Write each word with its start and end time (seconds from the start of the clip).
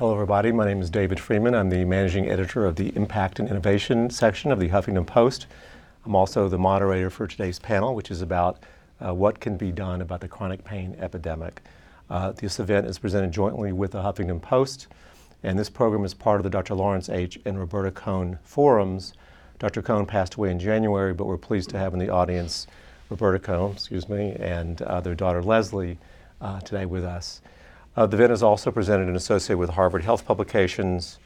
Hello, 0.00 0.14
everybody. 0.14 0.50
My 0.50 0.64
name 0.64 0.80
is 0.80 0.88
David 0.88 1.20
Freeman. 1.20 1.54
I'm 1.54 1.68
the 1.68 1.84
managing 1.84 2.26
editor 2.30 2.64
of 2.64 2.76
the 2.76 2.90
Impact 2.96 3.38
and 3.38 3.46
Innovation 3.46 4.08
section 4.08 4.50
of 4.50 4.58
the 4.58 4.70
Huffington 4.70 5.06
Post. 5.06 5.46
I'm 6.06 6.14
also 6.14 6.48
the 6.48 6.56
moderator 6.56 7.10
for 7.10 7.26
today's 7.26 7.58
panel, 7.58 7.94
which 7.94 8.10
is 8.10 8.22
about 8.22 8.62
uh, 9.04 9.12
what 9.12 9.40
can 9.40 9.58
be 9.58 9.70
done 9.70 10.00
about 10.00 10.22
the 10.22 10.26
chronic 10.26 10.64
pain 10.64 10.96
epidemic. 10.98 11.60
Uh, 12.08 12.32
this 12.32 12.58
event 12.58 12.86
is 12.86 12.98
presented 12.98 13.30
jointly 13.30 13.74
with 13.74 13.90
the 13.90 14.00
Huffington 14.00 14.40
Post, 14.40 14.86
and 15.42 15.58
this 15.58 15.68
program 15.68 16.06
is 16.06 16.14
part 16.14 16.40
of 16.40 16.44
the 16.44 16.48
Dr. 16.48 16.74
Lawrence 16.74 17.10
H. 17.10 17.38
and 17.44 17.58
Roberta 17.58 17.90
Cohn 17.90 18.38
forums. 18.42 19.12
Dr. 19.58 19.82
Cohn 19.82 20.06
passed 20.06 20.36
away 20.36 20.50
in 20.50 20.58
January, 20.58 21.12
but 21.12 21.26
we're 21.26 21.36
pleased 21.36 21.68
to 21.68 21.78
have 21.78 21.92
in 21.92 21.98
the 21.98 22.08
audience 22.08 22.66
Roberta 23.10 23.38
Cohn, 23.38 23.72
excuse 23.72 24.08
me, 24.08 24.34
and 24.40 24.80
uh, 24.80 25.02
their 25.02 25.14
daughter 25.14 25.42
Leslie 25.42 25.98
uh, 26.40 26.58
today 26.60 26.86
with 26.86 27.04
us. 27.04 27.42
Uh, 27.96 28.06
the 28.06 28.16
event 28.16 28.32
is 28.32 28.42
also 28.42 28.70
presented 28.70 29.08
and 29.08 29.16
associated 29.16 29.58
with 29.58 29.70
Harvard 29.70 30.04
Health 30.04 30.24
Publications. 30.24 31.18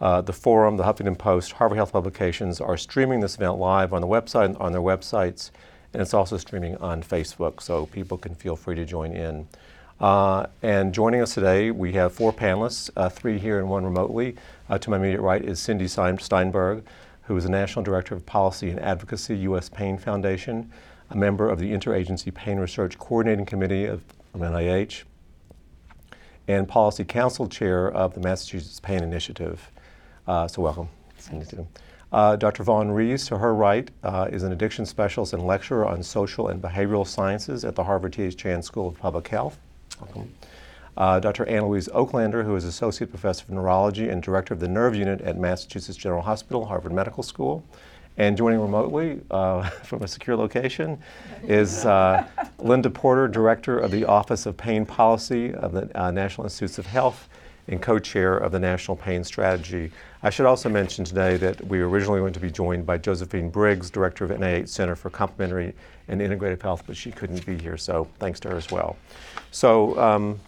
Uh, 0.00 0.20
the 0.20 0.32
Forum, 0.32 0.76
the 0.76 0.84
Huffington 0.84 1.18
Post, 1.18 1.52
Harvard 1.52 1.76
Health 1.76 1.92
Publications 1.92 2.60
are 2.60 2.76
streaming 2.76 3.20
this 3.20 3.34
event 3.34 3.58
live 3.58 3.92
on 3.92 4.00
the 4.00 4.06
website, 4.06 4.58
on 4.60 4.72
their 4.72 4.80
websites, 4.80 5.50
and 5.92 6.00
it's 6.00 6.14
also 6.14 6.36
streaming 6.36 6.76
on 6.76 7.02
Facebook, 7.02 7.60
so 7.60 7.86
people 7.86 8.16
can 8.16 8.34
feel 8.34 8.56
free 8.56 8.74
to 8.76 8.84
join 8.84 9.12
in. 9.12 9.48
Uh, 10.00 10.46
and 10.62 10.94
joining 10.94 11.20
us 11.20 11.34
today, 11.34 11.70
we 11.70 11.92
have 11.92 12.12
four 12.12 12.32
panelists, 12.32 12.90
uh, 12.96 13.08
three 13.08 13.38
here 13.38 13.58
and 13.58 13.68
one 13.68 13.84
remotely. 13.84 14.34
Uh, 14.68 14.78
to 14.78 14.90
my 14.90 14.96
immediate 14.96 15.20
right 15.20 15.44
is 15.44 15.60
Cindy 15.60 15.86
Steinberg, 15.86 16.84
who 17.22 17.36
is 17.36 17.44
the 17.44 17.50
National 17.50 17.84
Director 17.84 18.14
of 18.14 18.26
Policy 18.26 18.70
and 18.70 18.80
Advocacy, 18.80 19.36
U.S. 19.38 19.68
Pain 19.68 19.98
Foundation, 19.98 20.70
a 21.10 21.16
member 21.16 21.48
of 21.48 21.58
the 21.58 21.70
Interagency 21.72 22.32
Pain 22.32 22.58
Research 22.58 22.98
Coordinating 22.98 23.46
Committee 23.46 23.84
of 23.84 24.02
NIH, 24.34 25.02
and 26.52 26.68
Policy 26.68 27.04
Council 27.04 27.48
Chair 27.48 27.90
of 27.90 28.14
the 28.14 28.20
Massachusetts 28.20 28.80
Pain 28.80 29.02
Initiative. 29.02 29.70
Uh, 30.26 30.46
so 30.46 30.62
welcome. 30.62 30.88
Uh, 32.12 32.36
Dr. 32.36 32.62
Vaughn 32.62 32.90
Rees, 32.90 33.26
to 33.26 33.38
her 33.38 33.54
right, 33.54 33.90
uh, 34.02 34.28
is 34.30 34.42
an 34.42 34.52
addiction 34.52 34.84
specialist 34.84 35.32
and 35.32 35.46
lecturer 35.46 35.86
on 35.86 36.02
social 36.02 36.48
and 36.48 36.60
behavioral 36.60 37.06
sciences 37.06 37.64
at 37.64 37.74
the 37.74 37.84
Harvard 37.84 38.12
T.H. 38.12 38.36
Chan 38.36 38.62
School 38.62 38.88
of 38.88 38.98
Public 38.98 39.28
Health. 39.28 39.58
Welcome. 40.00 40.34
Uh, 40.94 41.20
Dr. 41.20 41.46
Ann 41.46 41.66
Louise 41.66 41.88
Oaklander, 41.88 42.44
who 42.44 42.54
is 42.54 42.64
Associate 42.64 43.08
Professor 43.08 43.44
of 43.44 43.50
Neurology 43.50 44.10
and 44.10 44.22
Director 44.22 44.52
of 44.52 44.60
the 44.60 44.68
Nerve 44.68 44.94
Unit 44.94 45.22
at 45.22 45.38
Massachusetts 45.38 45.96
General 45.96 46.20
Hospital, 46.20 46.66
Harvard 46.66 46.92
Medical 46.92 47.22
School. 47.22 47.64
And 48.22 48.36
joining 48.36 48.60
remotely 48.60 49.20
uh, 49.32 49.68
from 49.82 50.04
a 50.04 50.06
secure 50.06 50.36
location 50.36 50.96
is 51.42 51.84
uh, 51.84 52.24
Linda 52.60 52.88
Porter, 52.88 53.26
Director 53.26 53.80
of 53.80 53.90
the 53.90 54.04
Office 54.04 54.46
of 54.46 54.56
Pain 54.56 54.86
Policy 54.86 55.52
of 55.54 55.72
the 55.72 55.90
uh, 56.00 56.12
National 56.12 56.44
Institutes 56.44 56.78
of 56.78 56.86
Health 56.86 57.28
and 57.66 57.82
co-chair 57.82 58.36
of 58.36 58.52
the 58.52 58.60
National 58.60 58.96
Pain 58.96 59.24
Strategy. 59.24 59.90
I 60.22 60.30
should 60.30 60.46
also 60.46 60.68
mention 60.68 61.04
today 61.04 61.36
that 61.38 61.66
we 61.66 61.80
were 61.80 61.88
originally 61.88 62.20
going 62.20 62.32
to 62.34 62.38
be 62.38 62.48
joined 62.48 62.86
by 62.86 62.96
Josephine 62.96 63.50
Briggs, 63.50 63.90
Director 63.90 64.24
of 64.24 64.30
NIH 64.30 64.68
Center 64.68 64.94
for 64.94 65.10
Complementary 65.10 65.74
and 66.06 66.20
Integrative 66.20 66.62
Health, 66.62 66.84
but 66.86 66.96
she 66.96 67.10
couldn't 67.10 67.44
be 67.44 67.58
here, 67.58 67.76
so 67.76 68.06
thanks 68.20 68.38
to 68.40 68.50
her 68.50 68.56
as 68.56 68.70
well. 68.70 68.96
So 69.50 69.98
um, 69.98 70.38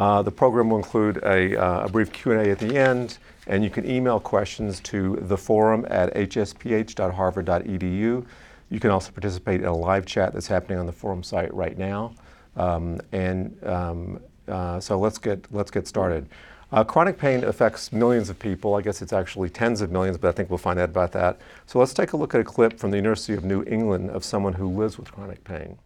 uh, 0.00 0.22
the 0.22 0.32
program 0.32 0.70
will 0.70 0.78
include 0.78 1.18
a, 1.18 1.56
uh, 1.56 1.84
a 1.84 1.88
brief 1.88 2.12
Q&A 2.12 2.50
at 2.50 2.58
the 2.58 2.76
end, 2.76 3.18
and 3.46 3.62
you 3.62 3.70
can 3.70 3.88
email 3.88 4.18
questions 4.18 4.80
to 4.80 5.16
the 5.22 5.36
forum 5.36 5.86
at 5.88 6.12
hsph.harvard.edu. 6.14 8.26
You 8.68 8.80
can 8.80 8.90
also 8.90 9.12
participate 9.12 9.60
in 9.60 9.66
a 9.66 9.76
live 9.76 10.06
chat 10.06 10.32
that's 10.32 10.48
happening 10.48 10.78
on 10.78 10.86
the 10.86 10.92
forum 10.92 11.22
site 11.22 11.54
right 11.54 11.78
now. 11.78 12.14
Um, 12.56 13.00
and 13.12 13.56
um, 13.64 14.20
uh, 14.48 14.80
so 14.80 14.98
let's 14.98 15.18
get, 15.18 15.46
let's 15.52 15.70
get 15.70 15.86
started. 15.86 16.28
Uh, 16.72 16.82
chronic 16.82 17.16
pain 17.16 17.44
affects 17.44 17.92
millions 17.92 18.28
of 18.28 18.38
people. 18.38 18.74
I 18.74 18.82
guess 18.82 19.00
it's 19.00 19.12
actually 19.12 19.50
tens 19.50 19.80
of 19.80 19.92
millions, 19.92 20.18
but 20.18 20.28
I 20.28 20.32
think 20.32 20.50
we'll 20.50 20.58
find 20.58 20.80
out 20.80 20.88
about 20.88 21.12
that. 21.12 21.38
So 21.66 21.78
let's 21.78 21.94
take 21.94 22.12
a 22.12 22.16
look 22.16 22.34
at 22.34 22.40
a 22.40 22.44
clip 22.44 22.78
from 22.78 22.90
the 22.90 22.96
University 22.96 23.34
of 23.34 23.44
New 23.44 23.62
England 23.64 24.10
of 24.10 24.24
someone 24.24 24.54
who 24.54 24.68
lives 24.68 24.98
with 24.98 25.12
chronic 25.12 25.44
pain. 25.44 25.78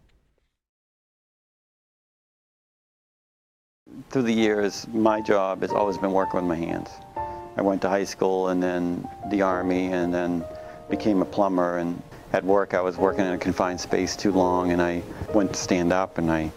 Through 4.09 4.23
the 4.23 4.33
years, 4.33 4.87
my 4.91 5.21
job 5.21 5.61
has 5.61 5.71
always 5.71 5.97
been 5.97 6.13
working 6.13 6.39
with 6.39 6.45
my 6.45 6.55
hands. 6.55 6.89
I 7.57 7.61
went 7.61 7.81
to 7.81 7.89
high 7.89 8.03
school 8.03 8.49
and 8.49 8.61
then 8.61 9.07
the 9.29 9.41
Army 9.41 9.87
and 9.87 10.13
then 10.13 10.43
became 10.89 11.21
a 11.21 11.25
plumber. 11.25 11.77
And 11.77 12.01
at 12.33 12.43
work, 12.43 12.73
I 12.73 12.81
was 12.81 12.97
working 12.97 13.25
in 13.25 13.33
a 13.33 13.37
confined 13.37 13.79
space 13.79 14.15
too 14.15 14.31
long 14.31 14.71
and 14.71 14.81
I 14.81 15.03
went 15.33 15.53
to 15.53 15.59
stand 15.59 15.91
up 15.91 16.17
and 16.17 16.31
I 16.31 16.51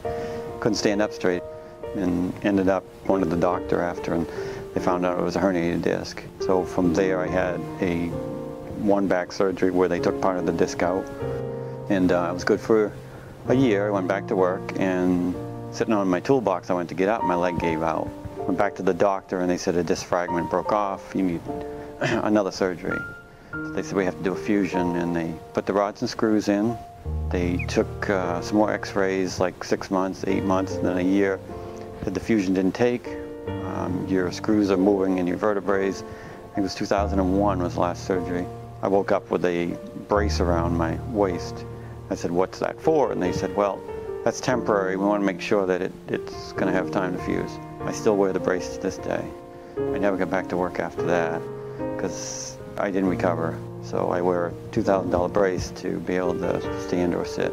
couldn't 0.60 0.76
stand 0.76 1.02
up 1.02 1.12
straight 1.12 1.42
and 1.96 2.32
ended 2.44 2.68
up 2.68 2.84
going 3.06 3.22
to 3.22 3.28
the 3.28 3.36
doctor 3.36 3.80
after 3.80 4.14
and 4.14 4.26
they 4.74 4.80
found 4.80 5.06
out 5.06 5.18
it 5.18 5.22
was 5.22 5.36
a 5.36 5.40
herniated 5.40 5.82
disc. 5.82 6.22
So 6.40 6.64
from 6.64 6.92
there, 6.94 7.20
I 7.20 7.28
had 7.28 7.60
a 7.80 8.08
one 8.82 9.06
back 9.06 9.32
surgery 9.32 9.70
where 9.70 9.88
they 9.88 10.00
took 10.00 10.20
part 10.20 10.38
of 10.38 10.46
the 10.46 10.52
disc 10.52 10.82
out. 10.82 11.06
And 11.90 12.12
uh, 12.12 12.28
I 12.28 12.32
was 12.32 12.44
good 12.44 12.60
for 12.60 12.92
a 13.48 13.54
year. 13.54 13.88
I 13.88 13.90
went 13.90 14.08
back 14.08 14.26
to 14.28 14.36
work 14.36 14.72
and 14.76 15.34
sitting 15.74 15.92
on 15.92 16.08
my 16.08 16.20
toolbox, 16.20 16.70
I 16.70 16.74
went 16.74 16.88
to 16.90 16.94
get 16.94 17.08
up, 17.08 17.20
and 17.20 17.28
my 17.28 17.34
leg 17.34 17.58
gave 17.58 17.82
out. 17.82 18.08
Went 18.46 18.58
back 18.58 18.74
to 18.74 18.82
the 18.82 18.92
doctor 18.92 19.40
and 19.40 19.50
they 19.50 19.56
said 19.56 19.74
a 19.76 19.82
disc 19.82 20.04
fragment 20.06 20.50
broke 20.50 20.70
off. 20.70 21.14
You 21.14 21.22
need 21.22 21.40
another 22.00 22.50
surgery. 22.50 22.98
So 23.52 23.70
they 23.70 23.82
said 23.82 23.96
we 23.96 24.04
have 24.04 24.16
to 24.18 24.22
do 24.22 24.32
a 24.32 24.36
fusion 24.36 24.96
and 24.96 25.16
they 25.16 25.32
put 25.54 25.64
the 25.64 25.72
rods 25.72 26.02
and 26.02 26.10
screws 26.10 26.48
in. 26.48 26.76
They 27.30 27.56
took 27.68 28.10
uh, 28.10 28.42
some 28.42 28.58
more 28.58 28.70
x-rays 28.70 29.40
like 29.40 29.64
six 29.64 29.90
months, 29.90 30.24
eight 30.26 30.44
months, 30.44 30.74
and 30.74 30.84
then 30.84 30.98
a 30.98 31.02
year. 31.02 31.40
The 32.04 32.20
fusion 32.20 32.52
didn't 32.52 32.74
take. 32.74 33.08
Um, 33.64 34.06
your 34.08 34.30
screws 34.30 34.70
are 34.70 34.76
moving 34.76 35.16
in 35.16 35.26
your 35.26 35.38
vertebrae. 35.38 35.88
I 35.88 35.92
think 35.92 36.58
it 36.58 36.60
was 36.60 36.74
2001 36.74 37.62
was 37.62 37.74
the 37.74 37.80
last 37.80 38.06
surgery. 38.06 38.46
I 38.82 38.88
woke 38.88 39.10
up 39.10 39.30
with 39.30 39.44
a 39.46 39.78
brace 40.08 40.40
around 40.40 40.76
my 40.76 40.98
waist. 41.08 41.64
I 42.10 42.14
said, 42.14 42.30
what's 42.30 42.58
that 42.58 42.78
for? 42.78 43.10
And 43.10 43.22
they 43.22 43.32
said, 43.32 43.56
well, 43.56 43.80
that's 44.24 44.40
temporary. 44.40 44.96
We 44.96 45.04
want 45.04 45.22
to 45.22 45.26
make 45.26 45.40
sure 45.40 45.66
that 45.66 45.80
it, 45.80 45.92
it's 46.08 46.52
going 46.52 46.66
to 46.66 46.72
have 46.72 46.90
time 46.90 47.16
to 47.16 47.22
fuse. 47.24 47.58
I 47.86 47.92
still 47.92 48.16
wear 48.16 48.32
the 48.32 48.40
brace 48.40 48.74
to 48.74 48.80
this 48.80 48.96
day. 48.96 49.24
I 49.76 49.98
never 49.98 50.16
got 50.16 50.30
back 50.30 50.48
to 50.48 50.56
work 50.56 50.78
after 50.78 51.02
that 51.02 51.42
because 51.96 52.56
I 52.78 52.90
didn't 52.90 53.10
recover. 53.10 53.58
So 53.82 54.10
I 54.10 54.20
wear 54.22 54.46
a 54.46 54.52
$2,000 54.72 55.32
brace 55.32 55.70
to 55.76 56.00
be 56.00 56.16
able 56.16 56.34
to 56.38 56.82
stand 56.88 57.14
or 57.14 57.26
sit. 57.26 57.52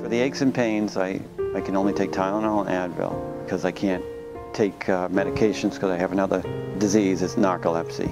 For 0.00 0.08
the 0.08 0.18
aches 0.18 0.42
and 0.42 0.54
pains, 0.54 0.96
I, 0.96 1.20
I 1.54 1.60
can 1.60 1.76
only 1.76 1.92
take 1.92 2.10
Tylenol 2.12 2.66
and 2.68 2.94
Advil 2.94 3.44
because 3.44 3.64
I 3.64 3.72
can't 3.72 4.04
take 4.52 4.88
uh, 4.88 5.08
medications 5.08 5.74
because 5.74 5.90
I 5.90 5.96
have 5.96 6.12
another 6.12 6.42
disease, 6.78 7.22
it's 7.22 7.36
narcolepsy. 7.36 8.10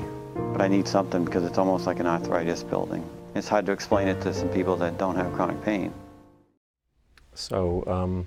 But 0.53 0.63
I 0.63 0.69
need 0.69 0.89
something 0.89 1.25
because 1.25 1.45
it's 1.45 1.59
almost 1.59 1.87
like 1.87 2.01
an 2.01 2.07
arthritis 2.07 2.63
building. 2.63 3.05
It's 3.35 3.49
hard 3.49 3.67
to 3.67 3.73
explain 3.73 4.09
it 4.09 4.21
to 4.23 4.33
some 4.33 4.49
people 4.49 4.77
that 4.77 4.99
don't 4.99 5.17
have 5.17 5.33
chronic 5.35 5.63
pain. 5.63 5.93
So, 7.35 7.85
um, 7.87 8.27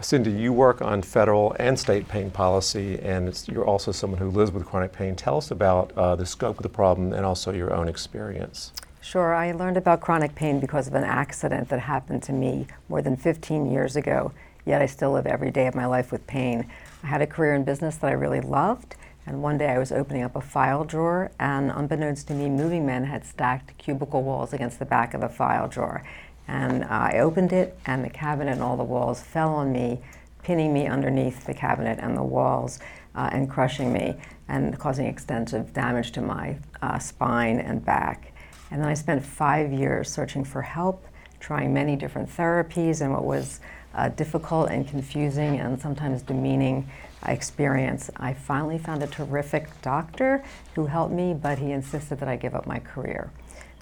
Cindy, 0.00 0.32
you 0.32 0.52
work 0.52 0.82
on 0.82 1.02
federal 1.02 1.54
and 1.58 1.78
state 1.78 2.08
pain 2.08 2.30
policy, 2.30 2.98
and 2.98 3.42
you're 3.46 3.64
also 3.64 3.92
someone 3.92 4.18
who 4.18 4.28
lives 4.28 4.50
with 4.50 4.66
chronic 4.66 4.92
pain. 4.92 5.14
Tell 5.14 5.36
us 5.36 5.50
about 5.50 5.92
uh, 5.96 6.16
the 6.16 6.26
scope 6.26 6.58
of 6.58 6.62
the 6.64 6.68
problem 6.68 7.12
and 7.12 7.24
also 7.24 7.52
your 7.52 7.72
own 7.72 7.88
experience. 7.88 8.72
Sure. 9.00 9.34
I 9.34 9.52
learned 9.52 9.76
about 9.76 10.00
chronic 10.00 10.34
pain 10.34 10.60
because 10.60 10.88
of 10.88 10.94
an 10.94 11.04
accident 11.04 11.68
that 11.68 11.78
happened 11.78 12.22
to 12.24 12.32
me 12.32 12.66
more 12.88 13.02
than 13.02 13.16
15 13.16 13.70
years 13.70 13.96
ago, 13.96 14.32
yet 14.66 14.82
I 14.82 14.86
still 14.86 15.12
live 15.12 15.26
every 15.26 15.50
day 15.50 15.66
of 15.66 15.74
my 15.74 15.86
life 15.86 16.10
with 16.10 16.26
pain. 16.26 16.66
I 17.02 17.06
had 17.06 17.22
a 17.22 17.26
career 17.26 17.54
in 17.54 17.64
business 17.64 17.96
that 17.96 18.08
I 18.08 18.14
really 18.14 18.40
loved, 18.40 18.96
and 19.26 19.42
one 19.42 19.58
day 19.58 19.68
I 19.68 19.78
was 19.78 19.92
opening 19.92 20.22
up 20.22 20.34
a 20.36 20.40
file 20.40 20.84
drawer, 20.84 21.30
and 21.38 21.70
unbeknownst 21.70 22.28
to 22.28 22.34
me, 22.34 22.48
moving 22.48 22.84
men 22.84 23.04
had 23.04 23.24
stacked 23.24 23.76
cubicle 23.78 24.22
walls 24.22 24.52
against 24.52 24.78
the 24.78 24.84
back 24.86 25.14
of 25.14 25.20
the 25.20 25.28
file 25.28 25.68
drawer. 25.68 26.02
And 26.48 26.84
uh, 26.84 26.88
I 26.90 27.18
opened 27.18 27.52
it, 27.52 27.78
and 27.86 28.04
the 28.04 28.10
cabinet 28.10 28.52
and 28.52 28.62
all 28.62 28.76
the 28.76 28.84
walls 28.84 29.20
fell 29.20 29.54
on 29.54 29.72
me, 29.72 30.00
pinning 30.42 30.72
me 30.72 30.86
underneath 30.86 31.44
the 31.46 31.54
cabinet 31.54 31.98
and 32.00 32.16
the 32.16 32.22
walls 32.22 32.78
uh, 33.14 33.30
and 33.32 33.48
crushing 33.50 33.92
me 33.92 34.14
and 34.48 34.78
causing 34.78 35.06
extensive 35.06 35.72
damage 35.72 36.12
to 36.12 36.20
my 36.20 36.56
uh, 36.82 36.98
spine 36.98 37.60
and 37.60 37.84
back. 37.84 38.32
And 38.70 38.80
then 38.80 38.88
I 38.88 38.94
spent 38.94 39.24
five 39.24 39.72
years 39.72 40.10
searching 40.10 40.44
for 40.44 40.60
help, 40.62 41.06
trying 41.40 41.72
many 41.72 41.96
different 41.96 42.28
therapies 42.28 43.00
and 43.00 43.12
what 43.12 43.24
was 43.24 43.60
uh, 43.94 44.08
difficult 44.10 44.70
and 44.70 44.86
confusing 44.86 45.60
and 45.60 45.80
sometimes 45.80 46.22
demeaning 46.22 46.88
experience. 47.26 48.10
I 48.16 48.34
finally 48.34 48.78
found 48.78 49.02
a 49.02 49.06
terrific 49.06 49.68
doctor 49.80 50.44
who 50.74 50.86
helped 50.86 51.14
me, 51.14 51.32
but 51.34 51.58
he 51.58 51.72
insisted 51.72 52.18
that 52.20 52.28
I 52.28 52.36
give 52.36 52.54
up 52.54 52.66
my 52.66 52.80
career. 52.80 53.30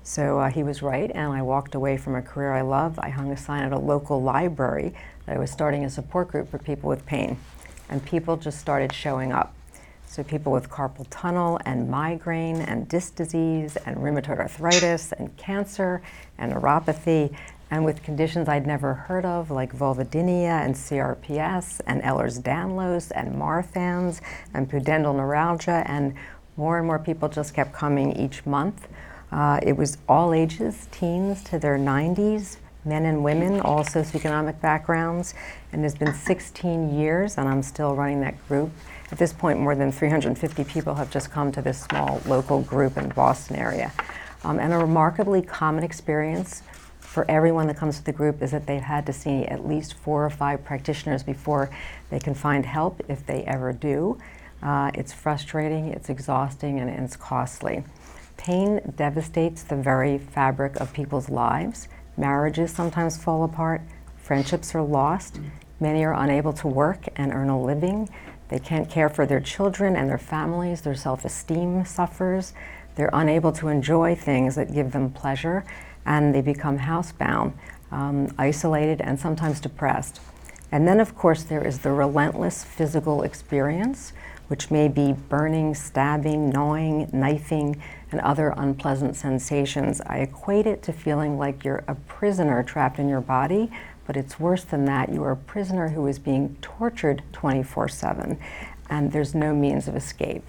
So 0.04 0.40
uh, 0.40 0.50
he 0.50 0.62
was 0.62 0.82
right, 0.82 1.10
and 1.14 1.32
I 1.32 1.42
walked 1.42 1.74
away 1.74 1.96
from 1.96 2.16
a 2.16 2.22
career 2.22 2.52
I 2.52 2.62
love. 2.62 2.98
I 2.98 3.08
hung 3.08 3.30
a 3.30 3.36
sign 3.36 3.62
at 3.62 3.72
a 3.72 3.78
local 3.78 4.20
library 4.20 4.94
that 5.26 5.36
I 5.36 5.38
was 5.38 5.50
starting 5.50 5.84
a 5.84 5.90
support 5.90 6.28
group 6.28 6.50
for 6.50 6.58
people 6.58 6.88
with 6.88 7.06
pain, 7.06 7.38
and 7.88 8.04
people 8.04 8.36
just 8.36 8.58
started 8.58 8.92
showing 8.92 9.32
up. 9.32 9.54
So 10.06 10.22
people 10.22 10.52
with 10.52 10.68
carpal 10.68 11.06
tunnel 11.08 11.58
and 11.64 11.88
migraine 11.88 12.56
and 12.56 12.86
disc 12.86 13.14
disease 13.14 13.76
and 13.76 13.96
rheumatoid 13.96 14.40
arthritis 14.40 15.12
and 15.12 15.34
cancer 15.38 16.02
and 16.36 16.52
neuropathy 16.52 17.34
and 17.70 17.86
with 17.86 18.02
conditions 18.02 18.46
I'd 18.46 18.66
never 18.66 18.92
heard 18.92 19.24
of 19.24 19.50
like 19.50 19.74
vulvodynia 19.74 20.62
and 20.62 20.74
CRPS 20.74 21.80
and 21.86 22.02
Ehlers-Danlos 22.02 23.10
and 23.14 23.34
Marfan's 23.34 24.20
and 24.52 24.70
pudendal 24.70 25.16
neuralgia 25.16 25.82
and 25.86 26.14
more 26.58 26.76
and 26.76 26.86
more 26.86 26.98
people 26.98 27.30
just 27.30 27.54
kept 27.54 27.72
coming 27.72 28.14
each 28.14 28.44
month. 28.44 28.88
Uh, 29.32 29.58
it 29.62 29.76
was 29.76 29.96
all 30.08 30.34
ages, 30.34 30.88
teens 30.92 31.42
to 31.44 31.58
their 31.58 31.78
90s, 31.78 32.58
men 32.84 33.06
and 33.06 33.24
women, 33.24 33.60
all 33.60 33.82
socioeconomic 33.82 34.60
backgrounds, 34.60 35.34
and 35.72 35.84
it's 35.84 35.94
been 35.94 36.12
16 36.12 36.98
years 36.98 37.38
and 37.38 37.48
I'm 37.48 37.62
still 37.62 37.96
running 37.96 38.20
that 38.20 38.46
group. 38.46 38.70
At 39.10 39.18
this 39.18 39.32
point, 39.32 39.58
more 39.58 39.74
than 39.74 39.90
350 39.90 40.64
people 40.64 40.94
have 40.94 41.10
just 41.10 41.30
come 41.30 41.52
to 41.52 41.62
this 41.62 41.80
small 41.80 42.20
local 42.26 42.60
group 42.62 42.96
in 42.96 43.08
the 43.08 43.14
Boston 43.14 43.56
area. 43.56 43.92
Um, 44.44 44.58
and 44.58 44.72
a 44.72 44.78
remarkably 44.78 45.42
common 45.42 45.84
experience 45.84 46.62
for 46.98 47.30
everyone 47.30 47.66
that 47.68 47.76
comes 47.76 47.98
to 47.98 48.04
the 48.04 48.12
group 48.12 48.42
is 48.42 48.50
that 48.50 48.66
they've 48.66 48.80
had 48.80 49.06
to 49.06 49.12
see 49.12 49.44
at 49.44 49.66
least 49.66 49.94
four 49.94 50.24
or 50.24 50.30
five 50.30 50.64
practitioners 50.64 51.22
before 51.22 51.70
they 52.10 52.18
can 52.18 52.34
find 52.34 52.66
help 52.66 53.02
if 53.08 53.24
they 53.26 53.44
ever 53.44 53.72
do. 53.72 54.18
Uh, 54.62 54.90
it's 54.94 55.12
frustrating, 55.12 55.88
it's 55.88 56.08
exhausting, 56.08 56.80
and 56.80 56.88
it's 56.88 57.16
costly. 57.16 57.84
Pain 58.42 58.80
devastates 58.96 59.62
the 59.62 59.76
very 59.76 60.18
fabric 60.18 60.74
of 60.80 60.92
people's 60.92 61.28
lives. 61.28 61.86
Marriages 62.16 62.72
sometimes 62.72 63.16
fall 63.16 63.44
apart, 63.44 63.82
friendships 64.16 64.74
are 64.74 64.82
lost, 64.82 65.38
many 65.78 66.04
are 66.04 66.14
unable 66.14 66.52
to 66.54 66.66
work 66.66 67.06
and 67.14 67.32
earn 67.32 67.50
a 67.50 67.62
living. 67.62 68.08
They 68.48 68.58
can't 68.58 68.90
care 68.90 69.08
for 69.08 69.26
their 69.26 69.38
children 69.38 69.94
and 69.94 70.10
their 70.10 70.18
families, 70.18 70.80
their 70.80 70.96
self 70.96 71.24
esteem 71.24 71.84
suffers. 71.84 72.52
They're 72.96 73.10
unable 73.12 73.52
to 73.52 73.68
enjoy 73.68 74.16
things 74.16 74.56
that 74.56 74.74
give 74.74 74.90
them 74.90 75.12
pleasure 75.12 75.64
and 76.04 76.34
they 76.34 76.40
become 76.40 76.80
housebound, 76.80 77.52
um, 77.92 78.34
isolated, 78.38 79.00
and 79.02 79.20
sometimes 79.20 79.60
depressed. 79.60 80.18
And 80.72 80.88
then, 80.88 80.98
of 80.98 81.14
course, 81.14 81.44
there 81.44 81.64
is 81.64 81.78
the 81.78 81.92
relentless 81.92 82.64
physical 82.64 83.22
experience, 83.22 84.12
which 84.48 84.70
may 84.70 84.88
be 84.88 85.12
burning, 85.12 85.76
stabbing, 85.76 86.50
gnawing, 86.50 87.08
knifing, 87.12 87.80
and 88.12 88.20
other 88.20 88.54
unpleasant 88.56 89.16
sensations. 89.16 90.00
I 90.06 90.18
equate 90.18 90.66
it 90.66 90.82
to 90.84 90.92
feeling 90.92 91.38
like 91.38 91.64
you're 91.64 91.84
a 91.88 91.94
prisoner 91.94 92.62
trapped 92.62 92.98
in 92.98 93.08
your 93.08 93.20
body, 93.20 93.70
but 94.06 94.16
it's 94.16 94.38
worse 94.38 94.64
than 94.64 94.84
that. 94.86 95.12
You 95.12 95.22
are 95.24 95.32
a 95.32 95.36
prisoner 95.36 95.88
who 95.88 96.06
is 96.06 96.18
being 96.18 96.56
tortured 96.60 97.22
24 97.32 97.88
7, 97.88 98.38
and 98.90 99.12
there's 99.12 99.34
no 99.34 99.54
means 99.54 99.88
of 99.88 99.96
escape. 99.96 100.48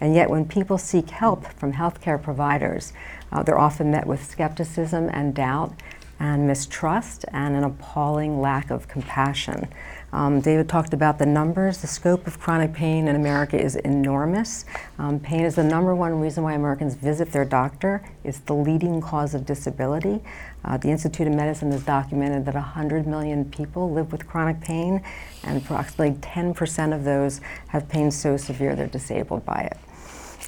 And 0.00 0.14
yet, 0.14 0.30
when 0.30 0.46
people 0.46 0.78
seek 0.78 1.10
help 1.10 1.46
from 1.52 1.74
healthcare 1.74 2.20
providers, 2.20 2.92
uh, 3.30 3.42
they're 3.42 3.58
often 3.58 3.90
met 3.90 4.06
with 4.06 4.24
skepticism 4.28 5.08
and 5.12 5.34
doubt 5.34 5.74
and 6.18 6.46
mistrust 6.46 7.24
and 7.32 7.56
an 7.56 7.64
appalling 7.64 8.40
lack 8.40 8.70
of 8.70 8.88
compassion. 8.88 9.68
Um, 10.12 10.40
David 10.40 10.68
talked 10.68 10.92
about 10.92 11.18
the 11.18 11.26
numbers. 11.26 11.78
The 11.78 11.86
scope 11.86 12.26
of 12.26 12.38
chronic 12.38 12.74
pain 12.74 13.08
in 13.08 13.16
America 13.16 13.58
is 13.58 13.76
enormous. 13.76 14.66
Um, 14.98 15.18
pain 15.18 15.44
is 15.44 15.54
the 15.54 15.64
number 15.64 15.94
one 15.94 16.20
reason 16.20 16.42
why 16.42 16.52
Americans 16.52 16.94
visit 16.94 17.32
their 17.32 17.46
doctor. 17.46 18.04
It's 18.22 18.38
the 18.40 18.54
leading 18.54 19.00
cause 19.00 19.34
of 19.34 19.46
disability. 19.46 20.20
Uh, 20.64 20.76
the 20.76 20.90
Institute 20.90 21.26
of 21.26 21.34
Medicine 21.34 21.72
has 21.72 21.82
documented 21.82 22.44
that 22.44 22.54
100 22.54 23.06
million 23.06 23.46
people 23.46 23.90
live 23.90 24.12
with 24.12 24.26
chronic 24.26 24.60
pain, 24.60 25.02
and 25.44 25.56
approximately 25.56 26.14
10% 26.20 26.94
of 26.94 27.04
those 27.04 27.40
have 27.68 27.88
pain 27.88 28.10
so 28.10 28.36
severe 28.36 28.76
they're 28.76 28.86
disabled 28.86 29.44
by 29.46 29.62
it. 29.62 29.78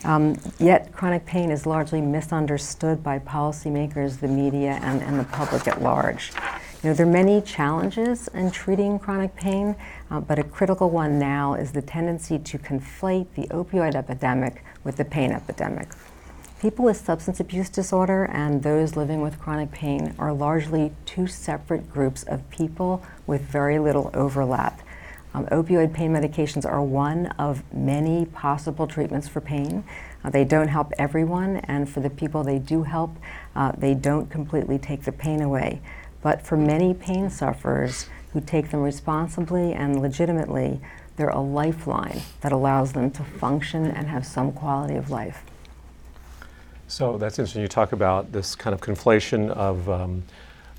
Um, 0.05 0.37
yet, 0.59 0.93
chronic 0.93 1.25
pain 1.25 1.51
is 1.51 1.65
largely 1.65 2.03
misunderstood 2.03 3.03
by 3.03 3.19
policymakers, 3.19 4.21
the 4.21 4.29
media, 4.29 4.79
and, 4.83 5.03
and 5.03 5.19
the 5.19 5.25
public 5.25 5.67
at 5.67 5.81
large. 5.81 6.33
You 6.85 6.91
know, 6.91 6.97
there 6.97 7.07
are 7.07 7.11
many 7.11 7.41
challenges 7.41 8.29
in 8.35 8.51
treating 8.51 8.99
chronic 8.99 9.35
pain, 9.37 9.75
uh, 10.11 10.21
but 10.21 10.39
a 10.39 10.45
critical 10.45 10.91
one 10.91 11.19
now 11.19 11.55
is 11.55 11.73
the 11.73 11.81
tendency 11.81 12.39
to 12.39 12.59
conflate 12.59 13.27
the 13.37 13.47
opioid 13.47 13.95
epidemic 13.95 14.63
with 14.85 14.97
the 14.97 15.05
pain 15.07 15.33
epidemic. 15.33 15.89
People 16.61 16.85
with 16.85 16.99
substance 16.99 17.41
abuse 17.41 17.71
disorder 17.71 18.25
and 18.25 18.63
those 18.63 18.97
living 18.97 19.23
with 19.23 19.41
chronic 19.41 19.73
pain 19.73 20.15
are 20.19 20.31
largely 20.31 20.93
two 21.07 21.27
separate 21.27 21.91
groups 21.91 22.23
of 22.25 22.51
people 22.51 23.03
with 23.27 23.41
very 23.41 23.79
little 23.79 24.11
overlap. 24.13 24.83
Um, 25.33 25.47
opioid 25.47 25.95
pain 25.95 26.13
medications 26.13 26.67
are 26.67 26.83
one 26.83 27.29
of 27.39 27.63
many 27.73 28.27
possible 28.27 28.87
treatments 28.87 29.27
for 29.27 29.41
pain. 29.41 29.85
Uh, 30.23 30.29
they 30.29 30.45
don't 30.45 30.69
help 30.69 30.93
everyone, 30.99 31.57
and 31.65 31.89
for 31.89 32.01
the 32.01 32.11
people 32.11 32.45
they 32.45 32.59
do 32.59 32.83
help, 32.83 33.17
uh, 33.57 33.73
they 33.73 33.95
don't 33.95 34.31
completely 34.31 34.79
take 34.79 35.05
the 35.05 35.13
pain 35.13 35.41
away. 35.41 35.81
But 36.25 36.41
for 36.41 36.57
many 36.57 36.95
pain 36.95 37.29
sufferers 37.29 38.09
who 38.33 38.41
take 38.41 38.71
them 38.71 38.81
responsibly 38.81 39.75
and 39.75 40.01
legitimately, 40.01 40.81
they're 41.17 41.29
a 41.29 41.41
lifeline 41.41 42.23
that 42.41 42.51
allows 42.51 42.95
them 42.95 43.11
to 43.11 43.23
function 43.23 43.87
and 43.87 44.09
have 44.09 44.25
some 44.27 44.51
quality 44.51 44.95
of 44.95 45.11
life. 45.11 45.45
So 46.89 47.19
that's 47.19 47.39
interesting. 47.39 47.61
You 47.61 47.69
talk 47.69 47.93
about 47.93 48.33
this 48.33 48.55
kind 48.55 48.73
of 48.73 48.81
conflation 48.81 49.51
of, 49.51 49.91
um, 49.91 50.23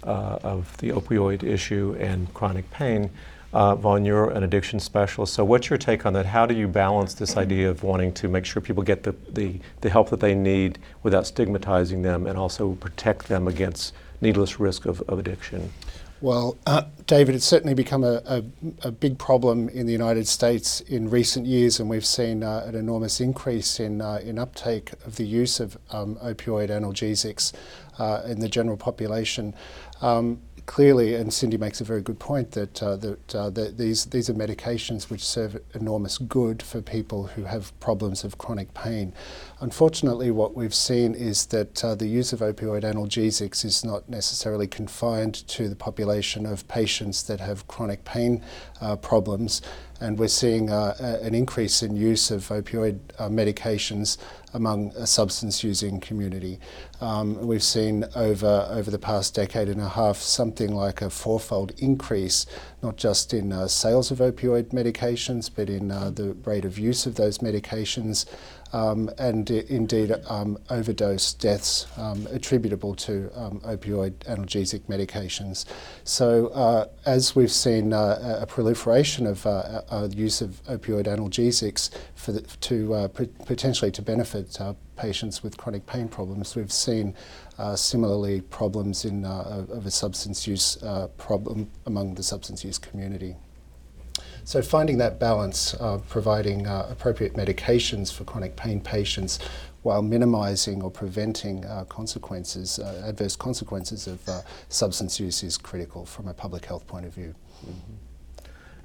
uh, 0.03 0.39
of 0.42 0.75
the 0.77 0.89
opioid 0.89 1.44
issue 1.44 1.95
and 2.00 2.33
chronic 2.33 2.69
pain. 2.71 3.12
Uh, 3.53 3.75
Vaughn, 3.75 4.03
you're 4.03 4.31
an 4.31 4.44
addiction 4.44 4.80
specialist. 4.80 5.36
So, 5.36 5.45
what's 5.45 5.69
your 5.69 5.77
take 5.77 6.07
on 6.07 6.13
that? 6.13 6.25
How 6.25 6.47
do 6.47 6.56
you 6.56 6.68
balance 6.68 7.13
this 7.13 7.38
idea 7.38 7.69
of 7.69 7.83
wanting 7.83 8.12
to 8.13 8.27
make 8.27 8.45
sure 8.45 8.62
people 8.62 8.83
get 8.83 9.03
the, 9.03 9.15
the, 9.30 9.59
the 9.81 9.89
help 9.89 10.09
that 10.09 10.19
they 10.19 10.33
need 10.33 10.80
without 11.03 11.27
stigmatizing 11.27 12.01
them 12.01 12.25
and 12.25 12.38
also 12.38 12.74
protect 12.74 13.27
them 13.27 13.47
against 13.47 13.94
needless 14.22 14.60
risk 14.60 14.86
of, 14.86 15.02
of 15.02 15.20
addiction? 15.20 15.72
Well, 16.22 16.58
uh, 16.66 16.84
David, 17.08 17.36
it's 17.36 17.46
certainly 17.46 17.74
become 17.74 18.04
a, 18.04 18.22
a, 18.26 18.44
a, 18.84 18.92
big 18.92 19.20
problem 19.20 19.68
in 19.70 19.86
the 19.86 19.92
United 19.92 20.28
States 20.28 20.80
in 20.82 21.10
recent 21.10 21.46
years, 21.46 21.80
and 21.80 21.90
we've 21.90 22.06
seen 22.06 22.42
uh, 22.42 22.64
an 22.66 22.74
enormous 22.74 23.20
increase 23.20 23.82
in, 23.82 24.02
uh, 24.02 24.22
in 24.24 24.40
uptake 24.40 24.94
of 25.06 25.18
the 25.18 25.26
use 25.26 25.60
of 25.60 25.78
um, 25.92 26.16
opioid 26.24 26.69
analgesics 26.69 27.52
uh, 28.00 28.22
in 28.26 28.40
the 28.40 28.48
general 28.48 28.78
population. 28.78 29.54
Um, 30.02 30.40
clearly, 30.66 31.16
and 31.16 31.34
Cindy 31.34 31.57
makes 31.57 31.81
a 31.81 31.84
very 31.84 32.02
good 32.02 32.19
point 32.19 32.52
that 32.52 32.81
uh, 32.81 32.95
that, 32.98 33.36
uh, 33.36 33.50
that, 33.52 33.78
these 33.78 34.06
these 34.06 34.30
are 34.30 34.34
medications 34.34 35.10
which 35.10 35.24
serve 35.24 35.62
enormous 35.74 36.18
good 36.18 36.62
for 36.64 36.81
people 36.81 37.28
who 37.28 37.44
have 37.44 37.78
problems 37.80 38.24
of 38.24 38.38
chronic 38.38 38.74
pain. 38.74 39.14
Unfortunately, 39.62 40.31
what 40.31 40.54
we've 40.54 40.76
seen 40.76 41.16
is 41.16 41.45
that 41.45 41.81
uh, 41.81 41.95
the 41.95 42.07
use 42.07 42.33
of 42.33 42.42
opioid 42.42 42.83
analgesics 42.83 43.64
is 43.64 43.85
not 43.85 44.09
necessarily 44.09 44.68
confined 44.68 45.33
to 45.47 45.69
the 45.69 45.76
population 45.78 46.45
of 46.45 46.68
patients 46.68 47.24
that 47.24 47.40
have 47.40 47.66
chronic 47.69 48.04
pain 48.04 48.44
uh, 48.81 48.97
problems, 48.97 49.62
and 50.02 50.19
we're 50.19 50.28
seeing 50.28 50.69
uh, 50.69 50.94
an 51.21 51.33
increase 51.33 51.81
in 51.81 51.95
use 51.95 52.31
of 52.31 52.50
opioid 52.50 53.00
uh, 53.18 53.30
medications 53.30 54.18
among 54.54 54.92
a 54.95 55.07
substance 55.07 55.64
using 55.64 56.02
community. 56.02 56.59
Um, 57.00 57.47
we've 57.47 57.64
seen 57.64 58.04
over, 58.14 58.68
over 58.69 58.92
the 58.92 59.00
past 59.00 59.35
decade 59.35 59.69
and 59.69 59.80
a 59.80 59.88
half 59.88 60.18
something 60.18 60.76
like 60.76 61.02
a 61.02 61.09
fourfold 61.09 61.71
increase, 61.78 62.45
not 62.83 62.97
just 62.97 63.33
in 63.33 63.54
uh, 63.54 63.68
sales 63.68 64.12
of 64.12 64.19
opioid 64.19 64.71
medications, 64.74 65.50
but 65.54 65.69
in 65.69 65.92
uh, 65.92 66.09
the 66.09 66.33
rate 66.44 66.66
of 66.66 66.78
use 66.78 67.06
of 67.06 67.16
those 67.16 67.38
medications 67.38 68.26
um, 68.74 69.10
and 69.18 69.50
indeed 69.50 70.14
um, 70.28 70.57
overdose 70.69 71.34
deaths 71.34 71.88
um, 71.98 72.28
attributable 72.31 72.95
to 72.95 73.31
um, 73.36 73.60
opioid 73.62 74.14
analgesic 74.28 74.81
medications. 74.81 75.66
So, 76.04 76.48
uh, 76.48 76.88
as 77.06 77.36
we've 77.36 77.52
seen 77.52 77.94
uh, 77.94 78.40
a 78.42 78.45
proliferation 78.45 79.28
of 79.28 79.45
uh, 79.45 79.81
uh 79.90 80.10
use 80.12 80.42
of 80.42 80.64
opioid 80.66 81.06
analgesics 81.06 81.90
for 82.16 82.31
the, 82.31 82.42
to 82.42 82.94
uh, 82.94 83.07
potentially 83.45 83.92
to 83.92 84.02
benefit 84.02 84.60
uh, 84.60 84.74
patients 84.95 85.44
with 85.44 85.57
chronic 85.57 85.86
pain 85.86 86.07
problems, 86.07 86.56
we've 86.56 86.72
seen 86.72 87.14
similarly 87.76 88.42
problems 88.42 89.06
in 89.06 89.26
of 89.26 89.86
a 89.86 89.92
substance 89.92 90.48
use 90.48 90.78
problem 91.18 91.69
among 91.86 92.16
the 92.16 92.24
substance 92.24 92.64
use 92.64 92.78
community. 92.78 93.36
So 94.45 94.61
finding 94.61 94.99
that 94.99 95.19
balance, 95.19 95.73
uh, 95.73 95.97
providing 96.07 96.68
uh, 96.68 96.87
appropriate 96.92 97.33
medications 97.33 98.14
for 98.14 98.25
chronic 98.25 98.56
pain 98.56 98.80
patients 98.80 99.40
while 99.81 100.04
minimizing 100.04 100.83
or 100.83 100.92
preventing 100.92 101.66
uh, 101.66 101.85
consequences, 101.85 102.78
uh, 102.78 103.04
adverse 103.06 103.35
consequences 103.35 104.06
of 104.06 104.30
uh, 104.30 104.42
substance 104.69 105.19
use 105.19 105.42
is 105.42 105.57
critical 105.57 106.06
from 106.06 106.28
a 106.28 106.33
public 106.33 106.64
health 106.66 106.85
point 106.85 107.07
of 107.07 107.14
view. 107.14 107.33
Mm-hmm. 107.66 107.94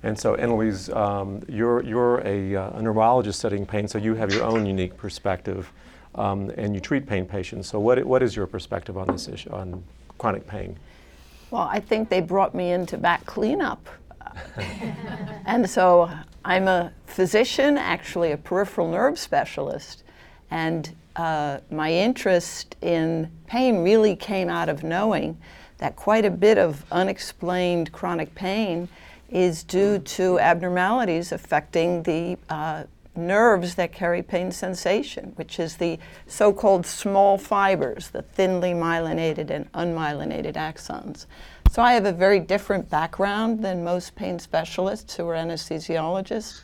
And 0.02 0.18
so, 0.18 0.34
Annalise, 0.36 0.88
um, 0.88 1.42
you're, 1.46 1.82
you're 1.84 2.26
a, 2.26 2.56
uh, 2.56 2.78
a, 2.78 2.82
neurologist 2.82 3.38
studying 3.38 3.66
pain, 3.66 3.86
so 3.86 3.98
you 3.98 4.14
have 4.14 4.32
your 4.32 4.44
own 4.44 4.64
unique 4.64 4.96
perspective, 4.96 5.70
um, 6.14 6.50
and 6.56 6.74
you 6.74 6.80
treat 6.80 7.06
pain 7.06 7.26
patients. 7.26 7.68
So, 7.68 7.78
what, 7.78 8.02
what 8.06 8.22
is 8.22 8.34
your 8.34 8.46
perspective 8.46 8.96
on 8.96 9.08
this 9.08 9.28
issue, 9.28 9.50
on 9.50 9.84
chronic 10.16 10.46
pain? 10.46 10.78
Well, 11.50 11.68
I 11.70 11.80
think 11.80 12.08
they 12.08 12.22
brought 12.22 12.54
me 12.54 12.72
into 12.72 12.96
back 12.96 13.26
cleanup. 13.26 13.86
and 15.46 15.68
so 15.68 16.10
I'm 16.44 16.68
a 16.68 16.92
physician, 17.06 17.76
actually 17.76 18.32
a 18.32 18.36
peripheral 18.36 18.90
nerve 18.90 19.18
specialist, 19.18 20.04
and 20.50 20.94
uh, 21.16 21.58
my 21.70 21.92
interest 21.92 22.76
in 22.80 23.30
pain 23.46 23.78
really 23.78 24.16
came 24.16 24.48
out 24.48 24.68
of 24.68 24.82
knowing 24.82 25.38
that 25.78 25.96
quite 25.96 26.24
a 26.24 26.30
bit 26.30 26.58
of 26.58 26.84
unexplained 26.92 27.92
chronic 27.92 28.34
pain 28.34 28.88
is 29.28 29.62
due 29.62 29.98
to 29.98 30.38
abnormalities 30.38 31.32
affecting 31.32 32.02
the 32.02 32.36
uh, 32.48 32.84
nerves 33.16 33.74
that 33.74 33.92
carry 33.92 34.22
pain 34.22 34.50
sensation, 34.52 35.32
which 35.36 35.58
is 35.58 35.76
the 35.76 35.98
so 36.26 36.52
called 36.52 36.86
small 36.86 37.38
fibers, 37.38 38.10
the 38.10 38.22
thinly 38.22 38.72
myelinated 38.72 39.50
and 39.50 39.70
unmyelinated 39.72 40.54
axons. 40.54 41.26
So 41.70 41.82
I 41.82 41.92
have 41.92 42.04
a 42.04 42.10
very 42.10 42.40
different 42.40 42.90
background 42.90 43.62
than 43.62 43.84
most 43.84 44.16
pain 44.16 44.40
specialists 44.40 45.14
who 45.14 45.28
are 45.28 45.36
anesthesiologists. 45.36 46.62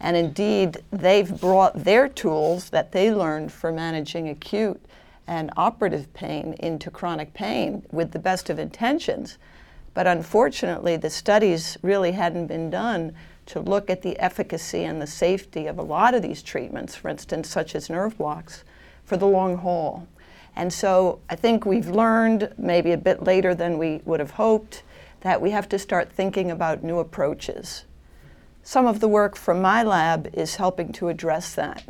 And 0.00 0.16
indeed, 0.16 0.78
they've 0.90 1.28
brought 1.42 1.84
their 1.84 2.08
tools 2.08 2.70
that 2.70 2.90
they 2.90 3.12
learned 3.12 3.52
for 3.52 3.70
managing 3.70 4.30
acute 4.30 4.82
and 5.26 5.50
operative 5.58 6.10
pain 6.14 6.54
into 6.60 6.90
chronic 6.90 7.34
pain 7.34 7.84
with 7.92 8.12
the 8.12 8.18
best 8.18 8.48
of 8.48 8.58
intentions. 8.58 9.36
But 9.92 10.06
unfortunately, 10.06 10.96
the 10.96 11.10
studies 11.10 11.76
really 11.82 12.12
hadn't 12.12 12.46
been 12.46 12.70
done 12.70 13.12
to 13.46 13.60
look 13.60 13.90
at 13.90 14.00
the 14.00 14.18
efficacy 14.18 14.84
and 14.84 15.02
the 15.02 15.06
safety 15.06 15.66
of 15.66 15.78
a 15.78 15.82
lot 15.82 16.14
of 16.14 16.22
these 16.22 16.42
treatments, 16.42 16.94
for 16.94 17.10
instance, 17.10 17.50
such 17.50 17.74
as 17.74 17.90
nerve 17.90 18.16
blocks, 18.16 18.64
for 19.04 19.18
the 19.18 19.26
long 19.26 19.58
haul. 19.58 20.08
And 20.56 20.72
so 20.72 21.20
I 21.28 21.36
think 21.36 21.66
we've 21.66 21.88
learned, 21.88 22.52
maybe 22.56 22.92
a 22.92 22.98
bit 22.98 23.22
later 23.22 23.54
than 23.54 23.76
we 23.76 24.00
would 24.06 24.20
have 24.20 24.32
hoped, 24.32 24.82
that 25.20 25.40
we 25.40 25.50
have 25.50 25.68
to 25.68 25.78
start 25.78 26.10
thinking 26.10 26.50
about 26.50 26.82
new 26.82 26.98
approaches. 26.98 27.84
Some 28.62 28.86
of 28.86 29.00
the 29.00 29.08
work 29.08 29.36
from 29.36 29.60
my 29.60 29.82
lab 29.82 30.30
is 30.32 30.56
helping 30.56 30.92
to 30.94 31.08
address 31.08 31.54
that. 31.54 31.84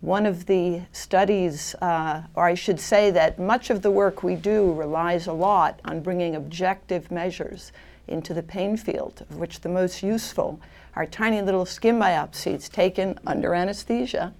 One 0.00 0.26
of 0.26 0.46
the 0.46 0.80
studies, 0.90 1.76
uh, 1.76 2.22
or 2.34 2.46
I 2.46 2.54
should 2.54 2.80
say 2.80 3.10
that 3.12 3.38
much 3.38 3.70
of 3.70 3.82
the 3.82 3.90
work 3.90 4.22
we 4.22 4.34
do 4.34 4.72
relies 4.72 5.26
a 5.26 5.32
lot 5.32 5.78
on 5.84 6.00
bringing 6.00 6.34
objective 6.34 7.10
measures 7.10 7.72
into 8.08 8.34
the 8.34 8.42
pain 8.42 8.76
field, 8.76 9.24
of 9.30 9.36
which 9.36 9.60
the 9.60 9.68
most 9.68 10.02
useful 10.02 10.58
are 10.96 11.06
tiny 11.06 11.40
little 11.40 11.64
skin 11.64 11.98
biopsies 11.98 12.70
taken 12.70 13.18
under 13.26 13.54
anesthesia 13.54 14.34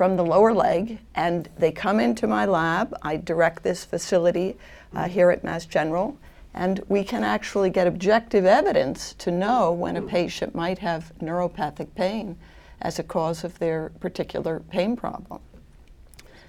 from 0.00 0.16
the 0.16 0.24
lower 0.24 0.54
leg, 0.54 0.98
and 1.14 1.50
they 1.58 1.70
come 1.70 2.00
into 2.00 2.26
my 2.26 2.46
lab. 2.46 2.96
I 3.02 3.18
direct 3.18 3.62
this 3.62 3.84
facility 3.84 4.56
uh, 4.94 5.06
here 5.06 5.30
at 5.30 5.44
Mass 5.44 5.66
General, 5.66 6.16
and 6.54 6.82
we 6.88 7.04
can 7.04 7.22
actually 7.22 7.68
get 7.68 7.86
objective 7.86 8.46
evidence 8.46 9.12
to 9.18 9.30
know 9.30 9.70
when 9.72 9.96
a 9.96 10.00
patient 10.00 10.54
might 10.54 10.78
have 10.78 11.12
neuropathic 11.20 11.94
pain 11.96 12.38
as 12.80 12.98
a 12.98 13.02
cause 13.02 13.44
of 13.44 13.58
their 13.58 13.92
particular 14.00 14.60
pain 14.70 14.96
problem. 14.96 15.42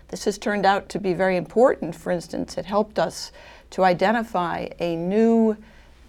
This 0.07 0.23
has 0.23 0.37
turned 0.37 0.65
out 0.65 0.87
to 0.87 0.97
be 0.97 1.13
very 1.13 1.35
important. 1.35 1.93
For 1.93 2.09
instance, 2.09 2.57
it 2.57 2.65
helped 2.65 2.97
us 2.97 3.33
to 3.71 3.83
identify 3.83 4.69
a 4.79 4.95
new 4.95 5.57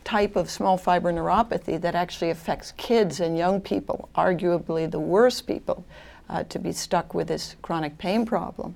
type 0.05 0.37
of 0.37 0.49
small 0.49 0.77
fiber 0.77 1.13
neuropathy 1.13 1.81
that 1.81 1.97
actually 1.97 2.31
affects 2.31 2.73
kids 2.77 3.19
and 3.19 3.37
young 3.37 3.61
people, 3.61 4.09
arguably 4.15 4.89
the 4.89 5.01
worst 5.01 5.49
people 5.49 5.85
uh, 6.33 6.43
to 6.45 6.59
be 6.59 6.73
stuck 6.73 7.13
with 7.13 7.29
this 7.29 7.57
chronic 7.61 7.99
pain 7.99 8.25
problem. 8.25 8.75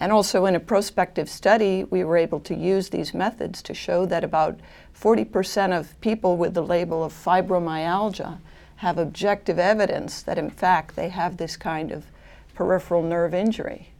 And 0.00 0.12
also 0.12 0.44
in 0.44 0.56
a 0.56 0.60
prospective 0.60 1.30
study, 1.30 1.84
we 1.84 2.04
were 2.04 2.16
able 2.16 2.40
to 2.40 2.54
use 2.54 2.90
these 2.90 3.14
methods 3.14 3.62
to 3.62 3.72
show 3.72 4.04
that 4.06 4.24
about 4.24 4.58
40% 5.00 5.78
of 5.78 5.98
people 6.00 6.36
with 6.36 6.54
the 6.54 6.62
label 6.62 7.02
of 7.02 7.12
fibromyalgia 7.12 8.38
have 8.76 8.98
objective 8.98 9.58
evidence 9.58 10.22
that 10.22 10.36
in 10.36 10.50
fact 10.50 10.96
they 10.96 11.08
have 11.08 11.36
this 11.36 11.56
kind 11.56 11.92
of 11.92 12.04
peripheral 12.54 13.02
nerve 13.02 13.32
injury. 13.32 13.92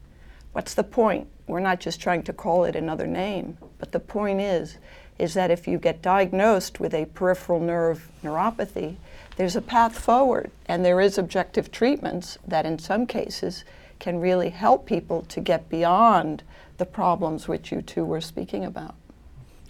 What's 0.52 0.74
the 0.74 0.84
point? 0.84 1.28
We're 1.46 1.60
not 1.60 1.80
just 1.80 2.00
trying 2.00 2.24
to 2.24 2.32
call 2.32 2.64
it 2.64 2.76
another 2.76 3.06
name, 3.06 3.56
but 3.78 3.92
the 3.92 4.00
point 4.00 4.40
is 4.40 4.78
is 5.18 5.32
that 5.32 5.50
if 5.50 5.66
you 5.66 5.78
get 5.78 6.02
diagnosed 6.02 6.78
with 6.78 6.92
a 6.92 7.06
peripheral 7.06 7.60
nerve 7.60 8.10
neuropathy, 8.22 8.96
there's 9.36 9.56
a 9.56 9.62
path 9.62 9.98
forward 9.98 10.50
and 10.66 10.84
there 10.84 11.00
is 11.00 11.18
objective 11.18 11.70
treatments 11.70 12.38
that 12.46 12.66
in 12.66 12.78
some 12.78 13.06
cases 13.06 13.64
can 13.98 14.18
really 14.18 14.50
help 14.50 14.86
people 14.86 15.22
to 15.22 15.40
get 15.40 15.68
beyond 15.68 16.42
the 16.78 16.86
problems 16.86 17.48
which 17.48 17.72
you 17.72 17.80
two 17.80 18.04
were 18.04 18.20
speaking 18.20 18.64
about. 18.64 18.94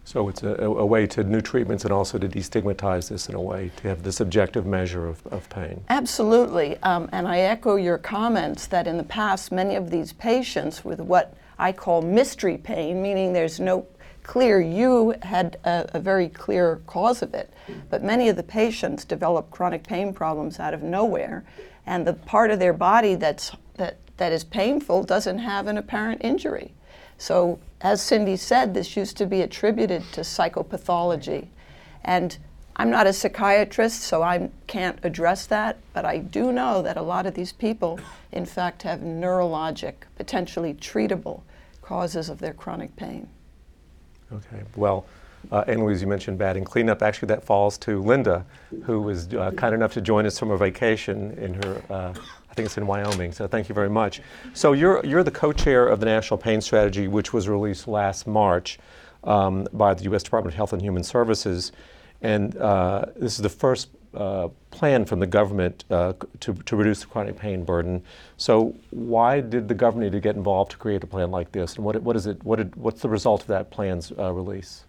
So 0.05 0.29
it's 0.29 0.45
a, 0.45 0.55
a, 0.55 0.87
way 0.87 1.05
to 1.09 1.25
new 1.25 1.41
treatments 1.41 1.83
and 1.85 1.93
also 1.93 2.17
to 2.17 2.29
destigmatize 2.29 3.09
this 3.09 3.29
in 3.29 3.35
a 3.35 3.41
way, 3.41 3.73
to 3.79 3.89
have 3.89 4.05
this 4.05 4.21
objective 4.21 4.65
measure 4.65 5.09
of, 5.09 5.27
of 5.27 5.49
pain. 5.49 5.83
Absolutely. 5.89 6.77
Um, 6.85 7.09
and 7.11 7.27
I 7.27 7.41
echo 7.41 7.75
your 7.75 7.99
comments 7.99 8.69
that 8.69 8.87
in 8.87 8.99
the 8.99 9.03
past, 9.05 9.51
many 9.51 9.75
of 9.75 9.91
these 9.91 10.13
patients 10.13 10.85
with 10.85 11.01
what 11.01 11.35
I 11.59 11.73
call 11.73 12.03
mystery 12.03 12.57
pain, 12.57 13.03
meaning 13.03 13.33
there's 13.33 13.59
no 13.59 13.85
clear, 14.27 14.61
you 14.61 15.15
had 15.23 15.57
a, 15.65 15.89
a 15.95 16.01
very 16.01 16.29
clear 16.29 16.81
cause 16.87 17.23
of 17.23 17.33
it, 17.33 17.53
but 17.89 18.03
many 18.03 18.29
of 18.29 18.35
the 18.35 18.43
patients 18.43 19.05
develop 19.05 19.51
chronic 19.51 19.87
pain 19.87 20.13
problems 20.13 20.59
out 20.59 20.75
of 20.75 20.83
nowhere. 20.83 21.45
And 21.87 22.05
the 22.05 22.13
part 22.13 22.51
of 22.51 22.59
their 22.59 22.73
body 22.73 23.15
that's, 23.15 23.53
that 23.77 23.99
that 24.17 24.33
is 24.33 24.43
painful 24.43 25.05
doesn't 25.05 25.39
have 25.39 25.69
an 25.69 25.79
apparent 25.79 26.23
injury. 26.25 26.75
So, 27.19 27.61
as 27.81 28.03
Cindy 28.03 28.37
said, 28.37 28.75
this 28.75 28.97
used 28.97 29.17
to 29.19 29.27
be 29.27 29.43
attributed 29.43 30.03
to 30.13 30.23
psychopathology. 30.23 31.47
And 32.05 32.37
I'm 32.75 32.91
not 32.91 33.07
a 33.07 33.13
psychiatrist, 33.13 34.03
so 34.03 34.23
I 34.23 34.51
can't 34.67 34.99
address 35.05 35.47
that, 35.47 35.79
but 35.93 36.05
I 36.05 36.19
do 36.19 36.53
know 36.53 36.83
that 36.83 36.97
a 36.97 37.03
lot 37.03 37.27
of 37.27 37.35
these 37.35 37.53
people, 37.53 38.01
in 38.33 38.45
fact, 38.45 38.83
have 38.83 39.01
neurologic, 39.01 39.95
potentially 40.17 40.75
treatable 40.75 41.43
causes 41.81 42.29
of 42.29 42.41
their 42.41 42.53
chronic 42.53 42.97
pain. 42.97 43.29
Okay, 44.33 44.63
well, 44.77 45.07
uh, 45.53 45.65
Annalise, 45.69 46.01
you 46.01 46.07
mentioned 46.07 46.39
batting 46.39 46.65
cleanup. 46.65 47.03
Actually, 47.03 47.29
that 47.29 47.45
falls 47.45 47.79
to 47.79 48.03
Linda, 48.03 48.45
who 48.85 49.01
was 49.01 49.33
uh, 49.35 49.53
kind 49.53 49.75
enough 49.75 49.93
to 49.95 50.01
join 50.01 50.27
us 50.27 50.39
from 50.39 50.49
her 50.49 50.57
vacation 50.57 51.33
in 51.39 51.55
her 51.55 51.83
uh, 51.89 52.13
I 52.51 52.55
think 52.57 52.67
it's 52.67 52.79
in 52.79 52.87
Wyoming. 52.87 53.33
So 53.33 53.47
thank 53.47 53.69
you 53.69 53.75
very 53.75 53.91
much. 53.91 54.23
So 54.55 54.73
you're 54.73 55.05
you're 55.05 55.23
the 55.23 55.31
co-chair 55.31 55.87
of 55.87 56.01
the 56.01 56.07
National 56.07 56.39
Pain 56.39 56.63
Strategy, 56.63 57.07
which 57.07 57.35
was 57.35 57.51
released 57.51 57.87
last 57.87 58.27
March 58.27 58.79
um, 59.25 59.69
by 59.75 59.93
the 59.93 60.05
U.S. 60.05 60.23
Department 60.23 60.55
of 60.55 60.57
Health 60.57 60.73
and 60.73 60.81
Human 60.81 61.05
Services, 61.05 61.73
and 62.23 62.57
uh, 62.57 63.05
this 63.15 63.35
is 63.35 63.43
the 63.43 63.51
first 63.51 63.89
uh, 64.17 64.49
plan 64.71 65.05
from 65.05 65.21
the 65.21 65.27
government 65.27 65.85
uh, 65.91 66.13
to, 66.41 66.55
to 66.55 66.77
reduce 66.77 67.01
the 67.01 67.07
chronic 67.07 67.37
pain 67.37 67.65
burden. 67.65 68.03
So 68.37 68.75
why 68.91 69.41
did 69.41 69.69
the 69.69 69.75
government 69.75 70.13
need 70.13 70.19
to 70.19 70.21
get 70.21 70.37
involved 70.37 70.73
to 70.73 70.77
create 70.77 71.03
a 71.05 71.07
plan 71.07 71.31
like 71.31 71.53
this, 71.53 71.77
and 71.77 71.85
what, 71.85 72.01
what 72.03 72.17
is 72.17 72.27
it? 72.27 72.43
What 72.45 72.57
did, 72.57 72.77
what's 72.77 73.03
the 73.03 73.09
result 73.09 73.43
of 73.43 73.49
that 73.49 73.71
plan's 73.71 74.13
uh, 74.19 74.33
release? 74.33 74.85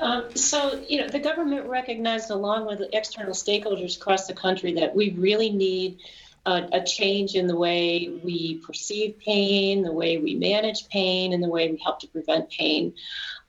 Um, 0.00 0.34
so, 0.34 0.84
you 0.88 1.00
know, 1.00 1.08
the 1.08 1.20
government 1.20 1.68
recognized, 1.68 2.30
along 2.30 2.66
with 2.66 2.82
external 2.92 3.32
stakeholders 3.32 3.96
across 3.96 4.26
the 4.26 4.34
country, 4.34 4.74
that 4.74 4.94
we 4.94 5.10
really 5.12 5.50
need 5.50 5.98
a, 6.46 6.68
a, 6.72 6.84
change 6.84 7.34
in 7.34 7.46
the 7.46 7.56
way 7.56 8.08
we 8.24 8.58
perceive 8.66 9.18
pain, 9.20 9.82
the 9.82 9.92
way 9.92 10.18
we 10.18 10.34
manage 10.34 10.88
pain, 10.88 11.32
and 11.32 11.42
the 11.42 11.48
way 11.48 11.70
we 11.70 11.78
help 11.78 12.00
to 12.00 12.08
prevent 12.08 12.50
pain. 12.50 12.94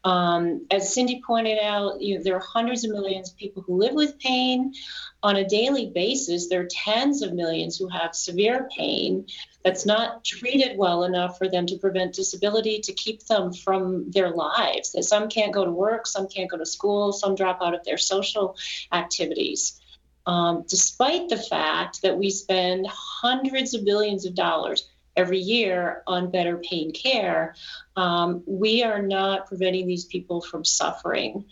Um, 0.04 0.66
as 0.70 0.94
Cindy 0.94 1.22
pointed 1.26 1.60
out, 1.60 2.02
you 2.02 2.18
know, 2.18 2.24
there 2.24 2.36
are 2.36 2.44
hundreds 2.46 2.84
of 2.84 2.92
millions 2.92 3.32
of 3.32 3.38
people 3.38 3.64
who 3.64 3.78
live 3.78 3.94
with 3.94 4.20
pain 4.20 4.74
on 5.22 5.38
a 5.38 5.48
daily 5.48 5.92
basis. 5.94 6.50
There 6.50 6.62
are 6.62 6.68
tens 6.70 7.22
of 7.22 7.34
millions 7.34 7.78
who 7.78 7.88
have 7.88 8.14
severe 8.14 8.68
pain 8.78 9.28
that's 9.64 9.86
not 9.86 10.26
treated 10.26 10.78
well 10.78 11.06
enough 11.06 11.38
for 11.38 11.48
them 11.48 11.66
to 11.68 11.78
prevent 11.78 12.16
disability, 12.16 12.80
to 12.82 12.94
keep 12.94 13.26
them 13.28 13.54
from 13.54 14.12
their 14.12 14.32
lives. 14.32 14.92
That 14.92 15.04
some 15.04 15.30
can't 15.30 15.54
go 15.54 15.64
to 15.64 15.72
work, 15.72 16.06
some 16.06 16.28
can't 16.28 16.52
go 16.52 16.58
to 16.58 16.66
school, 16.66 17.14
some 17.14 17.36
drop 17.36 17.62
out 17.62 17.74
of 17.74 17.86
their 17.86 17.98
social 17.98 18.58
activities. 18.92 19.80
Um, 20.26 20.66
despite 20.68 21.30
the 21.30 21.38
fact 21.38 22.02
that 22.02 22.18
we 22.18 22.30
spend 22.30 22.88
hundreds 22.90 23.74
of 23.74 23.86
billions 23.86 24.26
of 24.26 24.36
dollars 24.36 24.88
every 25.16 25.40
year 25.40 26.04
on 26.08 26.32
better 26.32 26.58
pain 26.58 26.92
care, 26.92 27.56
um, 27.96 28.44
we 28.46 28.84
are 28.84 29.02
not 29.02 29.48
preventing 29.48 29.88
these 29.88 30.06
people 30.06 30.42
from 30.42 30.66
suffering. 30.66 31.46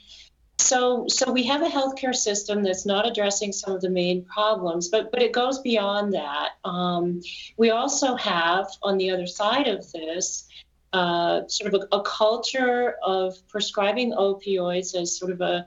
so, 0.58 1.06
so 1.08 1.32
we 1.32 1.44
have 1.44 1.62
a 1.62 1.70
healthcare 1.70 2.15
system 2.15 2.63
that's 2.63 2.86
not 2.86 3.08
addressing 3.08 3.51
some 3.51 3.74
of 3.74 3.82
the 3.82 3.89
main 3.89 4.24
problems, 4.25 4.89
but 4.89 5.12
but 5.12 5.22
it 5.22 5.32
goes 5.32 5.60
beyond 5.60 6.13
that. 6.13 6.51
Um, 6.63 7.22
we 7.58 7.72
also 7.72 8.15
have, 8.15 8.68
on 8.82 8.98
the 8.98 9.12
other 9.12 9.27
side 9.27 9.68
of 9.68 9.91
this, 9.91 10.48
uh, 10.94 11.48
sort 11.48 11.74
of 11.74 11.82
a, 11.82 11.96
a, 11.96 12.02
culture 12.04 12.96
of 13.02 13.36
prescribing 13.48 14.12
opioids 14.12 14.94
as 14.94 15.18
sort 15.18 15.32
of 15.32 15.40
a, 15.40 15.66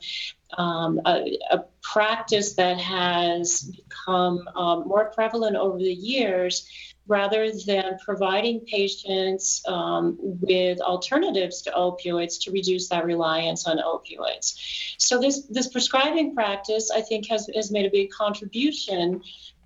um, 0.59 1.01
a, 1.07 1.39
a 1.51 1.65
practice 1.83 2.55
that 2.55 2.79
has 2.79 3.63
become 3.63 4.47
um, 4.55 4.87
more 4.87 5.07
prevalent 5.15 5.57
over 5.57 5.79
the 5.79 5.95
years 5.95 6.69
rather 7.07 7.51
than 7.67 7.99
providing 8.05 8.61
patients 8.61 9.63
um, 9.69 10.17
with 10.21 10.81
alternatives 10.81 11.63
to 11.63 11.71
opioids 11.71 12.41
to 12.43 12.51
reduce 12.51 12.89
that 12.89 13.05
reliance 13.05 13.67
on 13.67 13.79
opioids. 13.79 14.55
So 14.99 15.19
this 15.21 15.43
this 15.47 15.69
prescribing 15.69 16.35
practice, 16.35 16.91
I 16.91 17.01
think, 17.01 17.29
has 17.29 17.49
has 17.55 17.71
made 17.71 17.87
a 17.87 17.91
big 17.91 18.11
contribution 18.11 19.23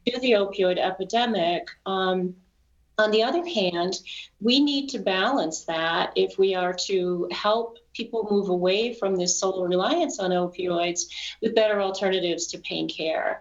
to 0.06 0.20
the 0.20 0.32
opioid 0.32 0.78
epidemic. 0.78 1.68
Um, 1.86 2.34
on 2.98 3.12
the 3.12 3.22
other 3.22 3.46
hand, 3.46 4.00
we 4.40 4.60
need 4.60 4.88
to 4.88 4.98
balance 4.98 5.64
that 5.64 6.12
if 6.16 6.36
we 6.36 6.54
are 6.54 6.72
to 6.72 7.28
help 7.30 7.78
people 7.94 8.28
move 8.30 8.48
away 8.48 8.92
from 8.94 9.16
this 9.16 9.38
sole 9.38 9.66
reliance 9.66 10.18
on 10.18 10.30
opioids 10.30 11.02
with 11.40 11.54
better 11.54 11.80
alternatives 11.80 12.48
to 12.48 12.58
pain 12.58 12.88
care. 12.88 13.40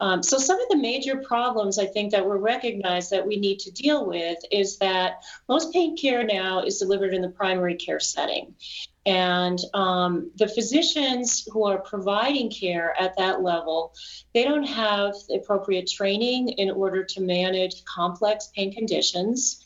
Um, 0.00 0.22
so, 0.22 0.38
some 0.38 0.60
of 0.60 0.68
the 0.68 0.76
major 0.76 1.16
problems 1.16 1.78
I 1.78 1.86
think 1.86 2.12
that 2.12 2.24
were 2.24 2.38
recognized 2.38 3.10
that 3.10 3.26
we 3.26 3.36
need 3.36 3.58
to 3.60 3.70
deal 3.70 4.06
with 4.06 4.38
is 4.52 4.78
that 4.78 5.22
most 5.48 5.72
pain 5.72 5.96
care 5.96 6.22
now 6.22 6.62
is 6.62 6.78
delivered 6.78 7.14
in 7.14 7.22
the 7.22 7.28
primary 7.30 7.76
care 7.76 8.00
setting. 8.00 8.54
And 9.08 9.58
um, 9.72 10.30
the 10.36 10.46
physicians 10.46 11.48
who 11.50 11.66
are 11.66 11.78
providing 11.78 12.50
care 12.50 12.94
at 13.00 13.16
that 13.16 13.42
level, 13.42 13.94
they 14.34 14.44
don't 14.44 14.66
have 14.66 15.14
the 15.28 15.36
appropriate 15.36 15.88
training 15.88 16.50
in 16.50 16.70
order 16.70 17.04
to 17.04 17.22
manage 17.22 17.82
complex 17.86 18.50
pain 18.54 18.70
conditions 18.70 19.64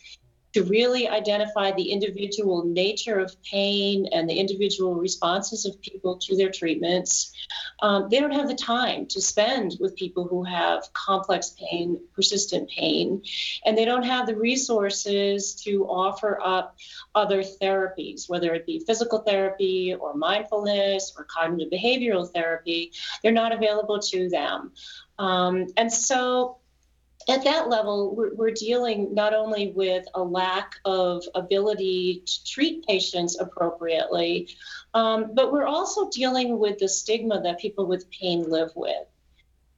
to 0.53 0.65
really 0.65 1.09
identify 1.09 1.73
the 1.73 1.91
individual 1.91 2.65
nature 2.65 3.19
of 3.19 3.35
pain 3.43 4.07
and 4.13 4.29
the 4.29 4.35
individual 4.35 4.95
responses 4.95 5.65
of 5.65 5.81
people 5.81 6.19
to 6.19 6.37
their 6.37 6.51
treatments. 6.51 7.33
Um, 7.81 8.09
they 8.11 8.21
don't 8.21 8.33
have 8.33 8.49
the 8.49 8.55
time 8.55 9.07
to 9.07 9.21
spend 9.21 9.77
with 9.81 9.97
people 9.97 10.25
who 10.29 10.45
have 10.45 10.93
complex 10.93 11.57
pain, 11.59 12.01
persistent 12.15 12.71
pain, 12.71 13.23
and 13.65 13.77
they 13.77 13.85
don't 13.85 14.05
have 14.05 14.27
the 14.27 14.37
resources 14.37 15.55
to 15.65 15.85
offer 15.87 16.39
up 16.43 16.77
other 17.15 17.43
therapies, 17.43 18.29
whether 18.29 18.55
it 18.55 18.67
be 18.67 18.85
physical 18.87 19.21
therapy 19.21 19.95
or 19.95 20.15
mindfulness 20.15 21.15
or 21.17 21.25
cognitive 21.25 21.73
behavioral 21.73 22.31
therapy. 22.31 22.93
They're 23.23 23.33
not 23.33 23.53
available 23.53 23.99
to 24.01 24.29
them. 24.29 24.73
Um, 25.19 25.67
and 25.77 25.93
so 25.93 26.59
at 27.29 27.45
that 27.45 27.69
level, 27.69 28.15
we're, 28.15 28.35
we're, 28.35 28.51
dealing 28.51 29.15
not 29.15 29.35
only 29.35 29.73
with 29.73 30.05
a 30.15 30.23
lack 30.23 30.75
of 30.85 31.23
ability 31.35 32.23
to 32.27 32.45
treat 32.45 32.87
patients 32.87 33.39
appropriately, 33.41 34.49
um, 34.95 35.31
but 35.35 35.53
we're 35.53 35.67
also 35.67 36.11
dealing 36.11 36.59
with 36.59 36.79
the 36.79 36.89
stigma 36.89 37.41
that 37.43 37.59
people 37.59 37.87
with 37.87 38.11
pain 38.11 38.49
live 38.49 38.71
with. 38.75 39.07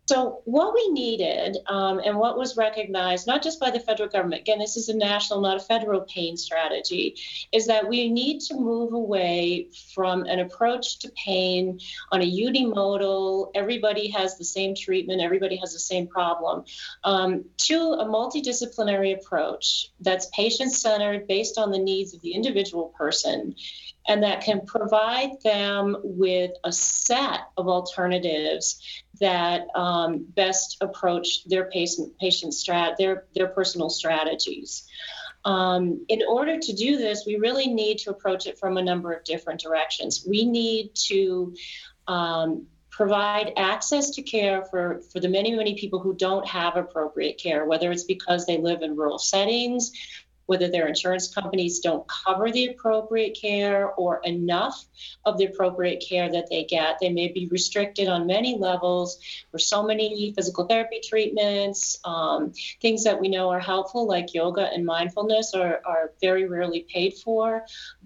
So, 0.06 0.42
what 0.44 0.74
we 0.74 0.88
needed 0.90 1.56
um, 1.66 1.98
and 1.98 2.18
what 2.18 2.36
was 2.36 2.58
recognized, 2.58 3.26
not 3.26 3.42
just 3.42 3.58
by 3.58 3.70
the 3.70 3.80
federal 3.80 4.10
government, 4.10 4.42
again, 4.42 4.58
this 4.58 4.76
is 4.76 4.90
a 4.90 4.96
national, 4.96 5.40
not 5.40 5.56
a 5.56 5.60
federal 5.60 6.02
pain 6.02 6.36
strategy, 6.36 7.16
is 7.52 7.66
that 7.68 7.88
we 7.88 8.10
need 8.10 8.40
to 8.40 8.54
move 8.54 8.92
away 8.92 9.68
from 9.94 10.24
an 10.24 10.40
approach 10.40 10.98
to 10.98 11.12
pain 11.12 11.80
on 12.12 12.20
a 12.20 12.30
unimodal, 12.30 13.50
everybody 13.54 14.08
has 14.08 14.36
the 14.36 14.44
same 14.44 14.74
treatment, 14.74 15.22
everybody 15.22 15.56
has 15.56 15.72
the 15.72 15.78
same 15.78 16.06
problem, 16.06 16.64
um, 17.04 17.46
to 17.56 17.76
a 17.94 18.04
multidisciplinary 18.04 19.18
approach 19.18 19.90
that's 20.00 20.28
patient 20.36 20.72
centered 20.72 21.26
based 21.26 21.56
on 21.56 21.70
the 21.70 21.78
needs 21.78 22.12
of 22.12 22.20
the 22.20 22.32
individual 22.34 22.92
person 22.98 23.54
and 24.06 24.22
that 24.22 24.42
can 24.42 24.66
provide 24.66 25.30
them 25.42 25.96
with 26.02 26.50
a 26.62 26.72
set 26.72 27.40
of 27.56 27.68
alternatives 27.68 29.03
that 29.20 29.66
um, 29.74 30.24
best 30.28 30.78
approach 30.80 31.44
their 31.46 31.70
patient 31.70 32.18
patient 32.18 32.52
strat 32.52 32.96
their 32.96 33.24
their 33.34 33.48
personal 33.48 33.90
strategies. 33.90 34.86
Um, 35.44 36.06
in 36.08 36.22
order 36.26 36.58
to 36.58 36.72
do 36.72 36.96
this, 36.96 37.24
we 37.26 37.36
really 37.36 37.66
need 37.66 37.98
to 37.98 38.10
approach 38.10 38.46
it 38.46 38.58
from 38.58 38.76
a 38.78 38.82
number 38.82 39.12
of 39.12 39.24
different 39.24 39.60
directions. 39.60 40.24
We 40.26 40.46
need 40.46 40.94
to 41.08 41.54
um, 42.08 42.66
provide 42.90 43.52
access 43.56 44.10
to 44.10 44.22
care 44.22 44.64
for, 44.64 45.02
for 45.12 45.18
the 45.18 45.28
many, 45.28 45.52
many 45.54 45.74
people 45.74 45.98
who 45.98 46.14
don't 46.14 46.46
have 46.46 46.76
appropriate 46.76 47.38
care, 47.38 47.66
whether 47.66 47.90
it's 47.90 48.04
because 48.04 48.46
they 48.46 48.56
live 48.56 48.82
in 48.82 48.94
rural 48.96 49.18
settings, 49.18 49.90
whether 50.46 50.68
their 50.68 50.86
insurance 50.86 51.32
companies 51.32 51.80
don't 51.80 52.06
cover 52.08 52.50
the 52.50 52.66
appropriate 52.66 53.38
care 53.40 53.90
or 53.92 54.20
enough 54.24 54.84
of 55.24 55.38
the 55.38 55.46
appropriate 55.46 56.04
care 56.06 56.30
that 56.30 56.48
they 56.50 56.64
get. 56.64 56.98
They 57.00 57.10
may 57.10 57.28
be 57.28 57.48
restricted 57.50 58.08
on 58.08 58.26
many 58.26 58.56
levels 58.56 59.18
for 59.50 59.58
so 59.58 59.82
many 59.82 60.32
physical 60.34 60.66
therapy 60.66 61.00
treatments. 61.02 61.98
Um, 62.04 62.52
things 62.80 63.04
that 63.04 63.20
we 63.20 63.28
know 63.28 63.50
are 63.50 63.60
helpful, 63.60 64.06
like 64.06 64.34
yoga 64.34 64.70
and 64.72 64.84
mindfulness, 64.84 65.54
are, 65.54 65.80
are 65.84 66.12
very 66.20 66.46
rarely 66.46 66.86
paid 66.92 67.14
for 67.14 67.64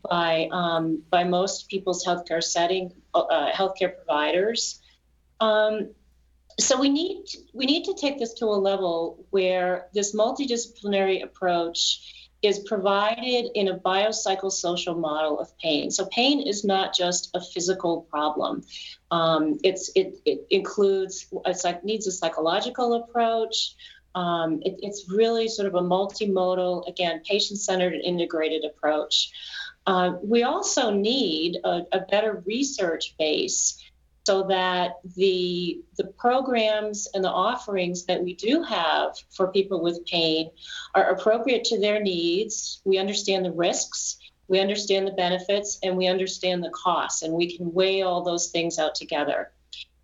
by, 0.09 0.48
um, 0.53 1.03
by 1.11 1.24
most 1.24 1.68
people's 1.68 2.05
healthcare 2.05 2.42
setting, 2.42 2.92
uh, 3.14 3.51
healthcare 3.53 3.94
providers. 3.94 4.81
Um, 5.40 5.90
so 6.61 6.81
we 6.81 6.88
need 6.88 7.24
we 7.53 7.66
need 7.66 7.85
to 7.85 7.94
take 7.94 8.18
this 8.18 8.35
to 8.35 8.46
a 8.46 8.59
level 8.59 9.24
where 9.31 9.87
this 9.94 10.14
multidisciplinary 10.14 11.22
approach 11.22 12.17
is 12.42 12.61
provided 12.61 13.51
in 13.55 13.68
a 13.68 13.79
biopsychosocial 13.79 14.98
model 14.98 15.40
of 15.40 15.57
pain. 15.59 15.90
So 15.90 16.07
pain 16.07 16.46
is 16.46 16.64
not 16.64 16.94
just 16.94 17.31
a 17.35 17.40
physical 17.40 18.03
problem. 18.03 18.62
Um, 19.11 19.59
it's 19.64 19.90
it, 19.96 20.20
it 20.24 20.46
includes 20.51 21.27
it's 21.46 21.64
like 21.64 21.85
needs 21.85 22.07
a 22.07 22.12
psychological 22.12 22.94
approach. 22.94 23.74
Um, 24.14 24.61
it, 24.62 24.79
it's 24.83 25.11
really 25.11 25.48
sort 25.48 25.68
of 25.68 25.74
a 25.74 25.81
multimodal, 25.81 26.88
again, 26.88 27.22
patient-centered 27.29 27.92
and 27.92 28.05
integrated 28.05 28.64
approach. 28.64 29.31
Uh, 29.87 30.14
we 30.22 30.42
also 30.42 30.90
need 30.90 31.59
a, 31.64 31.83
a 31.92 32.01
better 32.11 32.42
research 32.46 33.16
base 33.18 33.83
so 34.28 34.42
that 34.42 34.96
the 35.16 35.80
the 35.96 36.04
programs 36.18 37.08
and 37.14 37.24
the 37.24 37.30
offerings 37.30 38.04
that 38.04 38.22
we 38.22 38.34
do 38.34 38.62
have 38.62 39.16
for 39.30 39.50
people 39.50 39.80
with 39.80 40.04
pain 40.04 40.50
are 40.94 41.12
appropriate 41.12 41.64
to 41.64 41.80
their 41.80 41.98
needs. 41.98 42.82
We 42.84 42.98
understand 42.98 43.46
the 43.46 43.52
risks, 43.52 44.18
we 44.46 44.60
understand 44.60 45.06
the 45.06 45.12
benefits, 45.12 45.78
and 45.82 45.96
we 45.96 46.08
understand 46.08 46.62
the 46.62 46.74
costs, 46.84 47.22
and 47.22 47.32
we 47.32 47.56
can 47.56 47.72
weigh 47.72 48.02
all 48.02 48.22
those 48.22 48.48
things 48.48 48.78
out 48.78 48.94
together. 48.94 49.50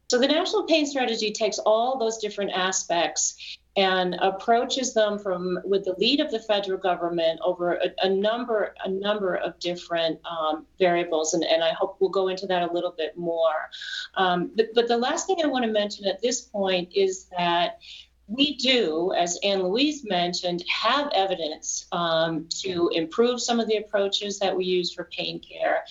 So 0.08 0.18
the 0.18 0.28
National 0.28 0.64
Pain 0.64 0.86
Strategy 0.86 1.32
takes 1.32 1.58
all 1.58 1.98
those 1.98 2.18
different 2.18 2.52
aspects 2.52 3.58
and 3.76 4.14
approaches 4.20 4.94
them 4.94 5.18
from 5.18 5.58
with 5.64 5.84
the 5.84 5.94
lead 5.98 6.20
of 6.20 6.30
the 6.30 6.38
federal 6.38 6.78
government 6.78 7.40
over 7.42 7.74
a, 7.74 7.90
a 8.04 8.08
number 8.08 8.74
a 8.84 8.88
number 8.88 9.34
of 9.34 9.58
different 9.58 10.20
um, 10.24 10.64
variables 10.78 11.34
and, 11.34 11.42
and 11.44 11.64
I 11.64 11.72
hope 11.72 11.96
we'll 11.98 12.10
go 12.10 12.28
into 12.28 12.46
that 12.46 12.68
a 12.68 12.72
little 12.72 12.94
bit 12.96 13.16
more. 13.16 13.70
Um, 14.14 14.52
but, 14.54 14.66
but 14.74 14.88
the 14.88 14.96
last 14.96 15.26
thing 15.26 15.38
I 15.42 15.48
want 15.48 15.64
to 15.64 15.70
mention 15.72 16.06
at 16.06 16.22
this 16.22 16.40
point 16.42 16.92
is 16.94 17.26
that 17.36 17.78
we 18.26 18.56
do, 18.56 19.12
as 19.16 19.38
Anne 19.42 19.62
Louise 19.62 20.04
mentioned, 20.04 20.64
have 20.68 21.10
evidence 21.12 21.86
um, 21.92 22.46
to 22.62 22.90
improve 22.94 23.40
some 23.40 23.60
of 23.60 23.68
the 23.68 23.76
approaches 23.76 24.38
that 24.38 24.56
we 24.56 24.64
use 24.64 24.94
for 24.94 25.10
pain 25.12 25.40
care 25.40 25.84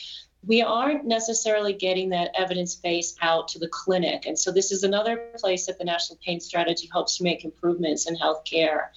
we 0.45 0.61
aren't 0.61 1.05
necessarily 1.05 1.73
getting 1.73 2.09
that 2.09 2.31
evidence 2.37 2.75
base 2.75 3.15
out 3.21 3.47
to 3.49 3.59
the 3.59 3.67
clinic. 3.67 4.25
And 4.25 4.37
so 4.37 4.51
this 4.51 4.71
is 4.71 4.83
another 4.83 5.31
place 5.37 5.65
that 5.67 5.77
the 5.77 5.85
National 5.85 6.19
Pain 6.25 6.39
Strategy 6.39 6.89
hopes 6.91 7.17
to 7.17 7.23
make 7.23 7.45
improvements 7.45 8.07
in 8.07 8.15
healthcare. 8.17 8.87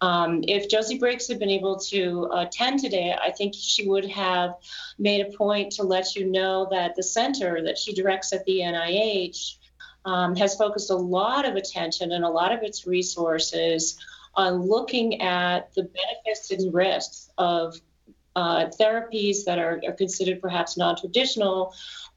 Um, 0.00 0.44
if 0.46 0.68
Josie 0.68 0.98
Briggs 0.98 1.28
had 1.28 1.38
been 1.38 1.50
able 1.50 1.78
to 1.78 2.28
attend 2.32 2.80
today, 2.80 3.16
I 3.20 3.30
think 3.30 3.54
she 3.56 3.88
would 3.88 4.04
have 4.10 4.54
made 4.98 5.26
a 5.26 5.36
point 5.36 5.72
to 5.72 5.82
let 5.82 6.14
you 6.14 6.30
know 6.30 6.68
that 6.70 6.94
the 6.94 7.02
center 7.02 7.62
that 7.64 7.78
she 7.78 7.94
directs 7.94 8.32
at 8.32 8.44
the 8.44 8.60
NIH 8.60 9.56
um, 10.04 10.36
has 10.36 10.56
focused 10.56 10.90
a 10.90 10.96
lot 10.96 11.48
of 11.48 11.56
attention 11.56 12.12
and 12.12 12.24
a 12.24 12.28
lot 12.28 12.52
of 12.52 12.62
its 12.62 12.86
resources 12.86 13.98
on 14.34 14.62
looking 14.62 15.22
at 15.22 15.72
the 15.74 15.84
benefits 15.84 16.50
and 16.50 16.74
risks 16.74 17.30
of 17.38 17.80
uh, 18.36 18.66
therapies 18.80 19.44
that 19.44 19.58
are, 19.58 19.80
are, 19.86 19.92
considered 19.92 20.40
perhaps 20.40 20.76
non 20.76 20.96
traditional 20.96 21.72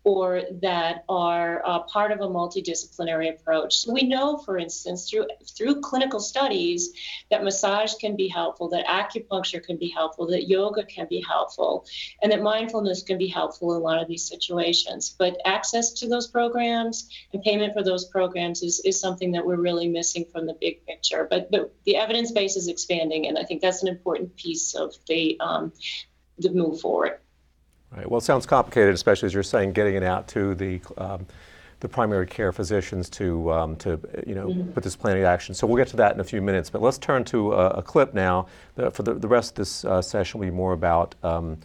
or 0.07 0.43
that 0.61 1.03
are 1.09 1.61
uh, 1.65 1.79
part 1.79 2.13
of 2.13 2.21
a 2.21 2.25
multidisciplinary 2.25 3.29
approach. 3.29 3.79
So 3.79 3.91
we 3.91 4.03
know, 4.03 4.37
for 4.37 4.57
instance, 4.57 5.09
through 5.09 5.27
through 5.45 5.81
clinical 5.81 6.21
studies, 6.21 6.93
that 7.29 7.43
massage 7.43 7.93
can 7.95 8.15
be 8.15 8.29
helpful, 8.29 8.69
that 8.69 8.85
acupuncture 8.85 9.61
can 9.61 9.75
be 9.75 9.89
helpful, 9.89 10.25
that 10.27 10.47
yoga 10.47 10.85
can 10.85 11.07
be 11.09 11.21
helpful, 11.27 11.85
and 12.23 12.31
that 12.31 12.41
mindfulness 12.41 13.03
can 13.03 13.17
be 13.17 13.27
helpful 13.27 13.75
in 13.75 13.81
a 13.81 13.83
lot 13.83 14.01
of 14.01 14.07
these 14.07 14.23
situations. 14.23 15.13
But 15.19 15.35
access 15.43 15.91
to 15.99 16.07
those 16.07 16.27
programs 16.27 17.09
and 17.33 17.43
payment 17.43 17.73
for 17.73 17.83
those 17.83 18.05
programs 18.05 18.63
is, 18.63 18.79
is 18.85 18.97
something 18.97 19.33
that 19.33 19.45
we're 19.45 19.57
really 19.57 19.89
missing 19.89 20.23
from 20.31 20.45
the 20.45 20.55
big 20.61 20.85
picture. 20.85 21.27
But 21.29 21.51
but 21.51 21.73
the 21.83 21.97
evidence 21.97 22.31
base 22.31 22.55
is 22.55 22.69
expanding, 22.69 23.27
and 23.27 23.37
I 23.37 23.43
think 23.43 23.61
that's 23.61 23.81
an 23.81 23.89
important 23.89 24.37
piece 24.37 24.73
of 24.73 24.95
the 25.09 25.37
um, 25.41 25.73
the 26.39 26.51
move 26.51 26.79
forward. 26.79 27.19
Right. 27.95 28.09
Well, 28.09 28.17
it 28.17 28.23
sounds 28.23 28.45
complicated, 28.45 28.93
especially 28.93 29.27
as 29.27 29.33
you're 29.33 29.43
saying, 29.43 29.71
getting 29.73 29.95
it 29.95 30.03
out 30.03 30.27
to 30.29 30.55
the 30.55 30.81
um, 30.97 31.25
the 31.79 31.87
primary 31.87 32.25
care 32.25 32.51
physicians 32.51 33.09
to 33.11 33.51
um, 33.51 33.75
to 33.77 33.99
you 34.25 34.35
know 34.35 34.47
mm-hmm. 34.47 34.71
put 34.71 34.83
this 34.83 34.95
plan 34.95 35.17
in 35.17 35.23
action. 35.23 35.55
So 35.55 35.67
we'll 35.67 35.77
get 35.77 35.87
to 35.89 35.97
that 35.97 36.13
in 36.13 36.19
a 36.19 36.23
few 36.23 36.41
minutes. 36.41 36.69
But 36.69 36.81
let's 36.81 36.97
turn 36.97 37.23
to 37.25 37.53
a, 37.53 37.67
a 37.69 37.81
clip 37.81 38.13
now. 38.13 38.47
The, 38.75 38.91
for 38.91 39.03
the, 39.03 39.13
the 39.13 39.27
rest 39.27 39.51
of 39.51 39.55
this 39.55 39.85
uh, 39.85 40.01
session, 40.01 40.39
will 40.39 40.47
be 40.47 40.51
more 40.51 40.73
about. 40.73 41.15
Um, 41.23 41.57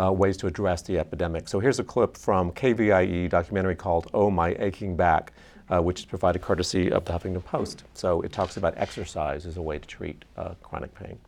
uh, 0.00 0.12
ways 0.12 0.36
to 0.36 0.46
address 0.46 0.80
the 0.82 0.96
epidemic. 0.96 1.48
So 1.48 1.58
here's 1.58 1.80
a 1.80 1.82
clip 1.82 2.16
from 2.16 2.52
KVIE 2.52 3.28
documentary 3.28 3.74
called 3.74 4.08
"Oh 4.14 4.30
My 4.30 4.54
Aching 4.60 4.94
Back," 4.94 5.32
uh, 5.70 5.80
which 5.80 5.98
is 5.98 6.04
provided 6.04 6.40
courtesy 6.40 6.92
of 6.92 7.04
the 7.04 7.12
Huffington 7.12 7.44
Post. 7.44 7.82
So 7.94 8.20
it 8.22 8.30
talks 8.30 8.56
about 8.56 8.74
exercise 8.76 9.44
as 9.44 9.56
a 9.56 9.62
way 9.62 9.76
to 9.76 9.88
treat 9.88 10.24
uh, 10.36 10.54
chronic 10.62 10.94
pain. 10.94 11.18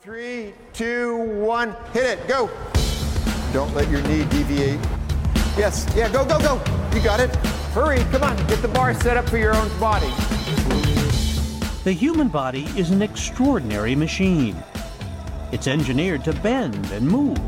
Three, 0.00 0.52
two, 0.72 1.16
one, 1.16 1.76
hit 1.92 2.18
it, 2.18 2.26
go. 2.26 2.50
Don't 3.52 3.74
let 3.74 3.88
your 3.90 4.02
knee 4.02 4.24
deviate. 4.26 4.78
Yes, 5.56 5.90
yeah, 5.96 6.08
go, 6.10 6.24
go, 6.24 6.38
go. 6.38 6.62
You 6.94 7.02
got 7.02 7.18
it. 7.18 7.34
Hurry, 7.72 7.98
come 8.10 8.22
on, 8.22 8.36
get 8.46 8.60
the 8.60 8.68
bar 8.68 8.92
set 8.94 9.16
up 9.16 9.28
for 9.28 9.38
your 9.38 9.54
own 9.56 9.68
body. 9.80 10.12
The 11.84 11.92
human 11.92 12.28
body 12.28 12.64
is 12.76 12.90
an 12.90 13.00
extraordinary 13.00 13.94
machine. 13.94 14.56
It's 15.50 15.66
engineered 15.66 16.24
to 16.24 16.34
bend 16.34 16.90
and 16.92 17.08
move. 17.08 17.38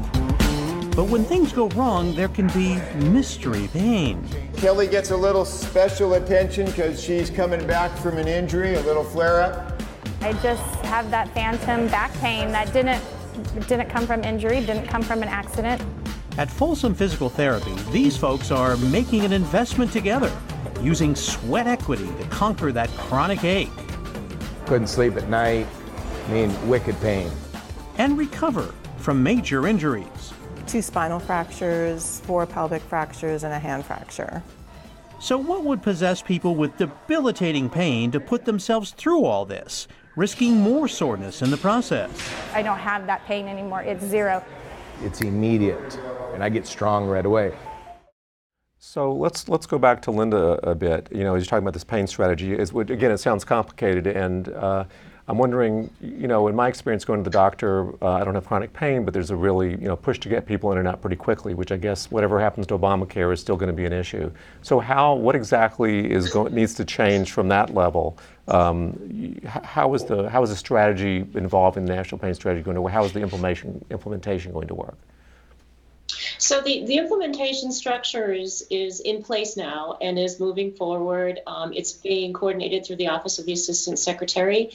But 0.96 1.04
when 1.08 1.24
things 1.24 1.52
go 1.52 1.68
wrong, 1.70 2.14
there 2.14 2.28
can 2.28 2.48
be 2.48 2.76
mystery 2.96 3.68
pain. 3.68 4.26
Kelly 4.56 4.86
gets 4.86 5.10
a 5.10 5.16
little 5.16 5.44
special 5.44 6.14
attention 6.14 6.66
because 6.66 7.02
she's 7.02 7.28
coming 7.28 7.66
back 7.66 7.94
from 7.98 8.16
an 8.16 8.26
injury, 8.26 8.74
a 8.74 8.80
little 8.82 9.04
flare 9.04 9.42
up. 9.42 9.82
I 10.22 10.32
just 10.34 10.62
have 10.84 11.10
that 11.10 11.28
phantom 11.34 11.88
back 11.88 12.12
pain 12.14 12.50
that 12.52 12.72
didn't 12.72 13.02
didn't 13.66 13.88
come 13.90 14.06
from 14.06 14.24
injury, 14.24 14.60
didn't 14.60 14.86
come 14.86 15.02
from 15.02 15.22
an 15.22 15.28
accident. 15.28 15.82
At 16.38 16.50
Folsom 16.50 16.94
Physical 16.94 17.28
Therapy, 17.28 17.74
these 17.90 18.16
folks 18.16 18.50
are 18.50 18.76
making 18.76 19.24
an 19.24 19.32
investment 19.32 19.92
together, 19.92 20.32
using 20.80 21.14
sweat 21.14 21.66
equity 21.66 22.06
to 22.06 22.24
conquer 22.28 22.72
that 22.72 22.88
chronic 22.90 23.44
ache. 23.44 23.68
Couldn't 24.66 24.86
sleep 24.86 25.16
at 25.16 25.28
night, 25.28 25.66
I 26.28 26.32
mean, 26.32 26.68
wicked 26.68 26.98
pain. 27.00 27.30
And 27.98 28.16
recover 28.16 28.72
from 28.98 29.22
major 29.22 29.66
injuries. 29.66 30.32
Two 30.66 30.82
spinal 30.82 31.18
fractures, 31.18 32.20
four 32.20 32.46
pelvic 32.46 32.82
fractures, 32.82 33.42
and 33.42 33.52
a 33.52 33.58
hand 33.58 33.84
fracture. 33.84 34.42
So, 35.20 35.36
what 35.36 35.64
would 35.64 35.82
possess 35.82 36.22
people 36.22 36.54
with 36.54 36.78
debilitating 36.78 37.68
pain 37.68 38.10
to 38.12 38.20
put 38.20 38.46
themselves 38.46 38.92
through 38.92 39.24
all 39.24 39.44
this? 39.44 39.86
Risking 40.16 40.56
more 40.56 40.88
soreness 40.88 41.42
in 41.42 41.50
the 41.50 41.56
process. 41.56 42.10
I 42.52 42.62
don't 42.62 42.78
have 42.78 43.06
that 43.06 43.24
pain 43.26 43.46
anymore. 43.46 43.82
It's 43.82 44.04
zero. 44.04 44.44
It's 45.02 45.20
immediate, 45.20 45.98
and 46.34 46.44
I 46.44 46.48
get 46.48 46.66
strong 46.66 47.06
right 47.06 47.24
away. 47.24 47.52
So 48.78 49.12
let's 49.12 49.48
let's 49.48 49.66
go 49.66 49.78
back 49.78 50.02
to 50.02 50.10
Linda 50.10 50.58
a 50.66 50.74
bit. 50.74 51.08
You 51.12 51.24
know, 51.24 51.34
as 51.34 51.42
you're 51.42 51.50
talking 51.50 51.64
about 51.64 51.74
this 51.74 51.84
pain 51.84 52.06
strategy, 52.06 52.52
is 52.52 52.70
again, 52.70 53.10
it 53.10 53.18
sounds 53.18 53.44
complicated, 53.44 54.06
and 54.06 54.48
uh, 54.48 54.84
I'm 55.30 55.38
wondering, 55.38 55.88
you 56.00 56.26
know, 56.26 56.48
in 56.48 56.56
my 56.56 56.66
experience 56.66 57.04
going 57.04 57.20
to 57.20 57.22
the 57.22 57.32
doctor, 57.32 57.92
uh, 58.02 58.14
I 58.14 58.24
don't 58.24 58.34
have 58.34 58.46
chronic 58.46 58.72
pain, 58.72 59.04
but 59.04 59.14
there's 59.14 59.30
a 59.30 59.36
really, 59.36 59.70
you 59.70 59.86
know, 59.86 59.94
push 59.94 60.18
to 60.18 60.28
get 60.28 60.44
people 60.44 60.72
in 60.72 60.78
and 60.78 60.88
out 60.88 61.00
pretty 61.00 61.14
quickly, 61.14 61.54
which 61.54 61.70
I 61.70 61.76
guess 61.76 62.10
whatever 62.10 62.40
happens 62.40 62.66
to 62.66 62.76
Obamacare 62.76 63.32
is 63.32 63.38
still 63.38 63.54
going 63.54 63.68
to 63.68 63.72
be 63.72 63.84
an 63.84 63.92
issue. 63.92 64.32
So 64.62 64.80
how, 64.80 65.14
what 65.14 65.36
exactly 65.36 66.10
is 66.10 66.30
go- 66.30 66.48
needs 66.48 66.74
to 66.74 66.84
change 66.84 67.30
from 67.30 67.46
that 67.46 67.72
level? 67.72 68.18
Um, 68.48 69.38
how 69.46 69.94
is 69.94 70.04
the 70.04 70.28
how 70.28 70.42
is 70.42 70.50
the 70.50 70.56
strategy 70.56 71.18
involved 71.34 71.76
in 71.76 71.84
the 71.84 71.94
national 71.94 72.18
pain 72.18 72.34
strategy 72.34 72.64
going 72.64 72.74
to 72.74 72.82
work? 72.82 72.92
How 72.92 73.04
is 73.04 73.12
the 73.12 73.20
implementation 73.20 73.84
implementation 73.88 74.50
going 74.50 74.66
to 74.66 74.74
work? 74.74 74.96
So 76.38 76.60
the, 76.60 76.84
the 76.86 76.96
implementation 76.96 77.70
structure 77.70 78.32
is, 78.32 78.66
is 78.70 79.00
in 79.00 79.22
place 79.22 79.56
now 79.56 79.98
and 80.00 80.18
is 80.18 80.40
moving 80.40 80.72
forward. 80.72 81.40
Um, 81.46 81.72
it's 81.72 81.92
being 81.92 82.32
coordinated 82.32 82.86
through 82.86 82.96
the 82.96 83.08
Office 83.08 83.38
of 83.38 83.46
the 83.46 83.52
Assistant 83.52 83.98
Secretary. 83.98 84.70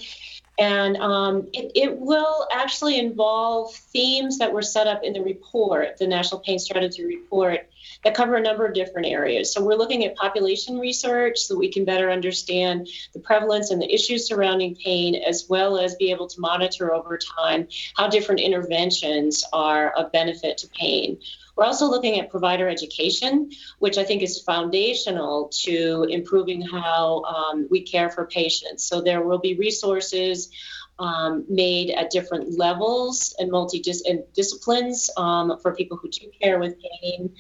And 0.58 0.96
um, 0.98 1.50
it, 1.54 1.72
it, 1.76 2.00
will 2.00 2.48
actually 2.54 2.98
involve 2.98 3.74
themes 3.76 4.38
that 4.38 4.54
were 4.54 4.62
set 4.62 4.88
up 4.88 5.04
in 5.04 5.12
the 5.12 5.22
report, 5.22 5.98
the 5.98 6.08
National 6.08 6.40
Pain 6.40 6.60
Strategy 6.60 7.04
Report, 7.04 7.68
that 8.06 8.14
cover 8.14 8.36
a 8.36 8.42
number 8.42 8.66
of 8.66 8.74
different 8.76 9.08
areas. 9.08 9.52
So 9.52 9.64
we're 9.64 9.76
looking 9.76 10.06
at 10.06 10.16
population 10.16 10.78
research 10.78 11.40
so 11.40 11.58
we 11.58 11.72
can 11.72 11.84
better 11.84 12.12
understand 12.12 12.88
the 13.14 13.20
prevalence 13.20 13.72
and 13.72 13.82
the 13.82 13.92
issues 13.92 14.28
surrounding 14.28 14.76
pain, 14.76 15.16
as 15.16 15.48
well 15.50 15.78
as 15.78 15.96
be 15.96 16.12
able 16.12 16.28
to 16.28 16.40
monitor 16.40 16.94
over 16.94 17.18
time 17.18 17.68
how 17.98 18.08
different 18.08 18.42
interventions 18.42 19.44
are 19.52 19.90
of 19.90 20.12
benefit 20.12 20.60
to 20.60 20.68
pain. 20.70 21.18
We're 21.56 21.66
also 21.66 21.88
looking 21.88 22.20
at 22.20 22.30
provider 22.30 22.70
education, 22.70 23.50
which 23.80 23.98
I 23.98 24.04
think 24.04 24.22
is 24.22 24.42
foundational 24.44 25.50
to 25.64 26.06
improving 26.10 26.62
how 26.62 27.24
um, 27.24 27.68
we 27.72 27.82
care 27.82 28.12
for 28.12 28.28
patients. 28.28 28.84
So 28.84 29.02
there 29.02 29.24
will 29.24 29.40
be 29.40 29.56
resources 29.56 30.52
um, 31.00 31.46
made 31.50 31.92
at 31.92 32.10
different 32.10 32.58
levels 32.58 33.36
and 33.40 33.52
multi 33.52 33.82
disciplines 33.82 35.10
um, 35.18 35.58
for 35.62 35.76
people 35.76 35.98
who 35.98 36.10
do 36.10 36.30
care 36.42 36.60
with 36.60 36.76
pain. 37.02 37.34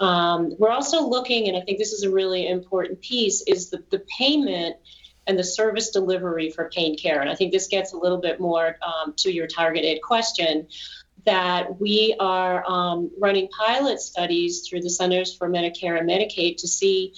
Um, 0.00 0.56
we're 0.58 0.70
also 0.70 1.06
looking, 1.06 1.48
and 1.48 1.56
I 1.56 1.60
think 1.60 1.78
this 1.78 1.92
is 1.92 2.02
a 2.02 2.10
really 2.10 2.48
important 2.48 3.00
piece, 3.00 3.42
is 3.42 3.70
the, 3.70 3.84
the 3.90 4.02
payment 4.18 4.76
and 5.26 5.38
the 5.38 5.44
service 5.44 5.90
delivery 5.90 6.50
for 6.50 6.70
pain 6.70 6.96
care. 6.96 7.20
And 7.20 7.30
I 7.30 7.34
think 7.34 7.52
this 7.52 7.68
gets 7.68 7.92
a 7.92 7.96
little 7.96 8.18
bit 8.18 8.40
more 8.40 8.76
um, 8.82 9.12
to 9.18 9.32
your 9.32 9.46
targeted 9.46 10.02
question 10.02 10.66
that 11.26 11.78
we 11.78 12.16
are 12.18 12.64
um, 12.66 13.10
running 13.18 13.48
pilot 13.48 14.00
studies 14.00 14.66
through 14.66 14.80
the 14.80 14.90
Centers 14.90 15.36
for 15.36 15.50
Medicare 15.50 15.98
and 15.98 16.08
Medicaid 16.08 16.56
to 16.58 16.66
see 16.66 17.12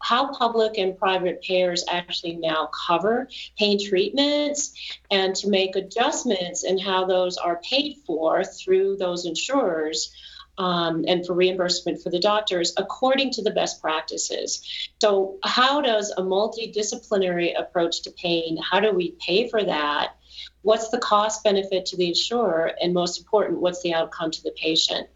how 0.00 0.32
public 0.32 0.78
and 0.78 0.96
private 0.96 1.42
payers 1.42 1.84
actually 1.88 2.36
now 2.36 2.70
cover 2.86 3.28
pain 3.58 3.84
treatments 3.84 4.72
and 5.10 5.34
to 5.34 5.48
make 5.48 5.74
adjustments 5.74 6.62
in 6.62 6.78
how 6.78 7.04
those 7.04 7.36
are 7.36 7.60
paid 7.68 7.96
for 8.06 8.44
through 8.44 8.96
those 8.96 9.26
insurers. 9.26 10.12
Um, 10.58 11.04
and 11.06 11.24
for 11.24 11.34
reimbursement 11.34 12.02
for 12.02 12.10
the 12.10 12.18
doctors 12.18 12.74
according 12.76 13.30
to 13.34 13.42
the 13.42 13.52
best 13.52 13.80
practices. 13.80 14.90
So, 15.00 15.38
how 15.44 15.80
does 15.80 16.12
a 16.16 16.22
multidisciplinary 16.22 17.56
approach 17.56 18.02
to 18.02 18.10
pain? 18.10 18.58
How 18.58 18.80
do 18.80 18.92
we 18.92 19.14
pay 19.20 19.48
for 19.48 19.62
that? 19.62 20.16
what's 20.62 20.88
the 20.90 20.98
cost 20.98 21.44
benefit 21.44 21.86
to 21.86 21.96
the 21.96 22.08
insurer, 22.08 22.72
and 22.80 22.92
most 22.92 23.18
important, 23.18 23.60
what's 23.60 23.82
the 23.82 23.94
outcome 23.94 24.30
to 24.30 24.42
the 24.42 24.52
patient. 24.52 25.08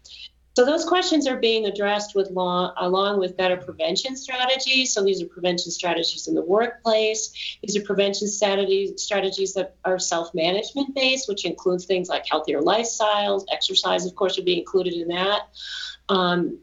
So 0.55 0.65
those 0.65 0.85
questions 0.85 1.27
are 1.27 1.37
being 1.37 1.65
addressed 1.65 2.13
with 2.13 2.29
law, 2.29 2.73
along 2.77 3.19
with 3.19 3.35
better 3.35 3.57
prevention 3.57 4.15
strategies. 4.15 4.93
So 4.93 5.03
these 5.03 5.21
are 5.21 5.25
prevention 5.25 5.71
strategies 5.71 6.27
in 6.27 6.35
the 6.35 6.43
workplace. 6.43 7.57
These 7.63 7.75
are 7.75 7.81
prevention 7.81 8.27
strategies, 8.27 9.01
strategies 9.01 9.55
that 9.55 9.75
are 9.83 9.97
self-management 9.97 10.93
based, 10.93 11.27
which 11.27 11.45
includes 11.45 11.85
things 11.85 12.07
like 12.07 12.25
healthier 12.29 12.61
lifestyles, 12.61 13.45
exercise, 13.51 14.05
of 14.05 14.13
course, 14.13 14.35
would 14.37 14.45
be 14.45 14.59
included 14.59 14.93
in 14.93 15.07
that. 15.07 15.41
Um, 16.07 16.59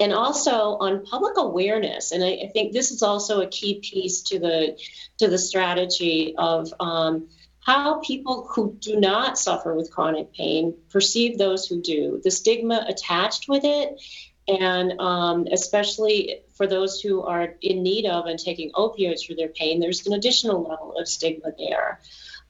and 0.00 0.12
also 0.12 0.78
on 0.80 1.04
public 1.06 1.34
awareness, 1.36 2.10
and 2.10 2.24
I, 2.24 2.30
I, 2.44 2.50
think 2.52 2.72
this 2.72 2.90
is 2.90 3.04
also 3.04 3.40
a 3.40 3.46
key 3.46 3.78
piece 3.80 4.22
to 4.22 4.40
the 4.40 4.76
to 5.18 5.28
the 5.28 5.38
strategy 5.38 6.34
of 6.36 6.74
um, 6.80 7.28
how 7.62 8.00
people 8.00 8.48
who 8.50 8.76
do 8.80 8.98
not 8.98 9.38
suffer 9.38 9.74
with 9.74 9.92
chronic 9.92 10.32
pain 10.34 10.74
perceive 10.90 11.38
those 11.38 11.66
who 11.66 11.80
do, 11.80 12.20
the 12.24 12.30
stigma 12.30 12.84
attached 12.88 13.48
with 13.48 13.62
it, 13.64 14.00
and 14.48 15.00
um, 15.00 15.46
especially 15.50 16.40
for 16.54 16.66
those 16.66 17.00
who 17.00 17.22
are 17.22 17.54
in 17.62 17.84
need 17.84 18.06
of 18.06 18.26
and 18.26 18.38
taking 18.38 18.72
opioids 18.72 19.24
for 19.24 19.34
their 19.34 19.48
pain, 19.48 19.78
there's 19.78 20.04
an 20.06 20.12
additional 20.12 20.62
level 20.62 20.96
of 20.98 21.06
stigma 21.06 21.52
there. 21.56 22.00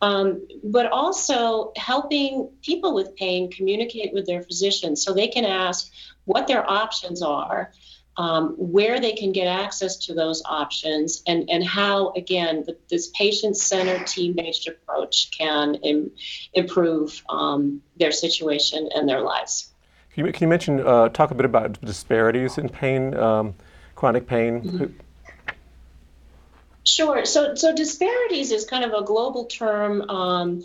Um, 0.01 0.49
but 0.65 0.91
also 0.91 1.73
helping 1.77 2.51
people 2.63 2.95
with 2.95 3.15
pain 3.15 3.53
communicate 3.53 4.13
with 4.13 4.27
their 4.27 4.43
physicians 4.43 5.05
so 5.05 5.13
they 5.13 5.29
can 5.29 5.45
ask 5.45 5.93
what 6.25 6.49
their 6.49 6.69
options 6.69 7.23
are 7.23 7.73
um, 8.17 8.55
where 8.59 9.01
they 9.01 9.13
can 9.13 9.33
get 9.33 9.47
access 9.47 9.97
to 10.07 10.15
those 10.15 10.43
options, 10.45 11.23
and, 11.27 11.49
and 11.49 11.65
how, 11.65 12.13
again, 12.13 12.65
the, 12.67 12.77
this 12.91 13.09
patient 13.09 13.57
centered, 13.57 14.07
team 14.07 14.35
based 14.35 14.69
approach 14.69 15.31
can 15.37 15.77
Im- 15.77 16.11
improve 16.53 17.23
um, 17.29 17.83
their 17.97 18.13
situation 18.13 18.89
and 18.95 19.09
their 19.09 19.21
lives. 19.21 19.73
Can 20.13 20.27
you, 20.27 20.33
can 20.33 20.45
you 20.45 20.49
mention, 20.49 20.81
uh, 20.87 21.09
talk 21.09 21.31
a 21.31 21.35
bit 21.35 21.47
about 21.47 21.81
disparities 21.81 22.59
in 22.59 22.69
pain, 22.69 23.15
um, 23.17 23.55
chronic 23.95 24.27
pain? 24.27 24.61
Mm-hmm. 24.61 24.85
Sure. 26.85 27.25
So, 27.25 27.55
so 27.55 27.73
disparities 27.73 28.51
is 28.51 28.65
kind 28.65 28.85
of 28.85 28.93
a 28.93 29.05
global 29.05 29.45
term 29.45 30.03
um, 30.11 30.65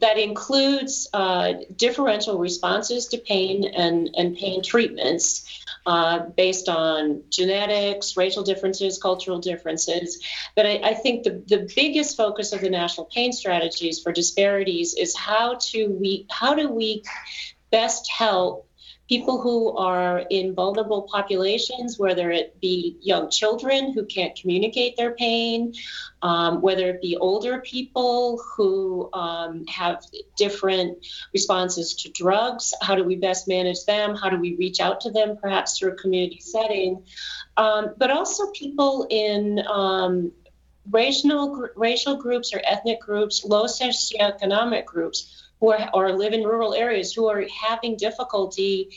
that 0.00 0.18
includes 0.18 1.08
uh, 1.12 1.52
differential 1.76 2.38
responses 2.38 3.06
to 3.08 3.18
pain 3.18 3.64
and, 3.64 4.10
and 4.16 4.36
pain 4.36 4.62
treatments 4.62 5.62
uh, 5.86 6.20
based 6.36 6.68
on 6.68 7.22
genetics, 7.30 8.16
racial 8.16 8.42
differences, 8.42 8.98
cultural 8.98 9.38
differences. 9.38 10.20
But 10.56 10.66
I, 10.66 10.80
I 10.82 10.94
think 10.94 11.22
the, 11.22 11.42
the 11.46 11.70
biggest 11.76 12.16
focus 12.16 12.52
of 12.52 12.60
the 12.60 12.70
national 12.70 13.06
pain 13.06 13.32
strategies 13.32 14.00
for 14.00 14.12
disparities 14.12 14.94
is 14.94 15.16
how 15.16 15.58
to 15.70 15.86
we 15.86 16.26
how 16.28 16.54
do 16.54 16.68
we 16.68 17.04
best 17.70 18.10
help 18.10 18.68
people 19.12 19.42
who 19.42 19.76
are 19.76 20.20
in 20.30 20.54
vulnerable 20.54 21.02
populations, 21.02 21.98
whether 21.98 22.30
it 22.30 22.58
be 22.62 22.96
young 23.02 23.28
children 23.28 23.92
who 23.92 24.06
can't 24.06 24.34
communicate 24.40 24.96
their 24.96 25.10
pain, 25.16 25.74
um, 26.22 26.62
whether 26.62 26.88
it 26.88 27.02
be 27.02 27.14
older 27.18 27.60
people 27.60 28.42
who 28.56 29.10
um, 29.12 29.66
have 29.66 30.02
different 30.38 31.06
responses 31.34 31.92
to 31.92 32.10
drugs, 32.12 32.72
how 32.80 32.94
do 32.94 33.04
we 33.04 33.16
best 33.16 33.46
manage 33.46 33.84
them? 33.84 34.16
How 34.16 34.30
do 34.30 34.38
we 34.38 34.54
reach 34.54 34.80
out 34.80 35.02
to 35.02 35.10
them, 35.10 35.36
perhaps 35.36 35.78
through 35.78 35.92
a 35.92 35.96
community 35.96 36.40
setting? 36.40 37.04
Um, 37.58 37.94
but 37.98 38.10
also 38.10 38.50
people 38.52 39.06
in 39.10 39.62
um, 39.68 40.32
racial, 40.90 41.68
racial 41.76 42.16
groups 42.16 42.54
or 42.54 42.62
ethnic 42.64 43.02
groups, 43.02 43.44
low 43.44 43.66
socioeconomic 43.66 44.86
groups 44.86 45.51
who 45.62 45.70
are, 45.70 45.88
or 45.94 46.12
live 46.12 46.32
in 46.32 46.42
rural 46.42 46.74
areas 46.74 47.12
who 47.12 47.28
are 47.28 47.44
having 47.48 47.96
difficulty 47.96 48.90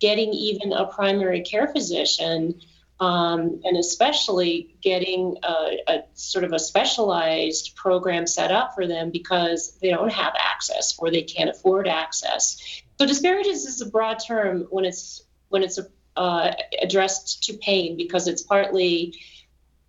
getting 0.00 0.32
even 0.32 0.72
a 0.72 0.86
primary 0.86 1.40
care 1.42 1.66
physician 1.66 2.60
um, 3.00 3.60
and 3.64 3.76
especially 3.76 4.76
getting 4.80 5.36
a, 5.42 5.78
a, 5.88 5.98
sort 6.14 6.44
of 6.44 6.52
a 6.52 6.60
specialized 6.60 7.74
program 7.74 8.28
set 8.28 8.52
up 8.52 8.76
for 8.76 8.86
them 8.86 9.10
because 9.10 9.76
they 9.82 9.90
don't 9.90 10.12
have 10.12 10.34
access 10.38 10.94
or 10.96 11.10
they 11.10 11.22
can't 11.22 11.50
afford 11.50 11.88
access. 11.88 12.82
So 13.00 13.06
disparities 13.06 13.64
is 13.64 13.80
a 13.80 13.86
broad 13.86 14.18
term 14.24 14.68
when 14.70 14.84
it's 14.84 15.24
when 15.48 15.64
it's 15.64 15.80
uh, 16.16 16.52
addressed 16.80 17.42
to 17.44 17.54
pain 17.54 17.96
because 17.96 18.28
it's 18.28 18.42
partly 18.42 19.20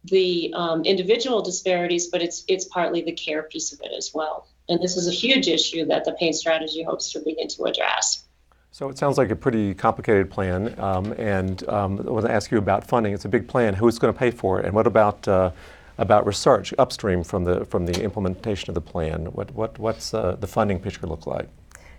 the 0.05 0.51
um, 0.55 0.83
individual 0.83 1.43
disparities, 1.43 2.07
but 2.07 2.23
it's 2.23 2.43
it's 2.47 2.65
partly 2.65 3.03
the 3.03 3.11
care 3.11 3.43
piece 3.43 3.73
of 3.73 3.79
it 3.83 3.91
as 3.95 4.11
well. 4.11 4.47
And 4.69 4.81
this 4.81 4.95
is 4.95 5.07
a 5.07 5.11
huge 5.11 5.47
issue 5.47 5.85
that 5.85 6.05
the 6.05 6.13
pain 6.13 6.33
strategy 6.33 6.83
hopes 6.83 7.11
to 7.11 7.19
begin 7.19 7.47
to 7.49 7.63
address. 7.63 8.25
So 8.71 8.89
it 8.89 8.97
sounds 8.97 9.17
like 9.17 9.29
a 9.29 9.35
pretty 9.35 9.73
complicated 9.75 10.31
plan. 10.31 10.73
Um, 10.79 11.13
and 11.13 11.67
um, 11.69 11.99
I 12.07 12.09
want 12.09 12.25
to 12.25 12.31
ask 12.31 12.49
you 12.49 12.57
about 12.57 12.87
funding. 12.87 13.13
It's 13.13 13.25
a 13.25 13.29
big 13.29 13.47
plan. 13.47 13.73
Who's 13.75 13.99
going 13.99 14.13
to 14.13 14.17
pay 14.17 14.31
for 14.31 14.59
it? 14.59 14.65
And 14.65 14.73
what 14.73 14.87
about 14.87 15.27
uh, 15.27 15.51
about 15.99 16.25
research 16.25 16.73
upstream 16.79 17.23
from 17.23 17.43
the 17.43 17.65
from 17.65 17.85
the 17.85 18.01
implementation 18.01 18.71
of 18.71 18.75
the 18.75 18.81
plan? 18.81 19.25
What 19.25 19.53
what 19.53 19.77
what's 19.77 20.13
uh, 20.13 20.37
the 20.39 20.47
funding 20.47 20.79
picture 20.79 21.05
look 21.05 21.27
like? 21.27 21.49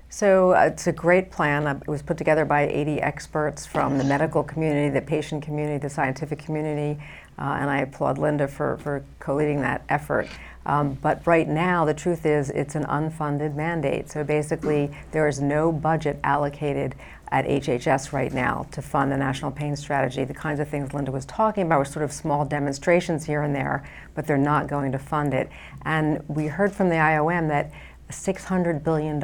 So 0.09 0.53
uh, 0.53 0.71
it's 0.73 0.87
a 0.87 0.93
great 0.93 1.31
plan. 1.31 1.67
Uh, 1.67 1.79
it 1.81 1.89
was 1.89 2.03
put 2.03 2.17
together 2.19 2.45
by 2.45 2.69
80 2.69 3.01
experts 3.01 3.67
from 3.67 3.99
the 3.99 4.05
medical 4.05 4.45
community, 4.45 4.89
the 4.89 5.05
patient 5.05 5.43
community, 5.43 5.79
the 5.79 5.91
scientific 5.91 6.39
community, 6.39 7.03
uh, 7.39 7.59
and 7.61 7.69
I 7.69 7.79
applaud 7.79 8.19
Linda 8.19 8.47
for, 8.47 8.79
for 8.79 9.05
co-leading 9.19 9.61
that 9.63 9.83
effort. 9.89 10.29
Um, 10.67 10.95
but 11.03 11.27
right 11.27 11.49
now, 11.49 11.85
the 11.85 11.95
truth 11.95 12.25
is 12.25 12.51
it's 12.51 12.75
an 12.75 12.85
unfunded 12.85 13.55
mandate. 13.55 14.11
So 14.11 14.25
basically, 14.25 14.91
there 15.13 15.29
is 15.29 15.41
no 15.41 15.71
budget 15.71 16.19
allocated 16.25 16.95
at 17.29 17.47
HHS 17.47 18.13
right 18.13 18.33
now 18.33 18.67
to 18.71 18.81
fund 18.81 19.11
the 19.11 19.17
national 19.17 19.51
pain 19.51 19.77
strategy. 19.77 20.25
The 20.25 20.35
kinds 20.35 20.61
of 20.61 20.69
things 20.69 20.95
Linda 20.95 21.11
was 21.11 21.27
talking 21.27 21.67
about 21.67 21.79
were 21.79 21.85
sort 21.85 22.05
of 22.05 22.13
small 22.13 22.45
demonstrations 22.45 23.25
here 23.25 23.43
and 23.43 23.55
there, 23.55 23.89
but 24.15 24.27
they're 24.27 24.37
not 24.37 24.69
going 24.69 24.93
to 24.93 24.99
fund 24.99 25.35
it. 25.35 25.51
And 25.83 26.23
we 26.29 26.47
heard 26.47 26.73
from 26.73 26.89
the 26.89 26.97
IOM 26.97 27.49
that 27.49 27.73
$600 28.11 28.85
billion 28.85 29.21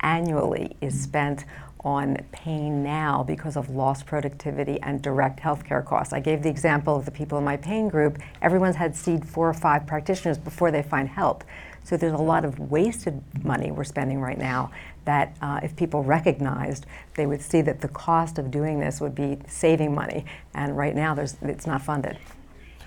annually 0.00 0.76
is 0.80 1.00
spent 1.00 1.44
on 1.86 2.16
pain 2.32 2.82
now 2.82 3.22
because 3.22 3.56
of 3.56 3.70
lost 3.70 4.06
productivity 4.06 4.76
and 4.82 5.00
direct 5.00 5.38
healthcare 5.38 5.84
costs. 5.84 6.12
I 6.12 6.18
gave 6.18 6.42
the 6.42 6.48
example 6.48 6.96
of 6.96 7.04
the 7.04 7.12
people 7.12 7.38
in 7.38 7.44
my 7.44 7.56
pain 7.56 7.88
group. 7.88 8.18
Everyone's 8.42 8.74
had 8.74 8.96
seen 8.96 9.22
four 9.22 9.48
or 9.48 9.54
five 9.54 9.86
practitioners 9.86 10.36
before 10.36 10.72
they 10.72 10.82
find 10.82 11.08
help. 11.08 11.44
So 11.84 11.96
there's 11.96 12.12
a 12.12 12.16
lot 12.16 12.44
of 12.44 12.58
wasted 12.58 13.22
money 13.44 13.70
we're 13.70 13.84
spending 13.84 14.20
right 14.20 14.36
now 14.36 14.72
that 15.04 15.36
uh, 15.40 15.60
if 15.62 15.76
people 15.76 16.02
recognized, 16.02 16.86
they 17.14 17.24
would 17.24 17.40
see 17.40 17.62
that 17.62 17.80
the 17.80 17.88
cost 17.88 18.40
of 18.40 18.50
doing 18.50 18.80
this 18.80 19.00
would 19.00 19.14
be 19.14 19.38
saving 19.46 19.94
money. 19.94 20.24
And 20.54 20.76
right 20.76 20.96
now, 20.96 21.14
there's, 21.14 21.36
it's 21.42 21.68
not 21.68 21.82
funded. 21.82 22.18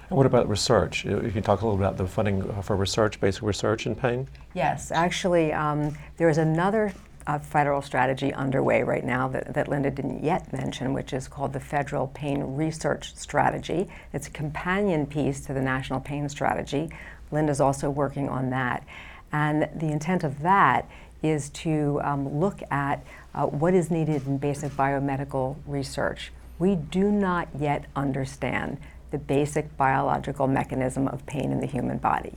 And 0.10 0.18
what 0.18 0.26
about 0.26 0.50
research? 0.50 1.06
Uh, 1.06 1.22
you 1.22 1.32
can 1.32 1.42
talk 1.42 1.62
a 1.62 1.66
little 1.66 1.80
about 1.80 1.96
the 1.96 2.06
funding 2.06 2.44
for 2.64 2.76
research, 2.76 3.22
basic 3.22 3.44
research 3.44 3.86
in 3.86 3.96
pain? 3.96 4.28
Yes, 4.54 4.92
actually, 4.92 5.54
um, 5.54 5.98
there 6.18 6.28
is 6.28 6.38
another 6.38 6.92
a 7.30 7.40
federal 7.40 7.80
strategy 7.80 8.34
underway 8.34 8.82
right 8.82 9.06
now 9.06 9.28
that, 9.28 9.54
that 9.54 9.68
Linda 9.68 9.92
didn't 9.92 10.24
yet 10.24 10.52
mention, 10.52 10.94
which 10.94 11.14
is 11.14 11.28
called 11.28 11.54
the 11.54 11.60
Federal 11.60 12.08
Pain 12.08 12.56
Research 12.56 13.16
Strategy. 13.16 13.88
It's 14.14 14.26
a 14.26 14.32
companion 14.32 15.06
piece 15.06 15.42
to 15.42 15.54
the 15.54 15.62
National 15.62 16.00
Pain 16.00 16.28
Strategy. 16.28 16.90
Linda's 17.32 17.62
also 17.62 17.88
working 17.88 18.30
on 18.30 18.50
that. 18.50 18.84
And 19.32 19.70
the 19.76 19.92
intent 19.92 20.24
of 20.24 20.42
that 20.42 20.90
is 21.22 21.52
to 21.52 22.02
um, 22.04 22.40
look 22.40 22.64
at 22.72 23.06
uh, 23.36 23.46
what 23.46 23.76
is 23.76 23.92
needed 23.92 24.26
in 24.26 24.40
basic 24.40 24.72
biomedical 24.72 25.56
research. 25.68 26.32
We 26.58 26.74
do 26.74 27.12
not 27.12 27.48
yet 27.60 27.86
understand 27.96 28.80
the 29.12 29.20
basic 29.20 29.78
biological 29.78 30.48
mechanism 30.48 31.08
of 31.08 31.24
pain 31.28 31.52
in 31.52 31.60
the 31.60 31.68
human 31.68 32.00
body. 32.00 32.34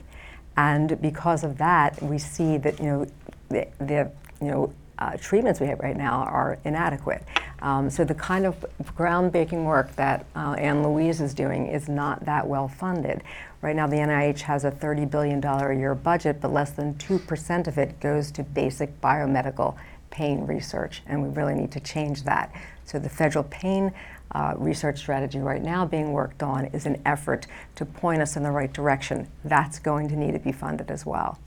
And 0.55 1.01
because 1.01 1.45
of 1.45 1.57
that, 1.59 2.03
we 2.03 2.19
see 2.19 2.59
that 2.59 2.79
you 2.79 2.87
know 2.87 3.07
the, 3.49 3.69
the 3.79 4.13
you 4.43 4.49
know 4.49 4.75
uh, 5.03 5.17
treatments 5.17 5.59
we 5.61 5.67
have 5.67 5.81
right 5.81 5.97
now 5.97 6.23
are 6.23 6.59
inadequate. 6.65 7.25
Um, 7.61 7.91
so 7.91 8.05
the 8.05 8.15
kind 8.15 8.47
of 8.47 8.65
groundbreaking 8.97 9.65
work 9.65 9.95
that 9.97 10.27
uh, 10.37 10.55
Anne 10.59 10.83
Louise 10.85 11.21
is 11.21 11.35
doing 11.35 11.67
is 11.67 11.89
not 11.89 12.25
that 12.25 12.47
well 12.47 12.69
funded. 12.69 13.23
Right 13.63 13.75
now, 13.75 13.89
the 13.89 13.97
NIH 13.97 14.41
has 14.43 14.65
a 14.65 14.71
$30 14.71 15.11
billion 15.11 15.45
a 15.45 15.75
year 15.75 15.95
budget, 15.97 16.41
but 16.41 16.53
less 16.53 16.71
than 16.71 16.95
2% 16.95 17.67
of 17.67 17.79
it 17.79 17.99
goes 17.99 18.31
to 18.33 18.45
basic 18.45 19.01
biomedical 19.01 19.77
pain 20.11 20.47
research, 20.47 21.03
and 21.07 21.21
we 21.21 21.29
really 21.31 21.55
need 21.55 21.73
to 21.73 21.81
change 21.81 22.23
that. 22.25 22.53
So 22.85 22.99
the 22.99 23.09
federal 23.09 23.45
pain 23.45 23.93
uh, 24.33 24.55
research 24.57 24.99
strategy 24.99 25.39
right 25.39 25.63
now 25.63 25.85
being 25.85 26.13
worked 26.13 26.43
on 26.43 26.67
is 26.67 26.87
an 26.87 27.01
effort 27.05 27.47
to 27.77 27.85
point 27.85 28.23
us 28.23 28.37
in 28.37 28.43
the 28.43 28.51
right 28.51 28.73
direction. 28.73 29.29
That's 29.45 29.79
going 29.79 30.09
to 30.09 30.17
need 30.17 30.33
to 30.33 30.39
be 30.39 30.53
funded 30.53 30.91
as 30.91 31.05
well. 31.05 31.39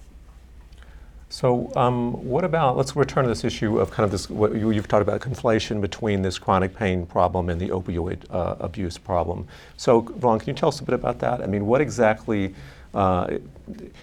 So, 1.29 1.71
um, 1.75 2.13
what 2.23 2.43
about, 2.43 2.77
let's 2.77 2.95
return 2.95 3.23
to 3.23 3.29
this 3.29 3.43
issue 3.43 3.79
of 3.79 3.89
kind 3.89 4.05
of 4.05 4.11
this, 4.11 4.29
what 4.29 4.55
you, 4.55 4.69
have 4.69 4.87
talked 4.87 5.01
about 5.01 5.21
conflation 5.21 5.81
between 5.81 6.21
this 6.21 6.37
chronic 6.37 6.75
pain 6.75 7.05
problem 7.05 7.49
and 7.49 7.59
the 7.59 7.69
opioid 7.69 8.23
uh, 8.29 8.55
abuse 8.59 8.97
problem. 8.97 9.47
So, 9.75 10.01
Vaughn, 10.01 10.39
can 10.39 10.49
you 10.49 10.53
tell 10.53 10.69
us 10.69 10.79
a 10.79 10.83
bit 10.83 10.93
about 10.93 11.19
that? 11.19 11.41
I 11.41 11.47
mean, 11.47 11.65
what 11.65 11.81
exactly, 11.81 12.53
uh, 12.93 13.37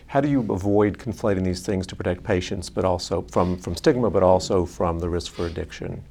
how 0.08 0.20
do 0.20 0.28
you 0.28 0.40
avoid 0.52 0.98
conflating 0.98 1.44
these 1.44 1.64
things 1.64 1.86
to 1.88 1.96
protect 1.96 2.24
patients, 2.24 2.68
but 2.68 2.84
also 2.84 3.22
from, 3.30 3.56
from 3.56 3.76
stigma, 3.76 4.10
but 4.10 4.24
also 4.24 4.66
from 4.66 4.98
the 4.98 5.08
risk 5.08 5.32
for 5.32 5.46
addiction? 5.46 6.02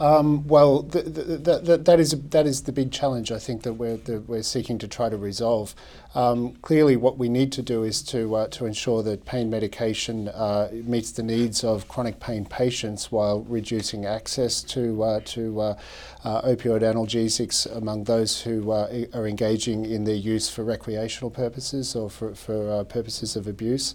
Um, 0.00 0.48
well, 0.48 0.82
th- 0.84 1.14
th- 1.14 1.44
th- 1.44 1.84
that 1.84 2.00
is 2.00 2.12
that 2.30 2.46
is 2.46 2.62
the 2.62 2.72
big 2.72 2.90
challenge 2.90 3.30
I 3.30 3.38
think 3.38 3.64
that 3.64 3.74
we're 3.74 3.98
that 3.98 4.26
we're 4.26 4.42
seeking 4.42 4.78
to 4.78 4.88
try 4.88 5.10
to 5.10 5.16
resolve. 5.18 5.74
Um, 6.14 6.54
clearly, 6.62 6.96
what 6.96 7.18
we 7.18 7.28
need 7.28 7.52
to 7.52 7.62
do 7.62 7.82
is 7.82 8.02
to 8.04 8.34
uh, 8.34 8.46
to 8.48 8.64
ensure 8.64 9.02
that 9.02 9.26
pain 9.26 9.50
medication 9.50 10.28
uh, 10.28 10.70
meets 10.72 11.12
the 11.12 11.22
needs 11.22 11.62
of 11.62 11.86
chronic 11.86 12.18
pain 12.18 12.46
patients 12.46 13.12
while 13.12 13.42
reducing 13.42 14.06
access 14.06 14.62
to 14.62 15.02
uh, 15.02 15.20
to 15.26 15.60
uh, 15.60 15.78
uh, 16.24 16.48
opioid 16.48 16.80
analgesics 16.80 17.70
among 17.76 18.04
those 18.04 18.40
who 18.40 18.70
uh, 18.70 19.04
are 19.12 19.26
engaging 19.26 19.84
in 19.84 20.04
their 20.04 20.14
use 20.14 20.48
for 20.48 20.64
recreational 20.64 21.30
purposes 21.30 21.94
or 21.94 22.08
for 22.08 22.34
for 22.34 22.84
purposes 22.84 23.36
of 23.36 23.46
abuse. 23.46 23.94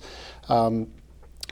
Um, 0.49 0.85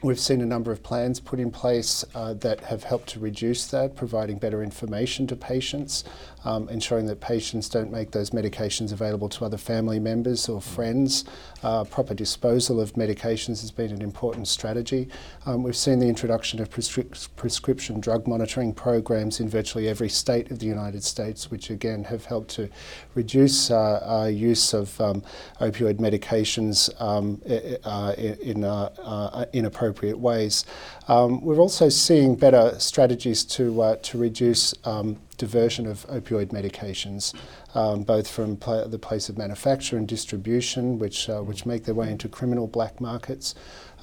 We've 0.04 0.20
seen 0.20 0.42
a 0.42 0.46
number 0.46 0.70
of 0.74 0.84
plans 0.84 1.22
put 1.22 1.40
in 1.40 1.50
place 1.50 2.04
uh, 2.14 2.34
that 2.34 2.60
have 2.66 2.84
helped 2.84 3.08
to 3.12 3.22
reduce 3.22 3.66
that, 3.68 3.96
providing 3.96 4.38
better 4.38 4.62
information 4.62 5.28
to 5.28 5.38
patients, 5.38 6.04
um, 6.46 6.70
ensuring 6.70 7.06
that 7.08 7.20
patients 7.20 7.70
don't 7.70 7.92
make 7.92 8.12
those 8.12 8.32
medications 8.32 8.92
available 8.92 9.30
to 9.30 9.46
other 9.46 9.58
family 9.58 10.00
members 10.00 10.50
or 10.50 10.62
friends. 10.62 11.26
Uh, 11.64 11.84
proper 11.84 12.14
disposal 12.14 12.80
of 12.80 12.94
medications 12.94 13.62
has 13.62 13.72
been 13.72 13.92
an 13.92 14.02
important 14.02 14.48
strategy. 14.48 15.08
Um, 15.46 15.64
we've 15.64 15.76
seen 15.76 16.00
the 16.00 16.08
introduction 16.08 16.62
of 16.62 16.70
prescri- 16.70 17.28
prescription 17.36 18.00
drug 18.00 18.28
monitoring 18.28 18.74
programs 18.74 19.40
in 19.40 19.50
virtually 19.50 19.88
every 19.88 20.10
state 20.10 20.52
of 20.52 20.60
the 20.60 20.66
United 20.66 21.04
States, 21.04 21.50
which 21.50 21.70
again 21.70 22.04
have 22.04 22.26
helped 22.26 22.52
to 22.52 22.70
reduce 23.16 23.72
uh, 23.72 24.30
use 24.32 24.74
of 24.74 25.00
um, 25.00 25.24
opioid 25.62 25.96
medications 25.96 26.90
um, 27.02 27.42
in, 27.46 28.64
uh, 28.64 29.46
in 29.52 29.60
inappropriate 29.60 29.84
appropriate 29.94 30.20
ways. 30.20 30.66
Um, 31.08 31.42
we're 31.42 31.60
also 31.60 31.90
seeing 31.90 32.36
better 32.36 32.76
strategies 32.80 33.44
to, 33.46 33.82
uh, 33.82 33.96
to 34.04 34.18
reduce 34.18 34.74
um, 34.86 35.18
diversion 35.46 35.86
of 35.86 36.08
opioid 36.08 36.50
medications, 36.60 37.34
um, 37.76 38.04
both 38.04 38.28
from 38.30 38.56
pl- 38.56 38.88
the 38.88 39.00
place 39.00 39.28
of 39.30 39.38
manufacture 39.38 39.98
and 39.98 40.08
distribution, 40.08 41.00
which, 41.00 41.30
uh, 41.30 41.42
which 41.42 41.66
make 41.66 41.84
their 41.84 41.96
way 41.96 42.10
into 42.10 42.30
criminal 42.30 42.68
black 42.68 43.02
markets 43.02 43.56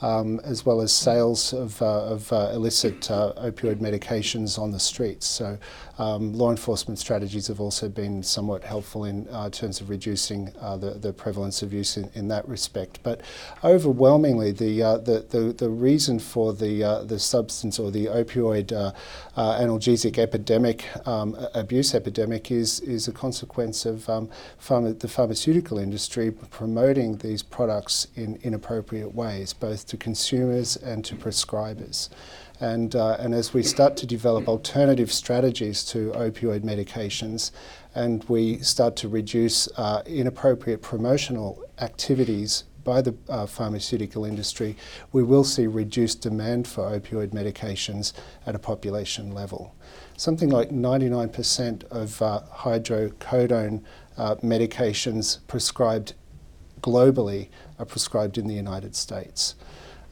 um, 0.03 0.41
as 0.45 0.65
well 0.65 0.81
as 0.81 0.93
sales 0.93 1.53
of, 1.53 1.81
uh, 1.83 2.05
of 2.05 2.33
uh, 2.33 2.51
illicit 2.53 3.11
uh, 3.11 3.33
opioid 3.39 3.77
medications 3.77 4.59
on 4.59 4.71
the 4.71 4.81
streets. 4.81 5.27
So, 5.27 5.59
um, 6.01 6.33
law 6.33 6.51
enforcement 6.51 6.99
strategies 6.99 7.49
have 7.49 7.61
also 7.61 7.87
been 7.87 8.23
somewhat 8.23 8.65
helpful 8.65 9.05
in 9.05 9.29
uh, 9.29 9.51
terms 9.51 9.83
of 9.83 9.91
reducing 9.91 10.51
uh, 10.59 10.79
the, 10.79 10.93
the 10.93 11.13
prevalence 11.13 11.61
of 11.61 11.75
use 11.75 11.99
in, 11.99 12.11
in 12.15 12.29
that 12.29 12.49
respect. 12.49 13.01
But 13.03 13.21
overwhelmingly, 13.63 14.53
the, 14.53 14.83
uh, 14.83 14.97
the, 14.97 15.27
the, 15.29 15.53
the, 15.53 15.69
reason 15.69 16.19
for 16.19 16.55
the, 16.55 17.05
the 17.07 17.19
substance 17.19 17.79
or 17.79 17.91
the 17.91 18.07
opioid 18.07 18.73
analgesic 19.37 20.19
epidemic, 20.19 20.87
um, 21.07 21.37
abuse 21.55 21.95
epidemic, 21.95 22.51
is, 22.51 22.81
is 22.81 23.07
a 23.07 23.13
consequence 23.13 23.85
of 23.85 24.09
um, 24.09 24.31
pharma- 24.59 24.99
the 24.99 25.09
pharmaceutical 25.09 25.79
industry 25.79 26.31
promoting 26.31 27.19
these 27.19 27.43
products 27.43 28.07
in 28.15 28.39
inappropriate 28.43 29.15
ways, 29.15 29.53
both 29.53 29.87
to 29.87 29.99
consumers 29.99 30.77
and 30.77 31.05
to 31.05 31.15
prescribers. 31.15 32.09
And, 32.61 32.95
uh, 32.95 33.17
and 33.19 33.35
as 33.35 33.55
we 33.55 33.63
start 33.63 33.97
to 33.99 34.07
develop 34.07 34.47
alternative 34.47 35.11
strategies 35.11 35.83
to 35.87 36.13
opioid 36.13 36.61
medications 36.61 37.53
and 37.95 38.23
we 38.25 38.59
start 38.59 38.97
to 38.97 39.09
reduce 39.09 39.67
uh, 39.79 40.03
inappropriate 40.05 40.83
promotional 40.83 41.65
activities 41.79 42.65
by 42.85 43.01
the 43.03 43.15
uh, 43.29 43.47
pharmaceutical 43.47 44.25
industry, 44.25 44.77
we 45.13 45.23
will 45.23 45.45
see 45.45 45.67
reduced 45.67 46.21
demand 46.21 46.67
for 46.67 46.85
opioid 46.85 47.29
medications 47.29 48.13
at 48.47 48.55
a 48.55 48.59
population 48.59 49.33
level. 49.33 49.75
Something 50.17 50.51
like 50.51 50.71
99% 50.71 51.85
of 51.85 52.21
uh, 52.21 52.41
hydrocodone 52.53 53.83
uh, 54.17 54.35
medications 54.37 55.39
prescribed 55.47 56.15
globally 56.83 57.49
are 57.79 57.87
prescribed 57.87 58.39
in 58.39 58.47
the 58.47 58.55
United 58.55 58.95
States. 58.97 59.55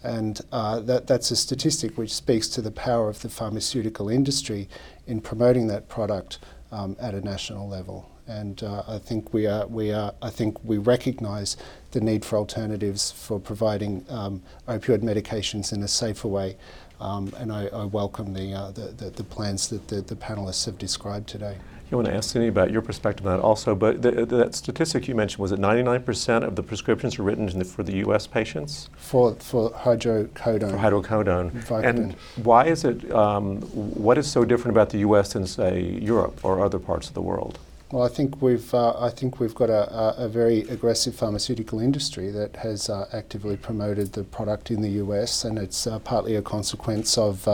And 0.09 0.41
uh, 0.53 0.81
that, 0.81 1.07
that's 1.07 1.31
a 1.31 1.37
statistic 1.37 1.99
which 1.99 2.15
speaks 2.15 2.49
to 2.49 2.63
the 2.63 2.71
power 2.71 3.11
of 3.11 3.21
the 3.21 3.29
pharmaceutical 3.29 4.09
industry 4.09 4.67
in 5.07 5.21
promoting 5.21 5.67
that 5.67 5.87
product 5.91 6.39
um, 6.73 6.97
at 6.99 7.13
a 7.13 7.21
national 7.21 7.69
level. 7.69 8.11
And 8.27 8.63
uh, 8.63 8.85
I 8.89 8.97
think 8.97 9.35
we 9.35 9.47
are, 9.47 9.67
we 9.67 9.93
are, 9.93 10.15
I 10.23 10.31
think 10.31 10.57
we 10.65 10.79
recognise 10.79 11.59
the 11.91 12.01
need 12.01 12.25
for 12.25 12.39
alternatives 12.39 13.13
for 13.13 13.39
providing 13.39 14.07
um, 14.09 14.43
opioid 14.67 15.03
medications 15.03 15.75
in 15.75 15.83
a 15.83 15.89
safer 15.89 16.29
way. 16.29 16.57
Um, 17.01 17.35
and 17.37 17.53
I, 17.53 17.67
I 17.67 17.85
welcome 17.85 18.33
the, 18.33 18.55
uh, 18.55 18.71
the, 18.71 18.89
the, 18.89 19.11
the, 19.11 19.25
plans 19.25 19.69
that 19.69 19.89
the, 19.89 20.01
the 20.01 20.17
panelists 20.17 20.65
have 20.65 20.79
described 20.79 21.29
today. 21.29 21.59
You 21.91 21.97
want 21.97 22.09
to 22.09 22.15
ask 22.15 22.31
Cindy 22.31 22.49
about 22.49 22.71
your 22.71 22.83
perspective 22.83 23.27
on 23.27 23.37
that 23.37 23.43
also, 23.43 23.75
but 23.75 24.03
the, 24.03 24.27
that 24.27 24.55
statistic 24.55 25.09
you 25.09 25.15
mentioned 25.15 25.41
was 25.41 25.53
it 25.53 25.59
99% 25.59 26.43
of 26.43 26.55
the 26.55 26.63
prescriptions 26.63 27.19
are 27.19 27.23
written 27.23 27.47
the, 27.59 27.65
for 27.65 27.83
the 27.83 27.97
U.S. 27.99 28.27
patients 28.27 28.91
for 28.97 29.35
for 29.37 29.71
hydrocodone. 29.71 30.71
For 30.71 30.77
hydrocodone, 30.77 31.51
Vicodin. 31.51 31.85
and 31.85 32.13
why 32.45 32.67
is 32.67 32.85
it? 32.85 33.11
Um, 33.11 33.63
what 33.63 34.19
is 34.19 34.31
so 34.31 34.45
different 34.45 34.77
about 34.77 34.91
the 34.91 34.99
U.S. 34.99 35.33
than 35.33 35.47
say 35.47 35.81
Europe 35.81 36.45
or 36.45 36.63
other 36.63 36.79
parts 36.79 37.09
of 37.09 37.15
the 37.15 37.23
world? 37.23 37.59
Well, 37.91 38.03
I 38.03 38.09
think 38.09 38.43
we've 38.43 38.75
uh, 38.75 39.01
I 39.01 39.09
think 39.09 39.41
we've 39.41 39.55
got 39.55 39.71
a, 39.71 39.91
a, 39.91 40.25
a, 40.27 40.29
very 40.29 40.61
aggressive 40.69 41.15
pharmaceutical 41.15 41.81
industry 41.81 42.31
that 42.33 42.57
has 42.57 42.91
uh, 42.91 43.09
actively 43.15 43.57
promoted 43.57 44.13
the 44.13 44.25
product 44.25 44.71
in 44.71 44.83
the 44.83 44.91
U.S. 45.05 45.45
and 45.47 45.59
it's 45.59 45.87
uh, 45.87 45.99
partly 46.01 46.35
a 46.37 46.43
consequence 46.43 47.17
of 47.17 47.49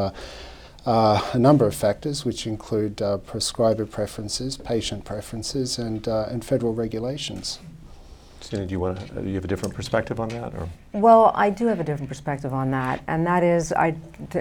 uh, 0.87 1.31
a 1.33 1.39
number 1.39 1.67
of 1.67 1.75
factors, 1.75 2.25
which 2.25 2.47
include 2.47 3.01
uh, 3.01 3.19
prescriber 3.19 3.87
preferences, 3.87 4.57
patient 4.57 5.05
preferences, 5.05 5.79
and, 5.79 6.07
uh, 6.07 6.27
and 6.29 6.45
federal 6.45 6.75
regulations. 6.75 7.59
Cindy, 8.45 8.67
do 8.67 8.73
you 8.73 8.81
want 8.81 9.01
to, 9.01 9.23
do 9.23 9.29
you 9.29 9.37
have 9.37 9.45
a 9.45 9.49
different 9.49 9.75
perspective 9.75 10.21
on 10.21 10.29
that? 10.29 10.53
Or? 10.55 10.69
Well, 10.93 11.33
I 11.35 11.49
do 11.49 11.67
have 11.67 11.81
a 11.81 11.85
different 11.85 12.11
perspective 12.11 12.53
on 12.53 12.71
that, 12.73 13.03
and 13.07 13.27
that 13.27 13.43
is, 13.43 13.73
I, 13.73 13.97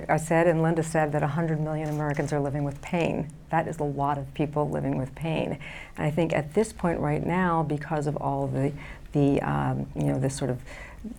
I 0.10 0.18
said 0.18 0.48
and 0.48 0.62
Linda 0.62 0.84
said 0.84 1.14
that 1.14 1.22
100 1.22 1.62
million 1.62 1.88
Americans 1.88 2.34
are 2.34 2.40
living 2.42 2.66
with 2.66 2.82
pain. 2.82 3.30
That 3.50 3.70
is 3.70 3.80
a 3.80 3.86
lot 3.86 4.18
of 4.18 4.32
people 4.34 4.70
living 4.70 4.98
with 4.98 5.16
pain, 5.16 5.58
and 5.96 6.06
I 6.06 6.12
think 6.12 6.34
at 6.34 6.54
this 6.54 6.74
point 6.74 7.00
right 7.00 7.26
now, 7.26 7.64
because 7.64 8.06
of 8.06 8.18
all 8.18 8.48
the, 8.48 8.74
the 9.14 9.42
um, 9.42 9.88
you 9.96 10.04
know, 10.04 10.20
this 10.20 10.36
sort 10.36 10.50
of 10.50 10.60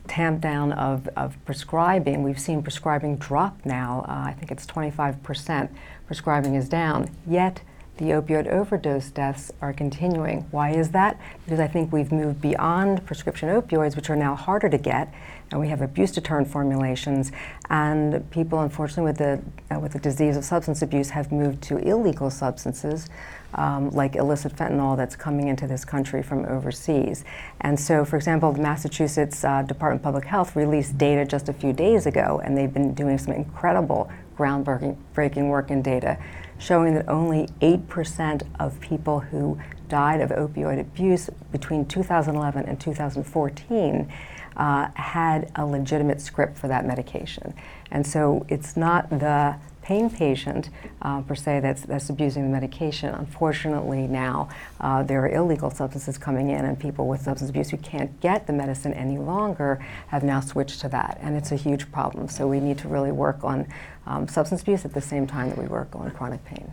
tamp 0.07 0.40
down 0.40 0.73
of, 0.73 1.09
of 1.16 1.42
prescribing. 1.44 2.23
We've 2.23 2.38
seen 2.38 2.62
prescribing 2.62 3.16
drop 3.16 3.64
now. 3.64 4.05
Uh, 4.09 4.29
I 4.29 4.33
think 4.33 4.51
it's 4.51 4.66
25% 4.66 5.68
prescribing 6.07 6.55
is 6.55 6.68
down. 6.68 7.11
Yet 7.27 7.61
the 7.97 8.07
opioid 8.07 8.49
overdose 8.49 9.11
deaths 9.11 9.53
are 9.61 9.73
continuing. 9.73 10.47
Why 10.51 10.70
is 10.70 10.90
that? 10.90 11.20
Because 11.44 11.61
I 11.61 11.68
think 11.68 11.92
we've 11.92 12.11
moved 12.11 12.40
beyond 12.40 13.07
prescription 13.07 13.49
opioids, 13.49 13.94
which 13.94 14.11
are 14.11 14.16
now 14.16 14.35
harder 14.35 14.68
to 14.68 14.79
get, 14.79 15.14
and 15.51 15.61
we 15.61 15.68
have 15.68 15.81
abuse 15.81 16.11
deterrent 16.11 16.49
formulations. 16.49 17.31
And 17.70 18.29
people, 18.33 18.61
unfortunately, 18.61 19.05
with 19.05 19.18
the 19.18 19.75
uh, 19.75 19.79
with 19.79 19.92
the 19.92 20.01
disease 20.01 20.37
of 20.37 20.44
substance 20.44 20.83
abuse, 20.83 21.11
have 21.11 21.31
moved 21.31 21.62
to 21.64 21.79
illegal 21.79 22.31
substances 22.31 23.09
um, 23.55 23.90
like 23.90 24.17
illicit 24.17 24.55
fentanyl 24.57 24.97
that's 24.97 25.17
coming 25.17 25.49
into 25.49 25.67
this 25.67 25.85
country 25.85 26.23
from 26.23 26.45
overseas. 26.47 27.25
And 27.61 27.79
so, 27.79 28.05
for 28.05 28.17
example, 28.17 28.53
the 28.53 28.62
Massachusetts 28.62 29.45
uh, 29.45 29.62
Department 29.62 30.01
of 30.01 30.05
Public 30.05 30.25
Health 30.25 30.57
released 30.57 30.99
data 30.99 31.25
just 31.25 31.49
a 31.49 31.53
few 31.53 31.73
days 31.73 32.07
ago, 32.07 32.40
and 32.45 32.57
they've 32.57 32.73
been 32.73 32.95
doing 32.95 33.19
some 33.19 33.35
incredible 33.35 34.11
groundbreaking 34.37 35.49
work 35.49 35.71
in 35.71 35.83
data 35.83 36.19
showing 36.59 36.95
that 36.95 37.09
only 37.09 37.49
8% 37.61 38.43
of 38.61 38.81
people 38.81 39.21
who 39.21 39.59
died 39.88 40.21
of 40.21 40.31
opioid 40.31 40.81
abuse 40.81 41.29
between 41.53 41.85
2011 41.85 42.64
and 42.64 42.81
2014 42.81 44.12
uh, 44.57 44.88
had 44.95 45.51
a 45.57 45.67
legitimate 45.67 46.21
script 46.21 46.57
for 46.57 46.69
that 46.69 46.87
medication. 46.87 47.55
And 47.90 48.07
so 48.07 48.47
it's 48.49 48.77
not 48.77 49.11
the 49.11 49.57
pain 49.85 50.09
patient 50.09 50.70
uh, 51.03 51.20
per 51.20 51.35
se 51.35 51.61
that's, 51.61 51.83
that's 51.83 52.09
abusing 52.09 52.42
the 52.42 52.49
medication. 52.49 53.14
Unfortunately, 53.14 54.07
now 54.07 54.49
uh, 54.81 55.03
there 55.03 55.20
are 55.23 55.29
illegal 55.29 55.70
substances 55.70 56.16
coming 56.16 56.51
in, 56.51 56.64
and 56.64 56.81
people 56.81 57.07
with 57.07 57.20
substance 57.20 57.51
abuse 57.51 57.68
who 57.68 57.77
can't 57.77 58.18
get 58.20 58.47
the 58.47 58.53
medicine 58.53 58.94
any 58.94 59.18
longer 59.18 59.85
have 60.09 60.25
now 60.25 60.40
switched 60.40 60.81
to 60.81 60.88
that, 60.88 61.18
and 61.20 61.37
it's 61.37 61.53
a 61.53 61.57
huge 61.57 61.92
problem. 61.92 62.29
So 62.29 62.49
we 62.49 62.61
need 62.61 62.79
to 62.79 62.88
really 62.88 63.12
work 63.12 63.44
on 63.44 63.66
um, 64.07 64.27
substance 64.27 64.62
abuse 64.62 64.85
at 64.85 64.94
the 64.94 65.01
same 65.03 65.27
time 65.27 65.51
that 65.51 65.59
we 65.59 65.66
work 65.66 65.94
on 65.94 66.11
chronic 66.12 66.42
pain. 66.47 66.73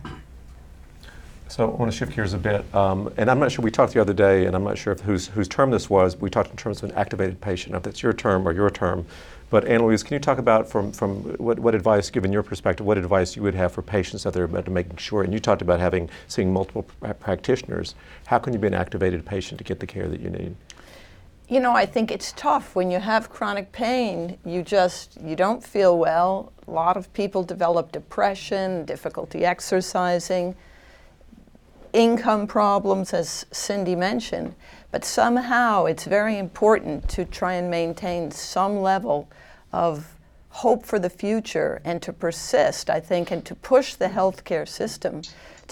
So 1.52 1.68
I 1.70 1.74
want 1.74 1.92
to 1.92 1.98
shift 1.98 2.16
gears 2.16 2.32
a 2.32 2.38
bit, 2.38 2.64
um, 2.74 3.12
and 3.18 3.30
I'm 3.30 3.38
not 3.38 3.52
sure. 3.52 3.62
We 3.62 3.70
talked 3.70 3.92
the 3.92 4.00
other 4.00 4.14
day, 4.14 4.46
and 4.46 4.56
I'm 4.56 4.64
not 4.64 4.78
sure 4.78 4.90
if 4.90 5.00
whose 5.00 5.26
whose 5.26 5.48
term 5.48 5.70
this 5.70 5.90
was. 5.90 6.14
But 6.14 6.22
We 6.22 6.30
talked 6.30 6.50
in 6.50 6.56
terms 6.56 6.82
of 6.82 6.88
an 6.88 6.96
activated 6.96 7.42
patient. 7.42 7.76
If 7.76 7.82
that's 7.82 8.02
your 8.02 8.14
term 8.14 8.48
or 8.48 8.52
your 8.52 8.70
term, 8.70 9.04
but 9.50 9.66
Anne 9.66 9.82
Louise, 9.82 10.02
can 10.02 10.14
you 10.14 10.18
talk 10.18 10.38
about 10.38 10.66
from, 10.66 10.92
from 10.92 11.16
what, 11.36 11.58
what 11.58 11.74
advice, 11.74 12.08
given 12.08 12.32
your 12.32 12.42
perspective, 12.42 12.86
what 12.86 12.96
advice 12.96 13.36
you 13.36 13.42
would 13.42 13.54
have 13.54 13.70
for 13.70 13.82
patients 13.82 14.22
that 14.22 14.32
they're 14.32 14.44
about 14.44 14.64
to 14.64 14.70
making 14.70 14.96
sure, 14.96 15.22
and 15.22 15.30
you 15.30 15.38
talked 15.38 15.60
about 15.60 15.78
having, 15.78 16.08
seeing 16.26 16.50
multiple 16.50 16.86
practitioners, 17.20 17.96
how 18.24 18.38
can 18.38 18.54
you 18.54 18.58
be 18.58 18.68
an 18.68 18.72
activated 18.72 19.26
patient 19.26 19.58
to 19.58 19.64
get 19.64 19.78
the 19.78 19.86
care 19.86 20.08
that 20.08 20.20
you 20.20 20.30
need? 20.30 20.56
You 21.50 21.60
know, 21.60 21.72
I 21.72 21.84
think 21.84 22.10
it's 22.10 22.32
tough 22.32 22.74
when 22.74 22.90
you 22.90 22.98
have 22.98 23.28
chronic 23.28 23.72
pain. 23.72 24.38
You 24.46 24.62
just 24.62 25.20
you 25.20 25.36
don't 25.36 25.62
feel 25.62 25.98
well. 25.98 26.50
A 26.66 26.70
lot 26.70 26.96
of 26.96 27.12
people 27.12 27.42
develop 27.42 27.92
depression, 27.92 28.86
difficulty 28.86 29.44
exercising, 29.44 30.56
income 31.92 32.46
problems, 32.46 33.12
as 33.12 33.46
Cindy 33.50 33.94
mentioned. 33.94 34.54
But 34.90 35.04
somehow 35.04 35.86
it's 35.86 36.04
very 36.04 36.38
important 36.38 37.08
to 37.10 37.24
try 37.24 37.54
and 37.54 37.70
maintain 37.70 38.30
some 38.30 38.80
level 38.80 39.28
of 39.72 40.16
hope 40.50 40.84
for 40.84 40.98
the 40.98 41.10
future 41.10 41.80
and 41.84 42.02
to 42.02 42.12
persist, 42.12 42.90
I 42.90 43.00
think, 43.00 43.30
and 43.30 43.44
to 43.46 43.54
push 43.54 43.94
the 43.94 44.08
healthcare 44.08 44.68
system 44.68 45.22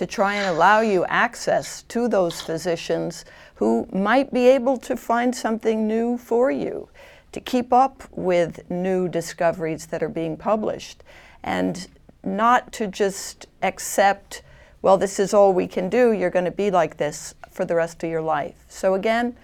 to 0.00 0.06
try 0.06 0.34
and 0.34 0.56
allow 0.56 0.80
you 0.80 1.04
access 1.06 1.82
to 1.82 2.08
those 2.08 2.40
physicians 2.40 3.26
who 3.56 3.86
might 3.92 4.32
be 4.32 4.48
able 4.48 4.78
to 4.78 4.96
find 4.96 5.36
something 5.36 5.86
new 5.86 6.16
for 6.16 6.50
you, 6.50 6.88
to 7.32 7.40
keep 7.40 7.70
up 7.70 8.04
with 8.10 8.70
new 8.70 9.08
discoveries 9.08 9.84
that 9.86 10.02
are 10.02 10.08
being 10.08 10.38
published, 10.38 11.02
and 11.42 11.88
not 12.24 12.72
to 12.72 12.86
just 12.86 13.46
accept, 13.62 14.40
well, 14.82 14.96
this 14.96 15.18
is 15.18 15.34
all 15.34 15.52
we 15.52 15.66
can 15.66 15.88
do, 15.88 16.12
you're 16.12 16.30
going 16.30 16.44
to 16.44 16.50
be 16.50 16.70
like 16.70 16.96
this 16.96 17.34
for 17.50 17.64
the 17.64 17.74
rest 17.74 18.02
of 18.02 18.10
your 18.10 18.22
life. 18.22 18.64
So, 18.68 18.94
again, 18.94 19.36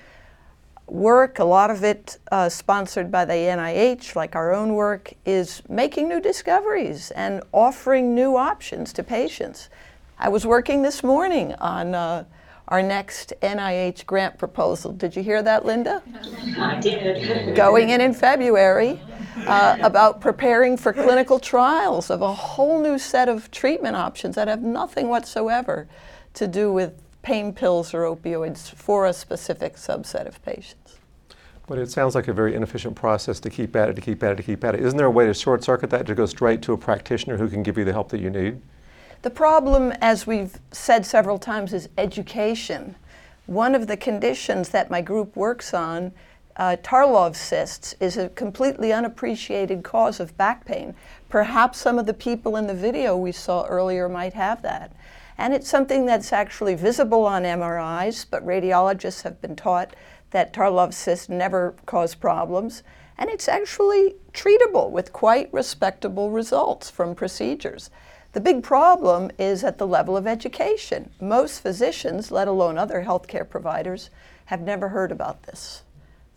work, 0.87 1.39
a 1.39 1.45
lot 1.45 1.71
of 1.71 1.85
it 1.85 2.19
uh, 2.33 2.49
sponsored 2.49 3.11
by 3.11 3.25
the 3.25 3.35
NIH, 3.35 4.17
like 4.17 4.35
our 4.35 4.55
own 4.55 4.75
work, 4.75 5.13
is 5.25 5.63
making 5.69 6.09
new 6.09 6.21
discoveries 6.21 7.11
and 7.11 7.43
offering 7.53 8.15
new 8.15 8.37
options 8.37 8.93
to 8.95 9.03
patients. 9.03 9.69
I 10.19 10.31
was 10.31 10.47
working 10.47 10.83
this 10.83 11.05
morning 11.05 11.53
on 11.55 11.95
uh, 11.95 12.25
our 12.69 12.83
next 12.83 13.35
NIH 13.43 14.07
grant 14.07 14.39
proposal. 14.39 14.93
Did 14.93 15.15
you 15.15 15.23
hear 15.23 15.43
that, 15.43 15.67
Linda? 15.67 16.03
I 16.59 16.81
did. 16.81 17.55
Going 17.55 17.91
in 17.91 18.01
in 18.01 18.15
February. 18.15 18.99
Uh, 19.47 19.79
about 19.83 20.21
preparing 20.21 20.77
for 20.77 20.93
clinical 20.93 21.39
trials 21.39 22.11
of 22.11 22.23
a 22.23 22.33
whole 22.33 22.81
new 22.83 22.99
set 22.99 23.29
of 23.29 23.51
treatment 23.51 23.97
options 23.97 24.35
that 24.35 24.49
have 24.49 24.63
nothing 24.63 25.09
whatsoever 25.09 25.89
to 26.35 26.47
do 26.47 26.73
with 26.73 27.01
pain 27.23 27.53
pills 27.53 27.93
or 27.93 28.03
opioids 28.03 28.71
for 28.75 29.07
a 29.07 29.13
specific 29.13 29.75
subset 29.75 30.27
of 30.27 30.43
patients. 30.45 30.99
But 31.67 31.79
it 31.79 31.91
sounds 31.91 32.15
like 32.15 32.29
a 32.29 32.33
very 32.33 32.55
inefficient 32.55 32.95
process 32.95 33.41
to 33.41 33.51
keep 33.51 33.75
at 33.75 33.89
it, 33.89 33.95
to 33.95 34.01
keep 34.01 34.23
at 34.23 34.33
it, 34.33 34.37
to 34.37 34.43
keep 34.43 34.63
at 34.63 34.77
it. 34.77 34.83
Isn't 34.83 34.97
there 34.97 35.07
a 35.07 35.11
way 35.11 35.27
to 35.27 35.35
short 35.35 35.65
circuit 35.65 35.91
that 35.91 36.07
to 36.07 36.15
go 36.15 36.27
straight 36.27 36.63
to 36.63 36.73
a 36.73 36.79
practitioner 36.79 37.37
who 37.37 37.49
can 37.49 37.65
give 37.65 37.77
you 37.77 37.85
the 37.85 37.93
help 37.93 38.11
that 38.11 38.21
you 38.21 38.31
need? 38.31 38.61
The 39.23 39.31
problem, 39.31 39.93
as 40.01 40.27
we've 40.27 40.61
said 40.71 41.05
several 41.05 41.39
times, 41.39 41.73
is 41.73 41.89
education. 41.99 42.95
One 43.47 43.75
of 43.75 43.89
the 43.89 43.97
conditions 43.97 44.69
that 44.69 44.91
my 44.91 45.01
group 45.01 45.35
works 45.35 45.75
on, 45.75 46.13
uh, 46.57 46.77
Tarlov 46.83 47.37
cysts, 47.37 47.95
is 48.01 48.17
a 48.17 48.31
completely 48.31 48.93
unappreciated 48.93 49.83
cause 49.83 50.21
of 50.21 50.37
back 50.37 50.65
pain. 50.65 50.95
Perhaps 51.29 51.79
some 51.79 51.99
of 51.99 52.07
the 52.07 52.15
people 52.15 52.57
in 52.57 52.67
the 52.67 52.75
video 52.75 53.17
we 53.17 53.33
saw 53.33 53.65
earlier 53.67 54.09
might 54.09 54.33
have 54.33 54.63
that. 54.63 54.93
And 55.39 55.53
it's 55.53 55.69
something 55.69 56.07
that's 56.07 56.33
actually 56.33 56.75
visible 56.75 57.27
on 57.27 57.43
MRIs, 57.43 58.25
but 58.31 58.47
radiologists 58.47 59.23
have 59.23 59.41
been 59.43 59.55
taught 59.55 59.95
that 60.31 60.53
Tarlov 60.53 60.95
cysts 60.95 61.29
never 61.29 61.75
cause 61.85 62.15
problems. 62.15 62.83
And 63.19 63.29
it's 63.29 63.49
actually 63.49 64.17
treatable 64.33 64.91
with 64.91 65.13
quite 65.13 65.53
respectable 65.53 66.31
results 66.31 66.91
from 66.91 67.15
procedures. 67.15 67.91
The 68.33 68.41
big 68.41 68.63
problem 68.63 69.31
is 69.39 69.65
at 69.65 69.79
the 69.79 69.87
level 69.87 70.17
of 70.17 70.27
education. 70.27 71.11
Most 71.21 71.61
physicians, 71.61 72.31
let 72.31 72.49
alone 72.49 72.77
other 72.77 73.03
healthcare 73.03 73.49
providers, 73.49 74.11
have 74.47 74.61
never 74.61 74.91
heard 74.91 75.11
about 75.11 75.45
this. 75.45 75.83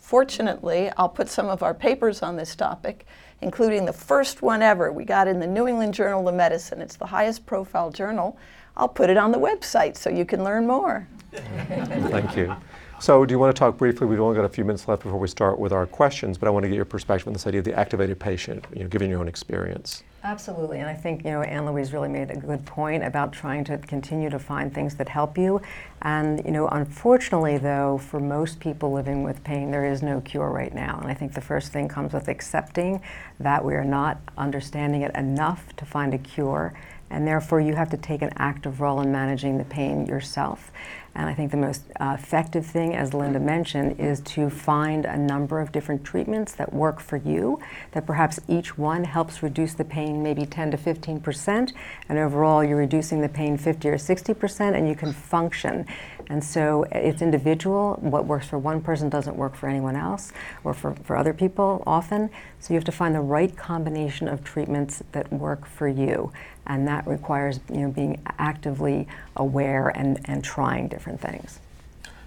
Fortunately, 0.10 0.89
I'll 0.97 1.07
put 1.07 1.30
some 1.30 1.49
of 1.49 1.62
our 1.62 1.76
papers 1.76 2.24
on 2.24 2.36
this 2.36 2.55
topic, 2.55 3.05
including 3.41 3.86
the 3.86 3.93
first 3.93 4.41
one 4.41 4.64
ever 4.64 4.91
we 4.91 5.05
got 5.05 5.28
in 5.28 5.39
the 5.39 5.45
New 5.45 5.68
England 5.68 5.93
Journal 5.93 6.28
of 6.28 6.34
Medicine. 6.34 6.82
It's 6.82 6.95
the 6.95 7.05
highest 7.05 7.45
profile 7.45 7.91
journal. 7.91 8.36
I'll 8.76 8.88
put 8.88 9.12
it 9.12 9.18
on 9.18 9.32
the 9.32 9.38
website 9.38 9.95
so 9.95 10.10
you 10.10 10.26
can 10.26 10.43
learn 10.43 10.66
more. 10.66 11.07
Thank 11.32 12.36
you. 12.36 12.55
So, 12.99 13.24
do 13.24 13.32
you 13.36 13.38
want 13.38 13.55
to 13.55 13.60
talk 13.60 13.78
briefly? 13.78 14.07
We've 14.07 14.20
only 14.20 14.36
got 14.36 14.45
a 14.45 14.49
few 14.49 14.66
minutes 14.66 14.88
left 14.88 15.03
before 15.03 15.20
we 15.20 15.28
start 15.28 15.60
with 15.60 15.72
our 15.72 15.86
questions, 15.86 16.39
but 16.39 16.47
I 16.47 16.49
want 16.49 16.64
to 16.64 16.70
get 16.70 16.76
your 16.76 16.86
perspective 16.86 17.28
on 17.28 17.34
this 17.34 17.45
idea 17.45 17.60
of 17.60 17.66
the 17.66 17.78
activated 17.78 18.20
patient, 18.20 18.66
you 18.74 18.82
know, 18.82 18.89
given 18.89 19.12
your 19.12 19.20
own 19.20 19.28
experience. 19.28 20.01
Absolutely, 20.30 20.78
and 20.78 20.88
I 20.88 20.94
think 20.94 21.26
you 21.26 21.32
know 21.32 21.42
Anne 21.42 21.66
Louise 21.66 21.92
really 21.92 22.08
made 22.08 22.30
a 22.30 22.38
good 22.38 22.64
point 22.64 23.04
about 23.04 23.34
trying 23.34 23.64
to 23.64 23.80
continue 23.80 24.30
to 24.30 24.38
find 24.38 24.72
things 24.72 24.94
that 24.98 25.10
help 25.10 25.40
you. 25.40 25.60
And 26.04 26.46
you 26.46 26.52
know, 26.52 26.68
unfortunately, 26.68 27.58
though, 27.58 27.98
for 27.98 28.20
most 28.20 28.60
people 28.60 28.92
living 28.92 29.24
with 29.24 29.44
pain, 29.44 29.72
there 29.72 29.92
is 29.92 30.04
no 30.04 30.22
cure 30.22 30.52
right 30.52 30.72
now. 30.72 31.00
And 31.02 31.10
I 31.10 31.16
think 31.16 31.34
the 31.34 31.42
first 31.42 31.72
thing 31.72 31.88
comes 31.88 32.14
with 32.14 32.28
accepting 32.28 33.02
that 33.40 33.66
we 33.66 33.74
are 33.74 33.84
not 33.84 34.20
understanding 34.38 35.02
it 35.02 35.16
enough 35.16 35.76
to 35.78 35.86
find 35.86 36.14
a 36.14 36.20
cure, 36.20 36.76
and 37.10 37.28
therefore 37.28 37.60
you 37.60 37.74
have 37.74 37.90
to 37.90 37.98
take 37.98 38.22
an 38.22 38.30
active 38.38 38.82
role 38.82 39.02
in 39.02 39.12
managing 39.12 39.58
the 39.58 39.66
pain 39.66 40.06
yourself. 40.06 40.72
And 41.16 41.30
I 41.30 41.34
think 41.34 41.51
the 41.51 41.57
most 41.57 41.84
uh, 41.99 42.16
effective 42.20 42.66
thing, 42.66 42.95
as 42.95 43.14
Linda 43.14 43.39
mentioned, 43.39 43.99
is 43.99 44.22
to 44.22 44.49
find 44.49 45.05
a 45.05 45.18
number 45.18 45.60
of 45.60 45.72
different 45.72 46.03
treatments 46.03 46.53
that 46.53 46.74
work 46.74 46.99
for 46.99 47.18
you, 47.18 47.60
that 47.91 48.05
perhaps 48.05 48.39
each 48.47 48.78
one 48.78 49.03
helps 49.03 49.43
reduce 49.43 49.74
the 49.74 49.86
pain 49.86 50.24
maybe 50.24 50.45
10 50.45 50.72
to 50.72 50.78
15 50.78 51.20
percent, 51.20 51.74
and 52.07 52.18
overall 52.18 52.64
you're 52.64 52.78
reducing 52.78 53.22
the 53.22 53.30
pain 53.30 53.57
50 53.57 53.89
or 53.89 53.97
60 53.97 54.34
percent, 54.34 54.76
and 54.76 54.88
you 54.88 54.95
can 54.95 55.12
function. 55.14 55.86
And 56.30 56.44
so 56.44 56.86
it's 56.92 57.24
individual. 57.24 57.98
What 58.02 58.26
works 58.26 58.48
for 58.48 58.60
one 58.60 58.82
person 58.82 59.10
doesn't 59.10 59.36
work 59.36 59.56
for 59.56 59.68
anyone 59.68 59.96
else, 59.96 60.32
or 60.64 60.76
for, 60.76 60.94
for 61.04 61.18
other 61.18 61.34
people 61.34 61.84
often. 61.88 62.30
So 62.60 62.74
you 62.74 62.78
have 62.78 62.86
to 62.86 62.92
find 62.92 63.16
the 63.16 63.22
right 63.22 63.56
combination 63.58 64.28
of 64.28 64.44
treatments 64.44 65.02
that 65.12 65.34
work 65.34 65.66
for 65.66 65.88
you. 65.88 66.32
And 66.68 66.88
that 66.88 67.08
requires 67.08 67.60
you 67.74 67.82
know, 67.82 67.90
being 67.90 68.22
actively 68.38 69.08
aware 69.36 69.90
and, 69.90 70.20
and 70.26 70.44
trying 70.44 70.88
different 70.88 71.20
things. 71.20 71.60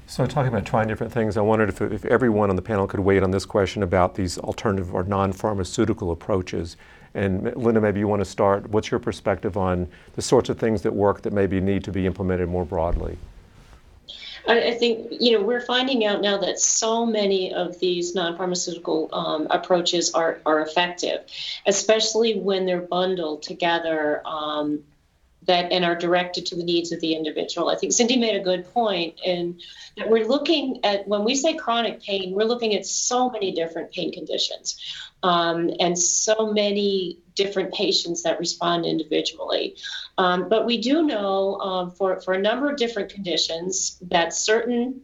So, 0.09 0.26
talking 0.26 0.53
about 0.53 0.66
trying 0.66 0.88
different 0.88 1.12
things, 1.12 1.38
I 1.38 1.40
wondered 1.40 1.70
if, 1.70 1.80
if 1.80 2.05
everyone 2.05 2.50
on 2.50 2.57
the 2.57 2.61
panel 2.61 2.86
could 2.86 3.00
weigh 3.00 3.16
in 3.16 3.24
on 3.24 3.30
this 3.30 3.46
question 3.46 3.82
about 3.82 4.14
these 4.14 4.36
alternative 4.36 4.92
or 4.92 5.05
non 5.05 5.32
pharmaceutical 5.32 6.11
approaches. 6.11 6.76
And 7.14 7.55
Linda, 7.57 7.80
maybe 7.80 8.00
you 8.00 8.09
want 8.09 8.20
to 8.20 8.26
start. 8.26 8.68
What's 8.68 8.90
your 8.90 9.00
perspective 9.00 9.57
on 9.57 9.88
the 10.14 10.20
sorts 10.20 10.50
of 10.50 10.59
things 10.59 10.82
that 10.82 10.92
work 10.92 11.22
that 11.22 11.32
maybe 11.32 11.61
need 11.61 11.84
to 11.84 11.92
be 11.92 12.05
implemented 12.05 12.48
more 12.48 12.66
broadly? 12.66 13.16
I, 14.47 14.68
I 14.68 14.74
think 14.74 15.09
you 15.11 15.32
know 15.32 15.45
we're 15.45 15.64
finding 15.64 16.05
out 16.05 16.20
now 16.20 16.38
that 16.38 16.59
so 16.59 17.07
many 17.07 17.53
of 17.53 17.78
these 17.78 18.14
non-pharmaceutical 18.14 19.09
um, 19.12 19.47
approaches 19.51 20.12
are 20.12 20.40
are 20.45 20.61
effective, 20.61 21.20
especially 21.66 22.38
when 22.38 22.66
they're 22.66 22.80
bundled 22.80 23.43
together. 23.43 24.22
Um, 24.26 24.84
that 25.47 25.72
and 25.72 25.84
are 25.84 25.97
directed 25.97 26.47
to 26.47 26.57
the 26.57 26.62
needs 26.62 26.93
of 26.93 27.01
the 27.01 27.14
individual. 27.14 27.68
I 27.68 27.76
think 27.76 27.93
Cindy 27.93 28.16
made 28.16 28.36
a 28.36 28.45
good 28.45 28.72
point 28.72 29.18
in 29.24 29.59
that 29.97 30.09
we're 30.09 30.26
looking 30.26 30.84
at 30.84 31.07
when 31.07 31.24
we 31.24 31.34
say 31.34 31.55
chronic 31.55 32.03
pain, 32.03 32.32
we're 32.32 32.45
looking 32.45 32.74
at 32.74 32.86
so 32.86 33.28
many 33.30 33.53
different 33.53 33.93
pain 33.93 34.12
conditions 34.12 34.78
um, 35.22 35.70
and 35.80 35.99
so 35.99 36.53
many 36.53 37.18
different 37.34 37.74
patients 37.74 38.22
that 38.22 38.38
respond 38.38 38.86
individually. 38.86 39.76
Um, 40.18 40.49
but 40.49 40.64
we 40.66 40.80
do 40.80 41.03
know 41.03 41.59
um, 41.61 41.90
for, 41.90 42.20
for 42.20 42.34
a 42.34 42.40
number 42.40 42.70
of 42.70 42.76
different 42.76 43.11
conditions 43.11 43.99
that 44.03 44.32
certain 44.34 45.01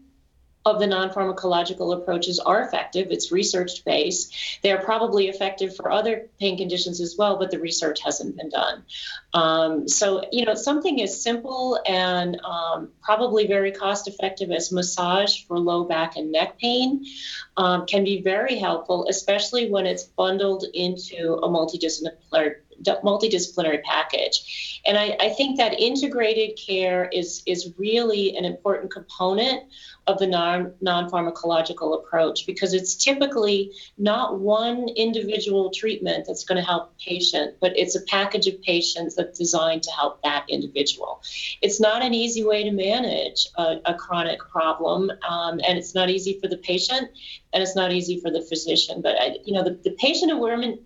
of 0.71 0.81
the 0.81 0.87
non 0.87 1.11
pharmacological 1.11 1.97
approaches 1.97 2.39
are 2.39 2.63
effective. 2.63 3.09
It's 3.11 3.33
research 3.33 3.85
based. 3.85 4.35
They 4.63 4.73
are 4.73 4.83
probably 4.83 5.29
effective 5.29 5.75
for 5.77 5.91
other 5.91 6.29
pain 6.39 6.57
conditions 6.57 7.01
as 7.01 7.17
well, 7.19 7.37
but 7.37 7.51
the 7.51 7.59
research 7.59 8.01
hasn't 8.03 8.37
been 8.37 8.49
done. 8.49 8.85
Um, 9.35 9.89
so, 9.89 10.25
you 10.33 10.45
know, 10.45 10.55
something 10.55 11.03
as 11.03 11.21
simple 11.23 11.81
and 11.87 12.41
um, 12.43 12.91
probably 13.03 13.47
very 13.47 13.73
cost 13.73 14.09
effective 14.09 14.51
as 14.51 14.73
massage 14.73 15.45
for 15.45 15.59
low 15.59 15.85
back 15.85 16.17
and 16.17 16.33
neck 16.33 16.59
pain 16.59 17.05
um, 17.57 17.87
can 17.87 18.05
be 18.05 18.23
very 18.23 18.57
helpful, 18.57 19.07
especially 19.09 19.71
when 19.71 19.87
it's 19.87 20.05
bundled 20.05 20.65
into 20.75 21.35
a 21.43 21.49
multidisciplinary 21.49 22.57
multidisciplinary 22.85 23.83
package. 23.83 24.81
And 24.87 24.97
I, 24.97 25.17
I, 25.21 25.29
think 25.31 25.59
that 25.59 25.79
integrated 25.79 26.59
care 26.59 27.09
is, 27.13 27.43
is 27.47 27.73
really 27.77 28.37
an 28.37 28.45
important 28.45 28.93
component 28.93 29.65
of 30.07 30.19
the 30.19 30.27
non, 30.27 30.73
non-pharmacological 30.81 31.99
approach 31.99 32.47
because 32.47 32.73
it's 32.73 32.95
typically 32.95 33.73
not 33.99 34.39
one 34.41 34.89
individual 34.97 35.71
treatment 35.71 36.25
that's 36.27 36.45
going 36.45 36.57
to 36.57 36.67
help 36.67 36.91
a 36.91 37.05
patient, 37.05 37.57
but 37.61 37.77
it's 37.77 37.95
a 37.95 38.01
package 38.03 38.47
of 38.47 38.61
patients 38.63 39.15
that's 39.17 39.39
designed 39.39 39.83
to 39.83 39.91
help 39.91 40.23
that 40.23 40.45
individual. 40.49 41.23
It's 41.61 41.81
not 41.81 42.03
an 42.03 42.15
easy 42.15 42.43
way 42.45 42.65
to 42.65 42.71
manage 42.71 43.47
a, 43.57 43.77
a 43.85 43.95
chronic 43.95 44.41
problem, 44.41 45.11
um, 45.29 45.61
and 45.67 45.79
it's 45.79 45.95
not 45.95 46.09
easy 46.09 46.39
for 46.41 46.49
the 46.49 46.57
patient, 46.57 47.11
and 47.53 47.63
it's 47.63 47.77
not 47.77 47.93
easy 47.93 48.21
for 48.21 48.31
the 48.31 48.41
physician. 48.43 49.03
But 49.03 49.17
I, 49.21 49.37
you 49.45 49.53
know, 49.53 49.63
the, 49.63 49.79
the 49.85 49.97
patient 49.99 50.33
awareness 50.33 50.79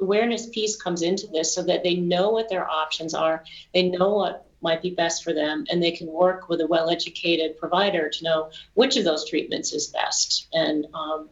awareness 0.00 0.48
piece 0.48 0.80
comes 0.80 1.02
into 1.02 1.26
this 1.26 1.54
so 1.54 1.62
that 1.64 1.82
they 1.82 1.94
know 1.94 2.30
what 2.30 2.48
their 2.48 2.68
options 2.68 3.14
are, 3.14 3.44
they 3.74 3.88
know 3.88 4.14
what 4.14 4.46
might 4.62 4.82
be 4.82 4.90
best 4.90 5.24
for 5.24 5.32
them, 5.32 5.64
and 5.70 5.82
they 5.82 5.90
can 5.90 6.06
work 6.06 6.48
with 6.48 6.60
a 6.60 6.66
well 6.66 6.90
educated 6.90 7.58
provider 7.58 8.08
to 8.10 8.24
know 8.24 8.50
which 8.74 8.96
of 8.96 9.04
those 9.04 9.28
treatments 9.28 9.72
is 9.72 9.88
best. 9.88 10.48
And 10.52 10.86
um, 10.94 11.28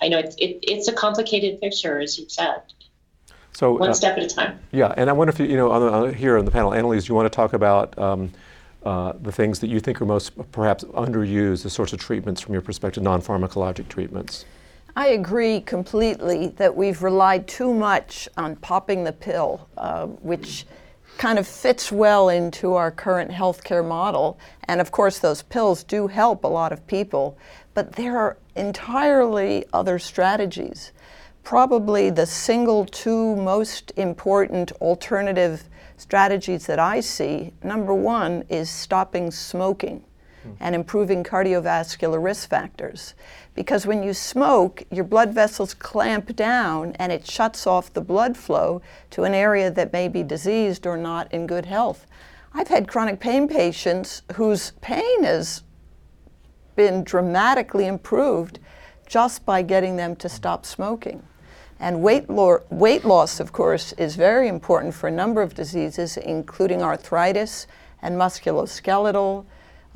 I 0.00 0.08
know 0.08 0.18
it's, 0.18 0.36
it, 0.36 0.58
it's 0.62 0.88
a 0.88 0.92
complicated 0.92 1.60
picture, 1.60 1.98
as 2.00 2.18
you've 2.18 2.30
said. 2.30 2.62
So 3.52 3.72
one 3.72 3.90
uh, 3.90 3.94
step 3.94 4.18
at 4.18 4.24
a 4.24 4.28
time. 4.28 4.58
Yeah, 4.70 4.92
and 4.96 5.08
I 5.08 5.14
wonder 5.14 5.32
if 5.32 5.38
you, 5.38 5.46
you 5.46 5.56
know, 5.56 5.70
on 5.70 5.80
the, 5.80 5.90
on, 5.90 6.14
here 6.14 6.36
on 6.36 6.44
the 6.44 6.50
panel, 6.50 6.72
do 6.72 6.98
you 6.98 7.14
want 7.14 7.24
to 7.24 7.34
talk 7.34 7.54
about 7.54 7.98
um, 7.98 8.32
uh, 8.84 9.14
the 9.18 9.32
things 9.32 9.60
that 9.60 9.68
you 9.68 9.80
think 9.80 10.02
are 10.02 10.06
most 10.06 10.32
perhaps 10.52 10.84
underused, 10.84 11.62
the 11.62 11.70
sorts 11.70 11.94
of 11.94 11.98
treatments 11.98 12.42
from 12.42 12.52
your 12.52 12.60
perspective, 12.60 13.02
non-pharmacologic 13.02 13.88
treatments? 13.88 14.44
I 14.98 15.08
agree 15.08 15.60
completely 15.60 16.48
that 16.56 16.74
we've 16.74 17.02
relied 17.02 17.46
too 17.46 17.74
much 17.74 18.30
on 18.38 18.56
popping 18.56 19.04
the 19.04 19.12
pill, 19.12 19.68
uh, 19.76 20.06
which 20.06 20.64
kind 21.18 21.38
of 21.38 21.46
fits 21.46 21.92
well 21.92 22.30
into 22.30 22.72
our 22.72 22.90
current 22.90 23.30
healthcare 23.30 23.86
model. 23.86 24.38
And 24.64 24.80
of 24.80 24.92
course, 24.92 25.18
those 25.18 25.42
pills 25.42 25.84
do 25.84 26.06
help 26.06 26.44
a 26.44 26.48
lot 26.48 26.72
of 26.72 26.86
people, 26.86 27.36
but 27.74 27.92
there 27.92 28.16
are 28.16 28.38
entirely 28.54 29.66
other 29.70 29.98
strategies. 29.98 30.92
Probably 31.44 32.08
the 32.08 32.24
single 32.24 32.86
two 32.86 33.36
most 33.36 33.92
important 33.96 34.72
alternative 34.80 35.64
strategies 35.98 36.64
that 36.66 36.78
I 36.78 37.00
see 37.00 37.52
number 37.62 37.92
one 37.92 38.44
is 38.48 38.70
stopping 38.70 39.30
smoking 39.30 40.04
and 40.60 40.74
improving 40.74 41.24
cardiovascular 41.24 42.22
risk 42.22 42.48
factors. 42.48 43.14
Because 43.56 43.86
when 43.86 44.02
you 44.02 44.12
smoke, 44.12 44.84
your 44.90 45.04
blood 45.04 45.32
vessels 45.32 45.72
clamp 45.72 46.36
down 46.36 46.92
and 46.98 47.10
it 47.10 47.26
shuts 47.26 47.66
off 47.66 47.92
the 47.92 48.02
blood 48.02 48.36
flow 48.36 48.82
to 49.10 49.24
an 49.24 49.32
area 49.32 49.70
that 49.70 49.94
may 49.94 50.08
be 50.08 50.22
diseased 50.22 50.86
or 50.86 50.98
not 50.98 51.32
in 51.32 51.46
good 51.46 51.64
health. 51.64 52.06
I've 52.52 52.68
had 52.68 52.86
chronic 52.86 53.18
pain 53.18 53.48
patients 53.48 54.22
whose 54.34 54.72
pain 54.82 55.24
has 55.24 55.62
been 56.76 57.02
dramatically 57.02 57.86
improved 57.86 58.58
just 59.06 59.46
by 59.46 59.62
getting 59.62 59.96
them 59.96 60.16
to 60.16 60.28
stop 60.28 60.66
smoking. 60.66 61.22
And 61.80 62.02
weight, 62.02 62.28
lo- 62.28 62.62
weight 62.70 63.04
loss, 63.04 63.40
of 63.40 63.52
course, 63.52 63.92
is 63.94 64.16
very 64.16 64.48
important 64.48 64.94
for 64.94 65.08
a 65.08 65.12
number 65.12 65.40
of 65.40 65.54
diseases, 65.54 66.18
including 66.18 66.82
arthritis 66.82 67.66
and 68.02 68.16
musculoskeletal. 68.16 69.46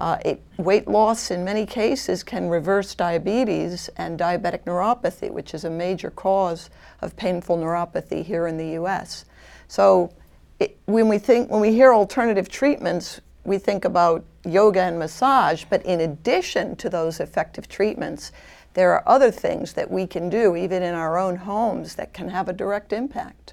Uh, 0.01 0.17
it, 0.25 0.43
weight 0.57 0.89
loss, 0.89 1.31
in 1.31 1.45
many 1.45 1.67
cases, 1.67 2.23
can 2.23 2.49
reverse 2.49 2.95
diabetes 2.95 3.91
and 3.99 4.19
diabetic 4.19 4.65
neuropathy, 4.65 5.31
which 5.31 5.53
is 5.53 5.65
a 5.65 5.69
major 5.69 6.11
cause 6.11 6.71
of 7.03 7.15
painful 7.17 7.59
neuropathy 7.59 8.25
here 8.25 8.47
in 8.47 8.57
the 8.57 8.69
U.S. 8.69 9.27
So, 9.69 10.11
it, 10.59 10.79
when 10.87 11.07
we 11.07 11.19
think, 11.19 11.51
when 11.51 11.61
we 11.61 11.73
hear 11.73 11.93
alternative 11.93 12.49
treatments, 12.49 13.21
we 13.45 13.59
think 13.59 13.85
about 13.85 14.25
yoga 14.47 14.81
and 14.81 14.99
massage. 14.99 15.65
But 15.69 15.85
in 15.85 16.01
addition 16.01 16.77
to 16.77 16.89
those 16.89 17.21
effective 17.21 17.69
treatments, 17.69 18.33
there 18.73 18.93
are 18.93 19.03
other 19.07 19.31
things 19.31 19.75
that 19.75 19.91
we 19.91 20.07
can 20.07 20.31
do, 20.31 20.57
even 20.57 20.83
in 20.83 20.95
our 20.95 21.19
own 21.19 21.37
homes, 21.37 21.97
that 21.97 22.15
can 22.15 22.31
have 22.31 22.49
a 22.49 22.55
direct 22.55 22.95
impact. 22.95 23.53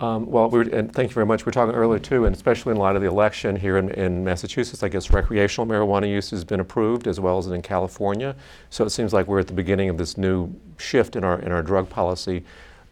Um, 0.00 0.30
well, 0.30 0.48
we 0.48 0.60
were, 0.60 0.64
and 0.64 0.90
thank 0.90 1.10
you 1.10 1.14
very 1.14 1.26
much. 1.26 1.44
We 1.44 1.50
were 1.50 1.52
talking 1.52 1.74
earlier 1.74 1.98
too, 1.98 2.24
and 2.24 2.34
especially 2.34 2.72
in 2.72 2.78
light 2.78 2.96
of 2.96 3.02
the 3.02 3.08
election 3.08 3.54
here 3.54 3.76
in, 3.76 3.90
in, 3.90 4.24
Massachusetts, 4.24 4.82
I 4.82 4.88
guess 4.88 5.10
recreational 5.10 5.66
marijuana 5.66 6.08
use 6.08 6.30
has 6.30 6.42
been 6.42 6.58
approved 6.58 7.06
as 7.06 7.20
well 7.20 7.36
as 7.36 7.46
in 7.48 7.60
California. 7.60 8.34
So 8.70 8.84
it 8.84 8.90
seems 8.90 9.12
like 9.12 9.26
we're 9.26 9.40
at 9.40 9.46
the 9.46 9.52
beginning 9.52 9.90
of 9.90 9.98
this 9.98 10.16
new 10.16 10.54
shift 10.78 11.16
in 11.16 11.24
our 11.24 11.38
in 11.40 11.52
our 11.52 11.62
drug 11.62 11.90
policy. 11.90 12.44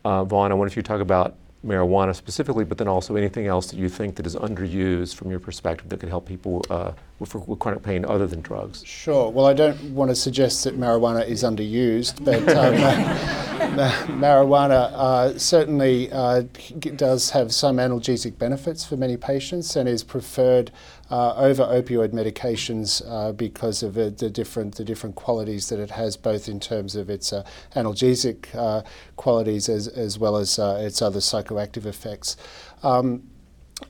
Uh, 0.05 0.25
Vaughn, 0.25 0.53
I 0.53 0.55
wonder 0.55 0.71
if 0.71 0.77
you 0.77 0.83
talk 0.83 1.01
about 1.01 1.37
marijuana 1.67 2.15
specifically, 2.15 2.65
but 2.65 2.77
then 2.77 2.89
also 2.89 3.17
anything 3.17 3.47
else 3.47 3.71
that 3.71 3.79
you 3.79 3.89
think 3.89 4.17
that 4.17 4.27
is 4.27 4.37
underused 4.37 5.15
from 5.15 5.31
your 5.31 5.41
perspective 5.41 5.89
that 5.89 6.01
could 6.01 6.11
help 6.11 6.27
people 6.27 6.65
uh, 6.69 6.93
with, 7.19 7.35
with, 7.35 7.59
chronic 7.59 7.83
pain 7.83 8.05
other 8.05 8.27
than 8.27 8.41
drugs? 8.41 8.85
Sure. 8.85 9.31
Well, 9.31 9.47
I 9.47 9.53
don't 9.53 9.81
want 9.95 10.11
to 10.11 10.15
suggest 10.15 10.65
that 10.65 10.79
marijuana 10.79 11.27
is 11.27 11.43
underused, 11.43 12.25
but 12.25 12.49
um, 12.57 14.21
marijuana 14.21 14.91
uh, 14.93 15.39
certainly 15.39 16.11
uh, 16.13 16.43
does 16.97 17.31
have 17.31 17.55
some 17.55 17.77
analgesic 17.77 18.39
benefits 18.39 18.85
for 18.85 18.97
many 18.97 19.17
patients 19.17 19.77
and 19.77 19.89
is 19.89 20.05
preferred 20.05 20.71
uh, 21.11 21.35
over 21.37 21.65
opioid 21.65 22.11
medications 22.11 23.03
uh, 23.09 23.33
because 23.33 23.83
of 23.83 23.95
the 23.95 24.11
different 24.11 24.75
the 24.77 24.85
different 24.85 25.15
qualities 25.15 25.69
that 25.69 25.79
it 25.79 25.91
has, 25.91 26.17
both 26.17 26.49
in 26.49 26.61
terms 26.61 26.95
of 26.97 27.09
its 27.09 27.33
uh, 27.33 27.45
analgesic 27.75 28.55
uh, 28.55 28.83
qualities 29.17 29.69
as 29.69 29.89
as 29.89 30.19
well 30.19 30.37
as 30.37 30.59
uh, 30.59 30.79
its 30.81 31.01
other 31.01 31.21
psychoactive 31.21 31.87
effects. 31.87 32.37
Um, 32.83 33.23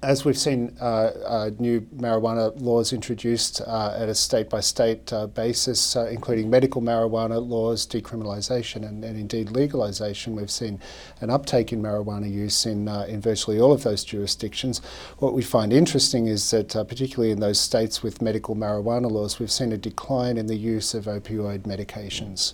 as 0.02 0.24
we've 0.24 0.38
seen 0.38 0.76
uh, 0.80 0.84
uh, 0.84 1.50
new 1.58 1.80
marijuana 1.96 2.52
laws 2.60 2.92
introduced 2.92 3.60
uh, 3.66 3.94
at 3.96 4.08
a 4.08 4.14
state 4.14 4.48
by 4.48 4.60
state 4.60 5.10
basis, 5.34 5.96
uh, 5.96 6.06
including 6.06 6.50
medical 6.50 6.82
marijuana 6.82 7.44
laws, 7.44 7.86
decriminalisation, 7.86 8.86
and, 8.86 9.04
and, 9.04 9.18
indeed 9.18 9.48
legalisation, 9.48 10.34
we've 10.34 10.50
seen 10.50 10.78
an 11.20 11.30
uptake 11.30 11.72
in 11.72 11.82
marijuana 11.82 12.30
use 12.30 12.66
in, 12.66 12.86
uh, 12.86 13.06
in 13.08 13.20
virtually 13.20 13.58
all 13.58 13.72
of 13.72 13.82
those 13.82 14.04
jurisdictions. 14.04 14.80
What 15.18 15.32
we 15.32 15.42
find 15.42 15.72
interesting 15.72 16.26
is 16.26 16.50
that, 16.50 16.76
uh, 16.76 16.84
particularly 16.84 17.32
in 17.32 17.40
those 17.40 17.58
states 17.58 18.02
with 18.02 18.22
medical 18.22 18.54
marijuana 18.54 19.10
laws, 19.10 19.38
we've 19.38 19.50
seen 19.50 19.72
a 19.72 19.78
decline 19.78 20.36
in 20.36 20.46
the 20.46 20.56
use 20.56 20.94
of 20.94 21.06
opioid 21.06 21.60
medications 21.62 22.52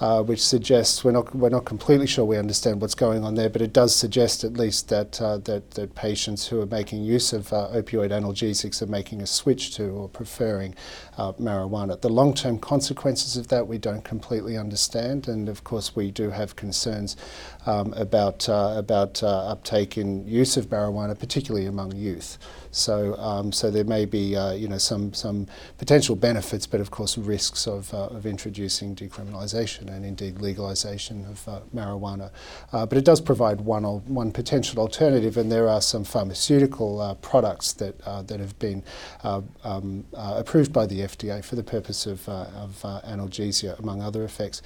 uh, 0.00 0.22
which 0.22 0.42
suggests 0.42 1.04
we're 1.04 1.12
not 1.12 1.34
we're 1.34 1.50
not 1.50 1.66
completely 1.66 2.06
sure 2.06 2.24
we 2.24 2.38
understand 2.38 2.80
what's 2.80 2.94
going 2.94 3.22
on 3.22 3.34
there, 3.34 3.50
but 3.50 3.60
it 3.60 3.72
does 3.72 3.94
suggest 3.94 4.44
at 4.44 4.54
least 4.54 4.88
that 4.88 5.20
uh, 5.20 5.36
that, 5.38 5.72
that 5.72 5.94
patients 5.94 6.48
who 6.48 6.60
are 6.60 6.66
making 6.66 7.04
use 7.04 7.32
of 7.34 7.52
uh, 7.52 7.68
opioid 7.72 8.10
analgesics 8.10 8.80
are 8.80 8.86
making 8.86 9.20
a 9.20 9.26
switch 9.26 9.74
to 9.74 9.84
or 9.90 10.08
preferring 10.08 10.74
uh, 11.20 11.32
marijuana. 11.34 12.00
The 12.00 12.08
long-term 12.08 12.58
consequences 12.60 13.36
of 13.36 13.48
that 13.48 13.66
we 13.68 13.76
don't 13.76 14.02
completely 14.02 14.56
understand, 14.56 15.28
and 15.28 15.48
of 15.50 15.64
course 15.64 15.94
we 15.94 16.10
do 16.10 16.30
have 16.30 16.56
concerns 16.56 17.16
um, 17.66 17.92
about 17.92 18.48
uh, 18.48 18.74
about 18.76 19.22
uh, 19.22 19.52
uptake 19.52 19.98
in 19.98 20.26
use 20.26 20.56
of 20.56 20.66
marijuana, 20.70 21.18
particularly 21.18 21.66
among 21.66 21.94
youth. 21.94 22.38
So, 22.72 23.16
um, 23.16 23.52
so 23.52 23.70
there 23.70 23.84
may 23.84 24.06
be 24.06 24.34
uh, 24.34 24.52
you 24.52 24.68
know 24.68 24.78
some 24.78 25.12
some 25.12 25.46
potential 25.76 26.16
benefits, 26.16 26.66
but 26.66 26.80
of 26.80 26.90
course 26.90 27.18
risks 27.18 27.66
of, 27.66 27.92
uh, 27.92 28.06
of 28.06 28.24
introducing 28.24 28.94
decriminalisation 28.96 29.94
and 29.94 30.04
indeed 30.04 30.36
legalisation 30.36 31.28
of 31.30 31.48
uh, 31.48 31.60
marijuana. 31.74 32.30
But 32.72 32.94
it 32.94 33.04
does 33.04 33.20
provide 33.20 33.60
one 33.60 33.84
one 33.84 34.32
potential 34.32 34.80
alternative, 34.80 35.36
and 35.36 35.52
there 35.52 35.68
are 35.68 35.82
some 35.82 36.04
pharmaceutical 36.04 37.18
products 37.20 37.74
that 37.74 37.98
that 38.28 38.40
have 38.40 38.58
been 38.58 38.82
um, 39.22 40.04
approved 40.14 40.72
by 40.72 40.86
the 40.86 41.02
FDA 41.18 41.44
for 41.44 41.56
the 41.56 41.62
purpose 41.62 42.06
of, 42.06 42.28
of 42.28 42.82
analgesia, 42.82 43.78
among 43.78 44.02
other 44.02 44.24
effects. 44.24 44.62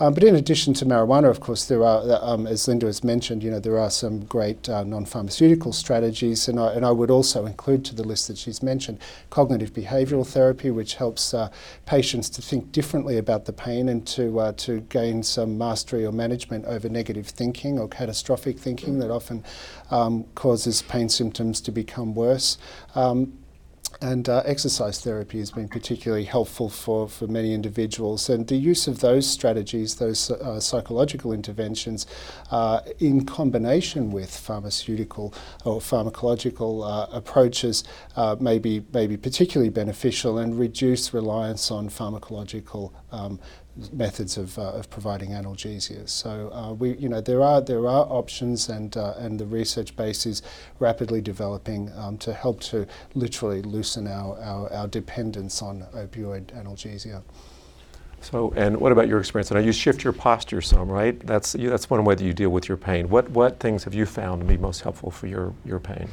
Um, 0.00 0.14
but 0.14 0.24
in 0.24 0.36
addition 0.36 0.74
to 0.74 0.86
marijuana, 0.86 1.30
of 1.30 1.40
course, 1.40 1.66
there 1.66 1.84
are, 1.84 2.18
um, 2.22 2.46
as 2.46 2.68
Linda 2.68 2.86
has 2.86 3.02
mentioned, 3.02 3.42
you 3.42 3.50
know 3.50 3.60
there 3.60 3.78
are 3.78 3.90
some 3.90 4.24
great 4.24 4.68
non-pharmaceutical 4.68 5.72
strategies, 5.72 6.48
and 6.48 6.58
I, 6.60 6.72
and 6.72 6.84
I 6.84 6.90
would 6.90 7.10
also 7.10 7.46
include 7.46 7.84
to 7.86 7.94
the 7.94 8.04
list 8.04 8.28
that 8.28 8.38
she's 8.38 8.62
mentioned 8.62 8.98
cognitive 9.30 9.72
behavioural 9.72 10.26
therapy, 10.26 10.70
which 10.70 10.94
helps 10.94 11.34
uh, 11.34 11.50
patients 11.86 12.28
to 12.30 12.42
think 12.42 12.72
differently 12.72 13.18
about 13.18 13.44
the 13.44 13.52
pain 13.52 13.88
and 13.88 14.06
to, 14.08 14.38
uh, 14.40 14.52
to 14.52 14.80
gain 14.82 15.22
some 15.22 15.58
mastery 15.58 16.04
or 16.04 16.12
management 16.12 16.64
over 16.66 16.88
negative 16.88 17.26
thinking 17.26 17.78
or 17.78 17.88
catastrophic 17.88 18.58
thinking 18.58 18.98
that 18.98 19.10
often 19.10 19.44
um, 19.90 20.24
causes 20.34 20.82
pain 20.82 21.08
symptoms 21.08 21.60
to 21.60 21.72
become 21.72 22.14
worse. 22.14 22.58
Um, 22.94 23.32
and 24.00 24.28
uh, 24.28 24.42
exercise 24.44 25.00
therapy 25.00 25.38
has 25.38 25.50
been 25.50 25.68
particularly 25.68 26.24
helpful 26.24 26.68
for, 26.68 27.08
for 27.08 27.26
many 27.26 27.52
individuals. 27.52 28.28
And 28.28 28.46
the 28.46 28.56
use 28.56 28.86
of 28.86 29.00
those 29.00 29.28
strategies, 29.28 29.96
those 29.96 30.30
uh, 30.30 30.60
psychological 30.60 31.32
interventions, 31.32 32.06
uh, 32.50 32.80
in 32.98 33.24
combination 33.24 34.10
with 34.10 34.34
pharmaceutical 34.36 35.34
or 35.64 35.80
pharmacological 35.80 36.86
uh, 36.86 37.06
approaches, 37.10 37.82
uh, 38.16 38.36
may, 38.38 38.58
be, 38.58 38.84
may 38.92 39.06
be 39.06 39.16
particularly 39.16 39.70
beneficial 39.70 40.38
and 40.38 40.58
reduce 40.58 41.12
reliance 41.12 41.70
on 41.70 41.88
pharmacological 41.88 42.92
um, 43.10 43.40
methods 43.92 44.36
of, 44.36 44.58
uh, 44.58 44.72
of 44.72 44.90
providing 44.90 45.30
analgesia. 45.30 46.08
So 46.08 46.50
uh, 46.52 46.72
we, 46.72 46.96
you 46.96 47.08
know, 47.08 47.20
there 47.20 47.42
are 47.42 47.60
there 47.60 47.86
are 47.86 48.06
options, 48.10 48.68
and 48.68 48.96
uh, 48.96 49.14
and 49.18 49.38
the 49.38 49.46
research 49.46 49.94
base 49.96 50.26
is 50.26 50.42
rapidly 50.78 51.20
developing 51.20 51.92
um, 51.96 52.18
to 52.18 52.32
help 52.32 52.60
to 52.60 52.86
literally 53.14 53.62
loosen 53.62 54.06
our, 54.06 54.38
our, 54.40 54.72
our 54.72 54.88
dependence 54.88 55.62
on 55.62 55.86
opioid 55.94 56.46
analgesia. 56.46 57.22
So, 58.20 58.52
and 58.56 58.76
what 58.78 58.90
about 58.90 59.06
your 59.06 59.20
experience? 59.20 59.52
I 59.52 59.56
know 59.56 59.60
you 59.60 59.72
shift 59.72 60.02
your 60.02 60.12
posture 60.12 60.60
some, 60.60 60.88
right? 60.88 61.18
That's 61.24 61.52
that's 61.52 61.88
one 61.88 62.04
way 62.04 62.14
that 62.16 62.24
you 62.24 62.34
deal 62.34 62.50
with 62.50 62.68
your 62.68 62.76
pain. 62.76 63.08
What 63.08 63.30
what 63.30 63.60
things 63.60 63.84
have 63.84 63.94
you 63.94 64.06
found 64.06 64.40
to 64.40 64.46
be 64.46 64.56
most 64.56 64.80
helpful 64.80 65.10
for 65.10 65.28
your 65.28 65.54
your 65.64 65.78
pain? 65.78 66.08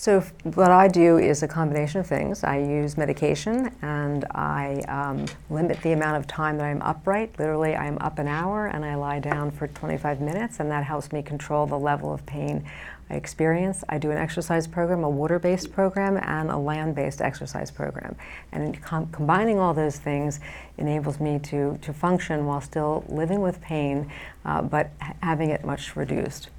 So 0.00 0.20
what 0.44 0.70
I 0.70 0.86
do 0.86 1.18
is 1.18 1.42
a 1.42 1.48
combination 1.48 1.98
of 1.98 2.06
things. 2.06 2.44
I 2.44 2.58
use 2.58 2.96
medication 2.96 3.74
and 3.82 4.24
I 4.30 4.80
um, 4.86 5.26
limit 5.50 5.82
the 5.82 5.90
amount 5.90 6.16
of 6.18 6.28
time 6.28 6.56
that 6.58 6.66
I'm 6.66 6.80
upright. 6.82 7.36
Literally, 7.36 7.74
I'm 7.74 7.98
up 7.98 8.20
an 8.20 8.28
hour 8.28 8.68
and 8.68 8.84
I 8.84 8.94
lie 8.94 9.18
down 9.18 9.50
for 9.50 9.66
25 9.66 10.20
minutes, 10.20 10.60
and 10.60 10.70
that 10.70 10.84
helps 10.84 11.10
me 11.10 11.20
control 11.20 11.66
the 11.66 11.76
level 11.76 12.14
of 12.14 12.24
pain 12.26 12.64
I 13.10 13.14
experience. 13.14 13.82
I 13.88 13.98
do 13.98 14.12
an 14.12 14.18
exercise 14.18 14.68
program, 14.68 15.02
a 15.02 15.10
water-based 15.10 15.72
program, 15.72 16.16
and 16.16 16.48
a 16.48 16.56
land-based 16.56 17.20
exercise 17.20 17.72
program. 17.72 18.14
And 18.52 18.80
com- 18.80 19.08
combining 19.10 19.58
all 19.58 19.74
those 19.74 19.98
things 19.98 20.38
enables 20.76 21.18
me 21.18 21.40
to, 21.40 21.76
to 21.82 21.92
function 21.92 22.46
while 22.46 22.60
still 22.60 23.04
living 23.08 23.40
with 23.40 23.60
pain, 23.60 24.12
uh, 24.44 24.62
but 24.62 24.90
having 25.22 25.50
it 25.50 25.64
much 25.64 25.96
reduced. 25.96 26.50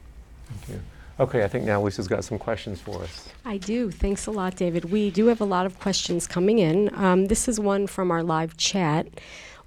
Thank 0.50 0.68
you. 0.68 0.99
Okay, 1.20 1.44
I 1.44 1.50
think 1.50 1.66
now 1.66 1.82
Lisa's 1.82 2.08
got 2.08 2.24
some 2.24 2.40
questions 2.40 2.80
for 2.80 3.04
us. 3.04 3.28
I 3.44 3.58
do. 3.58 3.92
Thanks 3.92 4.26
a 4.26 4.32
lot, 4.32 4.56
David. 4.56 4.86
We 4.86 5.12
do 5.12 5.28
have 5.28 5.42
a 5.42 5.46
lot 5.46 5.66
of 5.66 5.78
questions 5.78 6.26
coming 6.28 6.60
in. 6.60 6.90
Um, 6.96 7.26
this 7.26 7.50
is 7.50 7.60
one 7.60 7.88
from 7.88 8.10
our 8.10 8.24
live 8.24 8.56
chat. 8.56 9.08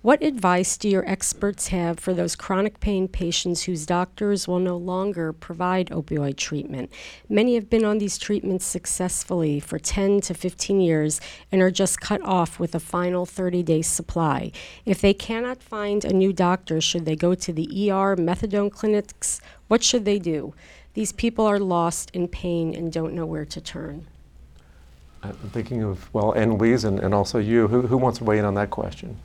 What 0.01 0.21
advice 0.23 0.77
do 0.79 0.89
your 0.89 1.09
experts 1.09 1.69
have 1.69 2.01
for 2.01 2.13
those 2.13 2.35
chronic 2.35 2.81
pain 2.81 3.07
patients 3.07 3.63
whose 3.65 3.87
doctors 3.87 4.49
will 4.49 4.59
no 4.59 4.77
longer 4.77 5.33
provide 5.33 5.91
opioid 5.91 6.37
treatment? 6.37 6.91
Many 7.29 7.55
have 7.55 7.71
been 7.71 7.85
on 7.85 7.99
these 7.99 8.19
treatments 8.19 8.65
successfully 8.65 9.61
for 9.61 9.79
10 9.79 10.23
to 10.23 10.35
15 10.35 10.81
years 10.81 11.21
and 11.53 11.63
are 11.63 11.71
just 11.71 12.01
cut 12.01 12.21
off 12.23 12.59
with 12.59 12.75
a 12.75 12.81
final 12.81 13.27
30 13.27 13.63
day 13.63 13.83
supply. 13.83 14.51
If 14.85 15.01
they 15.01 15.15
cannot 15.15 15.63
find 15.63 16.05
a 16.05 16.13
new 16.13 16.33
doctor, 16.33 16.81
should 16.81 17.05
they 17.05 17.15
go 17.15 17.37
to 17.37 17.53
the 17.53 17.69
ER, 17.89 18.17
methadone 18.17 18.73
clinics? 18.73 19.41
What 19.69 19.85
should 19.85 20.05
they 20.05 20.19
do? 20.19 20.53
These 20.95 21.13
people 21.13 21.47
are 21.47 21.59
lost 21.59 22.11
in 22.11 22.29
pain 22.29 22.75
and 22.75 22.93
don't 22.93 23.15
know 23.15 23.25
where 23.25 23.47
to 23.47 23.61
turn. 23.61 24.07
I'm 25.23 25.33
thinking 25.53 25.83
of, 25.83 26.13
well, 26.13 26.35
Anne 26.35 26.55
Louise 26.59 26.85
and, 26.85 26.99
and 26.99 27.15
also 27.15 27.39
you. 27.39 27.69
Who, 27.69 27.83
who 27.83 27.97
wants 27.97 28.19
to 28.19 28.25
weigh 28.25 28.39
in 28.39 28.45
on 28.45 28.55
that 28.55 28.71
question? 28.71 29.17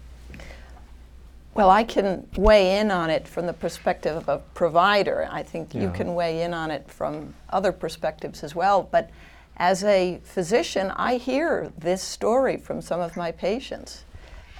Well, 1.55 1.71
I 1.71 1.83
can 1.83 2.27
weigh 2.37 2.79
in 2.79 2.91
on 2.91 3.09
it 3.09 3.27
from 3.27 3.47
the 3.47 3.53
perspective 3.53 4.15
of 4.15 4.29
a 4.29 4.37
provider. 4.53 5.27
I 5.31 5.41
think 5.41 5.73
Yeah. 5.73 5.81
you 5.81 5.89
can 5.89 6.13
weigh 6.13 6.43
in 6.43 6.53
on 6.53 6.69
it 6.69 6.87
from 6.87 7.33
other 7.49 7.71
perspectives 7.71 8.43
as 8.43 8.53
well. 8.53 8.87
But 8.89 9.09
as 9.57 9.83
a 9.83 10.19
physician, 10.23 10.91
I 10.95 11.15
hear 11.17 11.71
this 11.75 12.03
story 12.03 12.57
from 12.57 12.81
some 12.81 12.99
of 13.01 13.17
my 13.17 13.31
patients. 13.31 14.03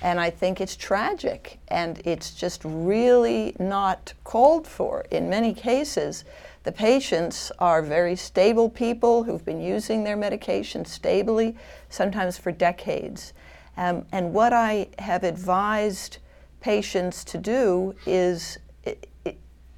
And 0.01 0.19
I 0.19 0.31
think 0.31 0.59
it's 0.59 0.75
tragic 0.75 1.59
and 1.67 2.01
it's 2.03 2.31
just 2.31 2.61
really 2.65 3.55
not 3.59 4.13
called 4.23 4.67
for. 4.67 5.05
In 5.11 5.29
many 5.29 5.53
cases, 5.53 6.23
the 6.67 6.73
patients 6.73 7.49
are 7.59 7.81
very 7.81 8.17
stable 8.17 8.69
people 8.69 9.23
who've 9.23 9.45
been 9.45 9.61
using 9.61 10.03
their 10.03 10.17
medication 10.17 10.83
stably, 10.83 11.55
sometimes 11.87 12.37
for 12.37 12.51
decades. 12.51 13.31
Um, 13.77 14.05
and 14.11 14.33
what 14.33 14.51
I 14.51 14.89
have 14.99 15.23
advised 15.23 16.17
patients 16.59 17.23
to 17.23 17.37
do 17.37 17.95
is, 18.05 18.57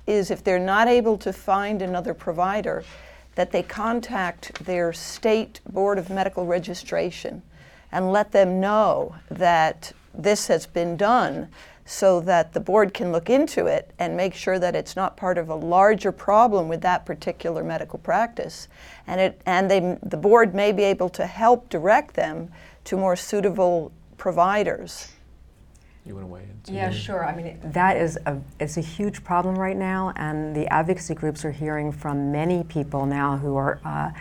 is 0.07 0.31
if 0.31 0.43
they're 0.43 0.57
not 0.57 0.87
able 0.87 1.15
to 1.19 1.31
find 1.31 1.83
another 1.83 2.15
provider, 2.15 2.83
that 3.35 3.51
they 3.51 3.61
contact 3.61 4.65
their 4.65 4.91
state 4.91 5.61
board 5.69 5.99
of 5.99 6.09
medical 6.09 6.47
registration 6.47 7.43
and 7.91 8.11
let 8.11 8.31
them 8.31 8.59
know 8.59 9.13
that 9.29 9.91
this 10.15 10.47
has 10.47 10.65
been 10.65 10.97
done 10.97 11.49
so 11.89 12.21
that 12.21 12.53
the 12.53 12.59
board 12.59 12.93
can 12.93 13.11
look 13.11 13.31
into 13.31 13.65
it 13.65 13.89
and 13.97 14.15
make 14.15 14.35
sure 14.35 14.59
that 14.59 14.75
it's 14.75 14.95
not 14.95 15.17
part 15.17 15.39
of 15.39 15.49
a 15.49 15.55
larger 15.55 16.11
problem 16.11 16.67
with 16.67 16.81
that 16.81 17.03
particular 17.03 17.63
medical 17.63 17.97
practice. 17.97 18.67
And, 19.07 19.19
it, 19.19 19.41
and 19.47 19.71
they, 19.71 19.97
the 20.03 20.15
board 20.15 20.53
may 20.53 20.71
be 20.71 20.83
able 20.83 21.09
to 21.09 21.25
help 21.25 21.67
direct 21.67 22.13
them 22.13 22.51
to 22.83 22.95
more 22.95 23.15
suitable 23.15 23.91
providers. 24.17 25.13
You 26.05 26.13
want 26.13 26.27
to 26.27 26.31
weigh 26.31 26.43
in? 26.43 26.75
Yeah, 26.75 26.91
sure. 26.91 27.25
I 27.25 27.35
mean, 27.35 27.59
that 27.63 27.97
is 27.97 28.19
a, 28.27 28.39
it's 28.59 28.77
a 28.77 28.81
huge 28.81 29.23
problem 29.23 29.57
right 29.57 29.75
now, 29.75 30.13
and 30.15 30.55
the 30.55 30.71
advocacy 30.71 31.15
groups 31.15 31.43
are 31.43 31.51
hearing 31.51 31.91
from 31.91 32.31
many 32.31 32.63
people 32.65 33.07
now 33.07 33.35
who 33.35 33.55
are 33.55 33.79
uh, 33.83 34.11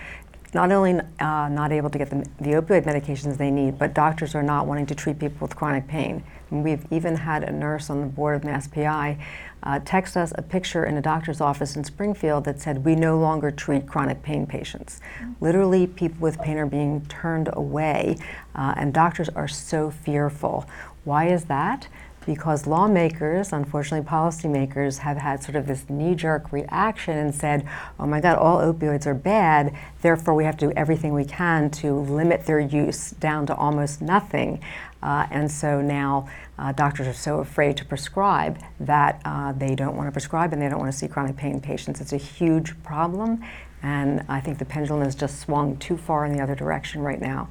not 0.55 0.73
only 0.73 1.01
uh, 1.21 1.49
not 1.51 1.71
able 1.71 1.91
to 1.91 1.99
get 1.99 2.09
the, 2.09 2.27
the 2.41 2.53
opioid 2.53 2.87
medications 2.87 3.37
they 3.37 3.51
need, 3.51 3.79
but 3.79 3.93
doctors 3.93 4.35
are 4.35 4.43
not 4.43 4.67
wanting 4.67 4.87
to 4.87 4.95
treat 4.95 5.19
people 5.19 5.47
with 5.47 5.55
chronic 5.55 5.87
pain. 5.87 6.25
And 6.51 6.65
we've 6.65 6.85
even 6.91 7.17
had 7.17 7.45
a 7.45 7.53
nurse 7.53 7.91
on 7.91 8.01
the 8.01 8.07
board 8.07 8.37
of 8.37 8.43
MassPI 8.43 9.19
uh, 9.63 9.81
text 9.85 10.17
us 10.17 10.33
a 10.37 10.43
picture 10.43 10.85
in 10.85 10.97
a 10.97 11.03
doctor's 11.03 11.41
office 11.41 11.77
in 11.77 11.85
Springfield 11.85 12.45
that 12.45 12.61
said, 12.61 12.85
We 12.85 12.95
no 12.95 13.19
longer 13.19 13.51
treat 13.51 13.87
chronic 13.87 14.23
pain 14.23 14.47
patients. 14.47 15.01
Mm-hmm. 15.21 15.45
Literally, 15.45 15.87
people 15.87 16.21
with 16.21 16.39
pain 16.41 16.59
are 16.59 16.67
being 16.67 17.05
turned 17.07 17.51
away, 17.53 18.17
uh, 18.55 18.75
and 18.77 18.95
doctors 18.95 19.29
are 19.31 19.49
so 19.49 19.91
fearful. 19.91 20.67
Why 21.05 21.29
is 21.29 21.45
that? 21.47 21.89
Because 22.29 22.67
lawmakers, 22.67 23.55
unfortunately 23.55 24.07
policymakers, 24.07 24.99
have 24.99 25.17
had 25.17 25.43
sort 25.43 25.57
of 25.57 25.67
this 25.67 25.89
knee 25.89 26.15
jerk 26.15 26.53
reaction 26.53 27.17
and 27.17 27.35
said, 27.35 27.67
oh 27.99 28.07
my 28.07 28.21
God, 28.21 28.37
all 28.37 28.59
opioids 28.59 29.07
are 29.07 29.15
bad, 29.15 29.75
therefore 30.03 30.35
we 30.35 30.45
have 30.45 30.55
to 30.59 30.67
do 30.67 30.73
everything 30.77 31.15
we 31.15 31.25
can 31.25 31.71
to 31.71 31.95
limit 31.95 32.45
their 32.45 32.61
use 32.61 33.13
down 33.13 33.47
to 33.47 33.55
almost 33.57 34.03
nothing. 34.03 34.61
Uh, 35.03 35.27
and 35.31 35.51
so 35.51 35.81
now 35.81 36.29
uh, 36.59 36.71
doctors 36.73 37.07
are 37.07 37.15
so 37.15 37.39
afraid 37.39 37.79
to 37.79 37.85
prescribe 37.87 38.59
that 38.79 39.23
uh, 39.25 39.53
they 39.53 39.75
don't 39.75 39.97
want 39.97 40.07
to 40.07 40.13
prescribe 40.13 40.53
and 40.53 40.61
they 40.61 40.69
don't 40.69 40.81
want 40.81 40.93
to 40.93 40.99
see 40.99 41.09
chronic 41.09 41.35
pain 41.35 41.59
patients. 41.63 41.99
It's 41.99 42.13
a 42.13 42.19
huge 42.19 42.81
problem, 42.83 43.43
and 43.83 44.23
I 44.29 44.41
think 44.41 44.59
the 44.59 44.67
pendulum 44.67 45.03
has 45.03 45.15
just 45.15 45.41
swung 45.41 45.79
too 45.79 45.97
far 45.97 46.27
in 46.27 46.37
the 46.37 46.43
other 46.43 46.55
direction 46.55 47.01
right 47.01 47.23
now. 47.23 47.49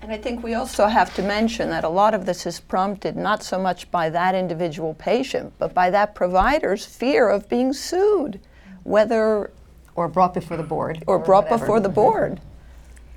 And 0.00 0.12
I 0.12 0.18
think 0.18 0.42
we 0.42 0.54
also 0.54 0.86
have 0.86 1.14
to 1.14 1.22
mention 1.22 1.70
that 1.70 1.84
a 1.84 1.88
lot 1.88 2.14
of 2.14 2.26
this 2.26 2.46
is 2.46 2.60
prompted 2.60 3.16
not 3.16 3.42
so 3.42 3.58
much 3.58 3.90
by 3.90 4.10
that 4.10 4.34
individual 4.34 4.94
patient, 4.94 5.52
but 5.58 5.74
by 5.74 5.90
that 5.90 6.14
provider's 6.14 6.84
fear 6.84 7.28
of 7.28 7.48
being 7.48 7.72
sued, 7.72 8.40
whether 8.84 9.50
or 9.94 10.08
brought 10.08 10.34
before 10.34 10.56
the 10.56 10.62
board 10.62 11.02
or, 11.06 11.16
or 11.16 11.18
brought 11.18 11.44
whatever. 11.44 11.60
before 11.60 11.80
the 11.80 11.88
board. 11.88 12.40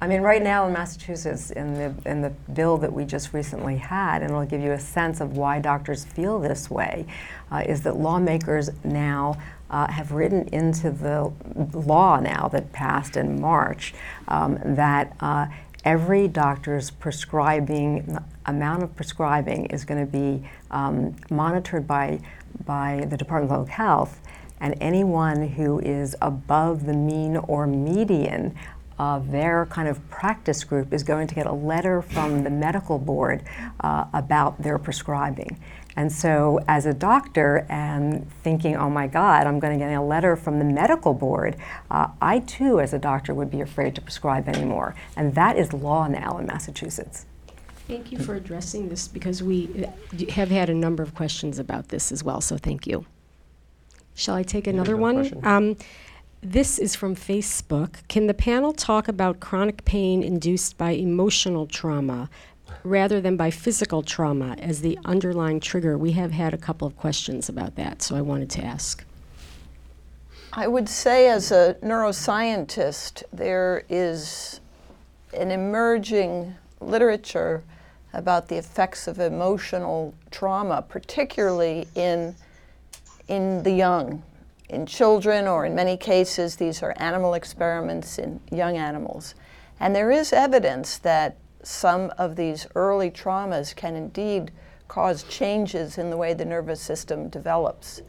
I 0.01 0.07
mean, 0.07 0.21
right 0.21 0.41
now 0.41 0.65
in 0.65 0.71
Massachusetts, 0.71 1.51
in 1.51 1.73
the 1.73 2.09
in 2.09 2.21
the 2.21 2.30
bill 2.53 2.77
that 2.77 2.91
we 2.91 3.03
just 3.03 3.34
recently 3.34 3.75
had, 3.75 4.21
and 4.21 4.32
it'll 4.32 4.45
give 4.45 4.61
you 4.61 4.71
a 4.71 4.80
sense 4.80 5.19
of 5.19 5.36
why 5.36 5.59
doctors 5.59 6.05
feel 6.05 6.39
this 6.39 6.69
way, 6.69 7.05
uh, 7.51 7.63
is 7.65 7.82
that 7.82 7.97
lawmakers 7.97 8.69
now 8.86 9.38
uh, 9.69 9.91
have 9.91 10.13
written 10.13 10.47
into 10.53 10.89
the 10.89 11.32
law 11.77 12.17
now 12.17 12.47
that 12.47 12.71
passed 12.71 13.17
in 13.17 13.41
March 13.41 13.93
um, 14.30 14.57
that 14.63 15.15
uh, 15.19 15.47
every 15.84 16.27
doctor's 16.27 16.89
prescribing 16.89 18.17
amount 18.45 18.84
of 18.84 18.95
prescribing 18.95 19.65
is 19.67 19.86
going 19.86 20.05
to 20.05 20.11
be 20.11 20.47
um, 20.71 21.15
monitored 21.30 21.88
by 21.88 22.19
by 22.65 23.05
the 23.09 23.15
Department 23.15 23.51
of 23.51 23.57
Public 23.57 23.71
Health, 23.73 24.19
and 24.59 24.75
anyone 24.82 25.49
who 25.49 25.80
is 25.80 26.15
above 26.21 26.86
the 26.86 26.93
mean 26.93 27.38
or 27.38 27.67
median 27.67 28.55
of 28.97 29.32
their 29.32 29.65
kind 29.67 29.88
of 29.88 30.09
practice 30.09 30.63
group 30.63 30.91
is 30.91 31.03
going 31.03 31.25
to 31.27 31.34
get 31.34 31.47
a 31.47 31.53
letter 31.53 32.01
from 32.01 32.43
the 32.43 32.49
medical 32.49 32.99
board 32.99 33.43
uh, 33.80 34.05
about 34.13 34.61
their 34.61 34.77
prescribing. 34.77 35.57
And 36.00 36.14
so, 36.14 36.62
as 36.66 36.86
a 36.86 36.93
doctor 36.93 37.66
and 37.68 38.26
thinking, 38.41 38.78
oh 38.78 38.89
my 38.89 39.06
God, 39.06 39.45
I'm 39.45 39.60
going 39.60 39.78
to 39.78 39.86
get 39.86 39.93
a 39.93 40.02
letter 40.02 40.38
from 40.38 40.58
the 40.58 40.64
medical 40.64 41.14
board, 41.14 41.58
uh, 41.91 42.08
I 42.22 42.39
too, 42.39 42.80
as 42.80 42.93
a 42.93 42.97
doctor, 42.97 43.34
would 43.34 43.52
be 43.52 43.60
afraid 43.60 43.95
to 43.95 44.02
prescribe 44.02 44.47
anymore. 44.47 44.95
And 45.18 45.36
that 45.36 45.58
is 45.58 45.74
law 45.74 46.08
now 46.08 46.38
in 46.38 46.45
Massachusetts. 46.45 47.26
Thank 47.86 48.14
you 48.14 48.18
for 48.18 48.36
addressing 48.36 48.88
this 48.88 49.10
because 49.10 49.43
we 49.43 49.86
uh, 49.86 50.32
have 50.32 50.50
had 50.50 50.70
a 50.70 50.74
number 50.74 51.04
of 51.04 51.14
questions 51.16 51.60
about 51.60 51.89
this 51.89 52.14
as 52.14 52.24
well, 52.24 52.39
so 52.39 52.56
thank 52.56 52.88
you. 52.88 53.06
Shall 54.16 54.36
I 54.36 54.43
take 54.43 54.68
another 54.68 54.95
one? 54.95 55.38
Um, 55.43 55.76
this 56.41 56.80
is 56.80 56.95
from 56.95 57.14
Facebook. 57.14 58.08
Can 58.08 58.28
the 58.28 58.34
panel 58.34 58.72
talk 58.72 59.10
about 59.10 59.41
chronic 59.41 59.84
pain 59.84 60.24
induced 60.24 60.78
by 60.78 60.91
emotional 60.91 61.68
trauma, 61.68 62.30
rather 62.84 63.21
than 63.21 63.38
by 63.38 63.51
physical 63.51 64.01
trauma 64.01 64.55
as 64.59 64.82
the 64.82 64.97
underlying 65.05 65.59
trigger? 65.59 65.97
We 65.97 66.13
have 66.13 66.32
had 66.32 66.53
a 66.53 66.57
couple 66.57 66.88
of 66.88 66.97
questions 66.97 67.49
about 67.49 67.75
that, 67.75 68.01
so 68.01 68.15
I 68.15 68.21
wanted 68.21 68.49
to 68.51 68.63
ask. 68.63 69.03
I 70.53 70.67
would 70.67 70.89
say, 70.89 71.30
as 71.30 71.51
a 71.51 71.77
neuroscientist, 71.84 73.23
there 73.32 73.84
is 73.88 74.59
an 75.34 75.51
emerging 75.51 76.55
literature 76.82 77.63
about 78.13 78.47
the 78.47 78.57
effects 78.57 79.07
of 79.07 79.19
emotional 79.19 80.15
trauma, 80.32 80.82
particularly 80.82 81.88
in, 81.93 82.36
in 83.27 83.61
the 83.61 83.71
young, 83.71 84.23
in 84.69 84.86
children, 84.86 85.47
or 85.47 85.65
in 85.65 85.75
many 85.75 85.97
cases, 85.97 86.55
these 86.55 86.82
are 86.82 86.93
animal 86.97 87.36
experiments 87.36 88.17
in 88.17 88.39
young 88.51 88.77
animals. 88.77 89.36
And 89.80 89.95
there 89.95 90.11
is 90.11 90.34
evidence 90.34 90.97
that 90.99 91.38
some 91.64 92.12
of 92.18 92.36
these 92.36 92.68
early 92.76 93.12
traumas 93.12 93.76
can 93.76 93.95
indeed 93.95 94.51
cause 94.88 95.24
changes 95.24 95.97
in 95.97 96.10
the 96.10 96.18
way 96.18 96.34
the 96.34 96.45
nervous 96.45 96.82
system 96.82 97.30
develops. 97.30 98.01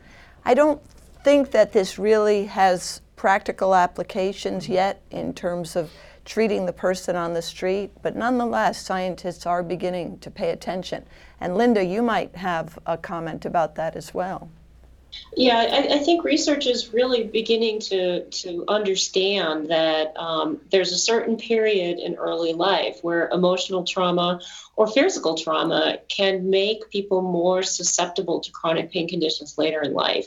I 0.44 0.54
don't 0.54 0.80
think 1.22 1.50
that 1.50 1.72
this 1.72 1.98
really 1.98 2.46
has 2.46 3.02
practical 3.16 3.74
applications 3.74 4.68
yet 4.68 5.02
in 5.10 5.34
terms 5.34 5.76
of 5.76 5.90
treating 6.24 6.64
the 6.64 6.72
person 6.72 7.16
on 7.16 7.34
the 7.34 7.42
street, 7.42 7.90
but 8.02 8.16
nonetheless, 8.16 8.80
scientists 8.80 9.46
are 9.46 9.62
beginning 9.62 10.18
to 10.20 10.30
pay 10.30 10.50
attention. 10.50 11.04
And 11.40 11.56
Linda, 11.56 11.84
you 11.84 12.02
might 12.02 12.36
have 12.36 12.78
a 12.86 12.96
comment 12.96 13.44
about 13.44 13.74
that 13.74 13.96
as 13.96 14.14
well. 14.14 14.50
Yeah, 15.36 15.58
I, 15.58 15.94
I, 15.94 15.98
think 15.98 16.24
research 16.24 16.66
is 16.66 16.92
really 16.92 17.24
beginning 17.24 17.80
to 17.80 18.24
to 18.24 18.64
understand 18.68 19.70
that 19.70 20.16
um, 20.16 20.60
there's 20.70 20.92
a 20.92 20.98
certain 20.98 21.36
period 21.36 21.98
in 21.98 22.16
early 22.16 22.52
life 22.52 22.98
where 23.02 23.28
emotional 23.28 23.84
trauma 23.84 24.40
or 24.76 24.86
physical 24.86 25.36
trauma 25.36 25.98
can 26.08 26.50
make 26.50 26.90
people 26.90 27.22
more 27.22 27.62
susceptible 27.62 28.40
to 28.40 28.50
chronic 28.50 28.90
pain 28.90 29.08
conditions 29.08 29.56
later 29.56 29.82
in 29.82 29.92
life. 29.92 30.26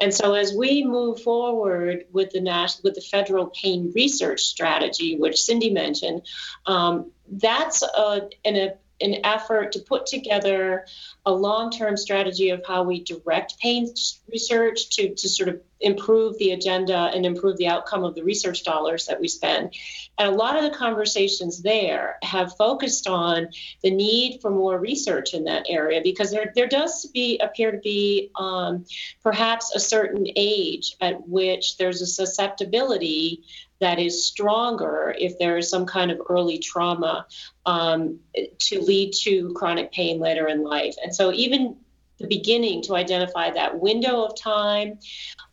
And 0.00 0.12
so, 0.12 0.34
as 0.34 0.52
we 0.52 0.84
move 0.84 1.22
forward 1.22 2.06
with 2.12 2.30
the 2.30 2.40
national 2.40 2.84
with 2.84 2.94
the 2.94 3.00
federal 3.00 3.46
pain 3.46 3.92
research 3.94 4.42
strategy, 4.42 5.16
which 5.16 5.42
Cindy 5.42 5.70
mentioned, 5.70 6.22
um, 6.66 7.12
that's 7.30 7.82
a, 7.82 8.28
an 8.44 8.56
a 8.56 8.74
an 9.00 9.16
effort 9.24 9.72
to 9.72 9.78
put 9.80 10.06
together 10.06 10.86
a 11.24 11.32
long-term 11.32 11.96
strategy 11.96 12.50
of 12.50 12.62
how 12.66 12.82
we 12.82 13.02
direct 13.02 13.58
pain 13.60 13.92
research 14.30 14.90
to, 14.90 15.14
to 15.14 15.28
sort 15.28 15.48
of 15.48 15.60
improve 15.80 16.36
the 16.38 16.50
agenda 16.50 17.10
and 17.14 17.24
improve 17.24 17.56
the 17.56 17.68
outcome 17.68 18.02
of 18.02 18.14
the 18.14 18.24
research 18.24 18.64
dollars 18.64 19.06
that 19.06 19.20
we 19.20 19.28
spend. 19.28 19.74
And 20.18 20.28
a 20.28 20.36
lot 20.36 20.56
of 20.56 20.64
the 20.64 20.76
conversations 20.76 21.62
there 21.62 22.16
have 22.22 22.56
focused 22.56 23.06
on 23.06 23.48
the 23.82 23.90
need 23.90 24.40
for 24.40 24.50
more 24.50 24.78
research 24.78 25.34
in 25.34 25.44
that 25.44 25.66
area 25.68 26.00
because 26.02 26.32
there, 26.32 26.52
there 26.54 26.66
does 26.66 27.06
be 27.06 27.38
appear 27.38 27.70
to 27.70 27.78
be 27.78 28.30
um, 28.34 28.84
perhaps 29.22 29.74
a 29.74 29.80
certain 29.80 30.26
age 30.34 30.96
at 31.00 31.28
which 31.28 31.76
there's 31.76 32.02
a 32.02 32.06
susceptibility 32.06 33.44
that 33.80 33.98
is 33.98 34.26
stronger 34.26 35.14
if 35.18 35.38
there 35.38 35.56
is 35.56 35.70
some 35.70 35.86
kind 35.86 36.10
of 36.10 36.20
early 36.28 36.58
trauma 36.58 37.26
um, 37.66 38.18
to 38.58 38.80
lead 38.80 39.12
to 39.12 39.52
chronic 39.54 39.92
pain 39.92 40.18
later 40.18 40.48
in 40.48 40.62
life. 40.62 40.94
And 41.02 41.14
so, 41.14 41.32
even 41.32 41.76
the 42.18 42.26
beginning 42.26 42.82
to 42.82 42.96
identify 42.96 43.50
that 43.50 43.78
window 43.78 44.24
of 44.24 44.36
time, 44.36 44.98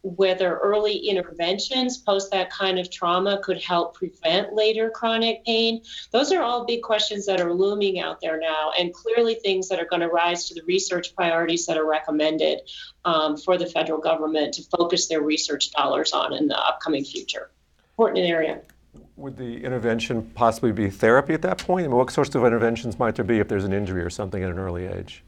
whether 0.02 0.58
early 0.58 0.98
interventions 0.98 2.00
post 2.00 2.32
that 2.32 2.50
kind 2.52 2.80
of 2.80 2.90
trauma 2.90 3.40
could 3.44 3.62
help 3.62 3.96
prevent 3.96 4.54
later 4.54 4.90
chronic 4.90 5.46
pain. 5.46 5.82
Those 6.12 6.32
are 6.32 6.42
all 6.42 6.66
big 6.66 6.82
questions 6.82 7.26
that 7.28 7.40
are 7.40 7.54
looming 7.54 8.00
out 8.00 8.20
there 8.20 8.40
now, 8.40 8.72
and 8.80 8.94
clearly 8.94 9.36
things 9.36 9.70
that 9.70 9.80
are 9.80 9.86
going 9.86 10.02
to 10.02 10.08
rise 10.08 10.48
to 10.48 10.56
the 10.56 10.64
research 10.64 11.16
priorities 11.16 11.66
that 11.68 11.78
are 11.78 11.88
recommended 11.88 12.62
um, 13.04 13.38
for 13.38 13.58
the 13.58 13.68
federal 13.68 14.00
government 14.00 14.56
to 14.56 14.64
focus 14.64 15.08
their 15.08 15.22
research 15.22 15.72
dollars 15.72 16.14
on 16.14 16.34
in 16.34 16.48
the 16.48 16.58
upcoming 16.58 17.04
future. 17.04 17.52
Important 17.98 18.26
area. 18.26 18.60
Would 19.16 19.38
the 19.38 19.64
intervention 19.64 20.30
possibly 20.36 20.74
be 20.74 20.90
therapy 20.90 21.34
at 21.34 21.42
that 21.44 21.60
point? 21.60 21.86
I 21.86 21.88
mean, 21.88 21.96
what 21.96 22.12
sorts 22.12 22.36
of 22.36 22.44
interventions 22.44 23.00
might 23.00 23.16
there 23.16 23.24
be 23.24 23.40
if 23.40 23.48
there's 23.48 23.64
an 23.64 23.72
injury 23.72 24.02
or 24.02 24.10
something 24.10 24.44
at 24.44 24.50
an 24.50 24.60
early 24.60 24.86
age? 24.86 25.24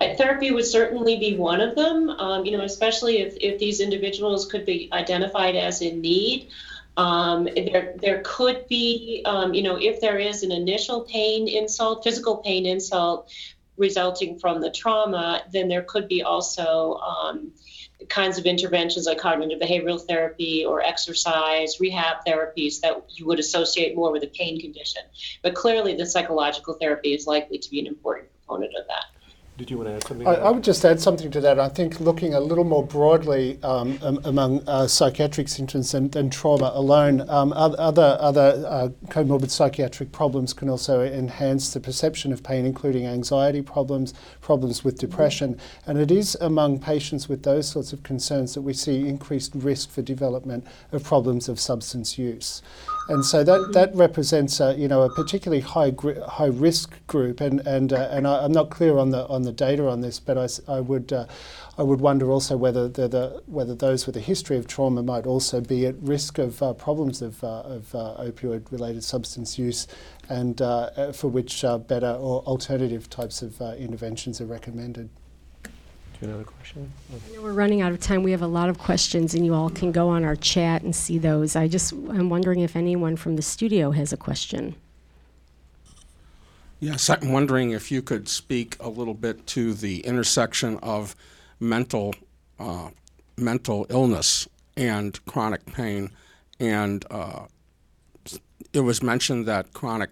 Uh, 0.00 0.16
therapy 0.16 0.50
would 0.50 0.64
certainly 0.64 1.18
be 1.18 1.36
one 1.36 1.60
of 1.60 1.76
them, 1.76 2.10
um, 2.10 2.44
you 2.44 2.56
know, 2.56 2.64
especially 2.64 3.18
if, 3.18 3.36
if 3.40 3.60
these 3.60 3.78
individuals 3.80 4.44
could 4.46 4.66
be 4.66 4.88
identified 4.92 5.54
as 5.54 5.82
in 5.82 6.00
need. 6.00 6.48
Um, 6.96 7.44
there, 7.54 7.94
there 7.98 8.22
could 8.24 8.66
be, 8.66 9.22
um, 9.24 9.54
you 9.54 9.62
know, 9.62 9.76
if 9.76 10.00
there 10.00 10.18
is 10.18 10.42
an 10.42 10.50
initial 10.50 11.02
pain 11.02 11.46
insult, 11.46 12.02
physical 12.02 12.38
pain 12.38 12.66
insult 12.66 13.30
resulting 13.76 14.36
from 14.36 14.60
the 14.60 14.70
trauma, 14.70 15.42
then 15.52 15.68
there 15.68 15.82
could 15.82 16.08
be 16.08 16.22
also 16.24 16.94
um, 16.96 17.52
kinds 18.08 18.38
of 18.38 18.46
interventions 18.46 19.06
like 19.06 19.18
cognitive 19.18 19.60
behavioral 19.60 20.00
therapy 20.00 20.64
or 20.64 20.82
exercise, 20.82 21.78
rehab 21.80 22.18
therapies 22.26 22.80
that 22.80 23.04
you 23.08 23.26
would 23.26 23.38
associate 23.38 23.94
more 23.94 24.10
with 24.12 24.22
a 24.22 24.28
pain 24.28 24.60
condition. 24.60 25.02
But 25.42 25.54
clearly, 25.54 25.94
the 25.94 26.06
psychological 26.06 26.74
therapy 26.74 27.12
is 27.12 27.26
likely 27.26 27.58
to 27.58 27.70
be 27.70 27.80
an 27.80 27.86
important 27.86 28.28
component 28.40 28.74
of 28.76 28.86
that. 28.88 29.04
Did 29.60 29.70
you 29.70 29.76
want 29.76 29.90
to 29.90 29.94
add 29.96 30.04
something? 30.04 30.26
I, 30.26 30.36
I, 30.36 30.50
would 30.50 30.64
just 30.64 30.82
add 30.86 31.02
something 31.02 31.30
to 31.32 31.40
that. 31.42 31.60
I 31.60 31.68
think 31.68 32.00
looking 32.00 32.32
a 32.32 32.40
little 32.40 32.64
more 32.64 32.82
broadly 32.82 33.58
um, 33.62 33.98
um, 34.00 34.18
among 34.24 34.66
uh, 34.66 34.86
psychiatric 34.86 35.48
symptoms 35.48 35.92
and, 35.92 36.10
than 36.10 36.30
trauma 36.30 36.72
alone, 36.72 37.28
um, 37.28 37.52
other 37.52 38.16
other 38.18 38.64
uh, 38.66 38.88
comorbid 39.08 39.50
psychiatric 39.50 40.12
problems 40.12 40.54
can 40.54 40.70
also 40.70 41.02
enhance 41.02 41.74
the 41.74 41.80
perception 41.80 42.32
of 42.32 42.42
pain, 42.42 42.64
including 42.64 43.06
anxiety 43.06 43.60
problems, 43.60 44.14
problems 44.40 44.82
with 44.82 44.98
depression, 44.98 45.60
and 45.86 45.98
it 45.98 46.10
is 46.10 46.38
among 46.40 46.78
patients 46.78 47.28
with 47.28 47.42
those 47.42 47.68
sorts 47.68 47.92
of 47.92 48.02
concerns 48.02 48.54
that 48.54 48.62
we 48.62 48.72
see 48.72 49.06
increased 49.06 49.52
risk 49.54 49.90
for 49.90 50.00
development 50.00 50.66
of 50.90 51.04
problems 51.04 51.50
of 51.50 51.60
substance 51.60 52.16
use 52.16 52.62
and 53.10 53.24
so 53.24 53.42
that, 53.42 53.72
that 53.72 53.94
represents 53.94 54.60
a, 54.60 54.74
you 54.74 54.88
know 54.88 55.02
a 55.02 55.10
particularly 55.10 55.60
high 55.60 55.92
high 56.26 56.46
risk 56.46 57.04
group. 57.06 57.40
And 57.40 57.60
and 57.66 57.92
uh, 57.92 58.08
and 58.10 58.26
I, 58.26 58.44
am 58.44 58.52
not 58.52 58.70
clear 58.70 58.98
on 58.98 59.10
the 59.10 59.26
on 59.26 59.42
the 59.42 59.52
data 59.52 59.88
on 59.88 60.00
this 60.00 60.20
but 60.20 60.38
I, 60.38 60.48
I 60.72 60.80
would 60.80 61.12
uh, 61.12 61.26
I 61.80 61.82
would 61.82 62.00
wonder 62.00 62.30
also 62.30 62.56
whether 62.56 62.88
the, 62.88 63.08
the, 63.08 63.42
whether 63.46 63.74
those 63.74 64.06
with 64.06 64.16
a 64.16 64.20
history 64.20 64.58
of 64.58 64.66
trauma 64.66 65.02
might 65.02 65.26
also 65.26 65.62
be 65.62 65.86
at 65.86 65.94
risk 66.02 66.38
of 66.38 66.62
uh, 66.62 66.74
problems 66.74 67.22
of, 67.22 67.42
uh, 67.42 67.62
of 67.62 67.94
uh, 67.94 68.16
opioid 68.18 68.70
related 68.70 69.02
substance 69.02 69.58
use 69.58 69.86
and 70.28 70.60
uh, 70.60 71.10
for 71.12 71.28
which 71.28 71.62
better 71.88 72.10
or 72.20 72.42
alternative 72.42 73.08
types 73.08 73.40
of 73.40 73.60
interventions 73.78 74.42
are 74.42 74.46
recommended 74.46 75.08
another 76.22 76.44
question? 76.44 76.92
I 77.10 77.34
know 77.34 77.42
we're 77.42 77.52
running 77.52 77.80
out 77.80 77.92
of 77.92 78.00
time. 78.00 78.22
We 78.22 78.30
have 78.32 78.42
a 78.42 78.46
lot 78.46 78.68
of 78.68 78.78
questions, 78.78 79.34
and 79.34 79.44
you 79.44 79.54
all 79.54 79.70
can 79.70 79.92
go 79.92 80.08
on 80.08 80.24
our 80.24 80.36
chat 80.36 80.82
and 80.82 80.94
see 80.94 81.18
those. 81.18 81.56
I 81.56 81.68
just 81.68 81.92
I'm 81.92 82.28
wondering 82.30 82.60
if 82.60 82.76
anyone 82.76 83.16
from 83.16 83.36
the 83.36 83.42
studio 83.42 83.90
has 83.92 84.12
a 84.12 84.16
question. 84.16 84.74
Yes, 86.78 87.10
I'm 87.10 87.32
wondering 87.32 87.72
if 87.72 87.90
you 87.90 88.00
could 88.00 88.28
speak 88.28 88.76
a 88.80 88.88
little 88.88 89.14
bit 89.14 89.46
to 89.48 89.74
the 89.74 90.00
intersection 90.00 90.78
of 90.78 91.14
mental 91.58 92.14
uh, 92.58 92.90
mental 93.36 93.86
illness 93.90 94.48
and 94.76 95.24
chronic 95.26 95.66
pain, 95.66 96.10
and 96.58 97.04
uh, 97.10 97.46
it 98.72 98.80
was 98.80 99.02
mentioned 99.02 99.46
that 99.46 99.72
chronic 99.72 100.10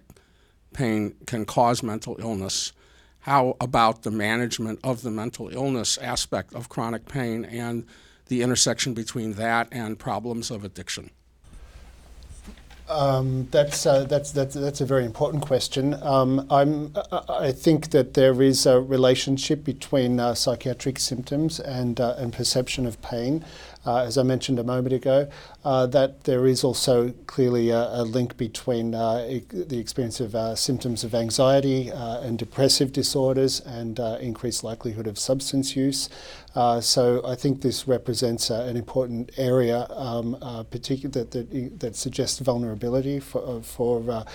pain 0.73 1.15
can 1.25 1.45
cause 1.45 1.81
mental 1.81 2.15
illness 2.19 2.73
how 3.21 3.57
about 3.59 4.03
the 4.03 4.11
management 4.11 4.79
of 4.83 5.01
the 5.01 5.11
mental 5.11 5.49
illness 5.49 5.97
aspect 5.97 6.53
of 6.53 6.69
chronic 6.69 7.05
pain 7.07 7.45
and 7.45 7.85
the 8.27 8.41
intersection 8.41 8.93
between 8.93 9.33
that 9.33 9.67
and 9.71 9.99
problems 9.99 10.51
of 10.51 10.63
addiction? 10.63 11.11
Um, 12.87 13.47
that's, 13.51 13.85
uh, 13.85 14.05
that's, 14.05 14.31
that's, 14.31 14.55
that's 14.55 14.81
a 14.81 14.85
very 14.85 15.05
important 15.05 15.43
question. 15.43 15.93
Um, 16.01 16.47
I'm, 16.49 16.91
I 17.29 17.51
think 17.51 17.91
that 17.91 18.15
there 18.15 18.41
is 18.41 18.65
a 18.65 18.81
relationship 18.81 19.63
between 19.63 20.19
uh, 20.19 20.33
psychiatric 20.33 20.97
symptoms 20.97 21.59
and, 21.59 22.01
uh, 22.01 22.15
and 22.17 22.33
perception 22.33 22.87
of 22.87 22.99
pain 23.03 23.45
uh, 23.85 24.03
as 24.03 24.17
I 24.17 24.23
mentioned 24.23 24.59
a 24.59 24.63
moment 24.63 24.93
ago, 24.93 25.27
uh, 25.65 25.85
that 25.87 26.23
there 26.23 26.47
is 26.47 26.63
also 26.63 27.09
clearly 27.27 27.69
a, 27.69 27.89
a 27.91 28.03
link 28.03 28.37
between 28.37 28.95
uh, 28.95 29.25
e- 29.29 29.43
the 29.51 29.77
experience 29.77 30.19
of 30.21 30.33
uh, 30.33 30.55
symptoms 30.55 31.03
of 31.03 31.13
anxiety 31.13 31.91
uh, 31.91 32.21
and 32.21 32.39
depressive 32.39 32.93
disorders 32.93 33.59
and 33.61 33.99
uh, 33.99 34.17
increased 34.21 34.63
likelihood 34.63 35.05
of 35.05 35.19
substance 35.19 35.75
use. 35.75 36.09
Uh, 36.55 36.79
so 36.81 37.21
I 37.25 37.35
think 37.35 37.61
this 37.61 37.87
represents 37.87 38.49
an 38.49 38.75
important 38.75 39.31
area, 39.37 39.85
um, 39.91 40.31
that, 40.39 41.27
that, 41.31 41.79
that 41.79 41.95
suggests 41.95 42.39
vulnerability 42.39 43.19
for, 43.19 43.61
for 43.61 44.25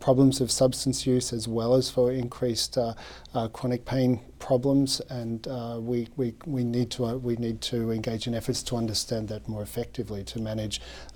problems 0.00 0.40
of 0.40 0.50
substance 0.50 1.06
use 1.06 1.32
as 1.32 1.48
well 1.48 1.74
as 1.74 1.88
for 1.88 2.12
increased 2.12 2.76
chronic 3.52 3.86
pain 3.86 4.20
problems, 4.38 5.00
and 5.08 5.46
we, 5.86 6.08
we, 6.16 6.34
we, 6.44 6.64
need 6.64 6.90
to, 6.90 7.16
we 7.16 7.36
need 7.36 7.62
to 7.62 7.90
engage 7.90 8.26
in 8.26 8.34
efforts 8.34 8.62
to 8.64 8.76
understand 8.76 9.28
that 9.28 9.48
more 9.48 9.62
effectively 9.62 10.22
to 10.24 10.38
manage 10.40 10.63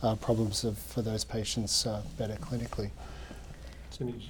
uh, 0.03 0.15
problems 0.17 0.65
of, 0.65 0.79
for 0.79 1.03
those 1.03 1.25
patients 1.25 1.87
uh, 1.87 2.03
better 2.17 2.35
clinically. 2.35 2.91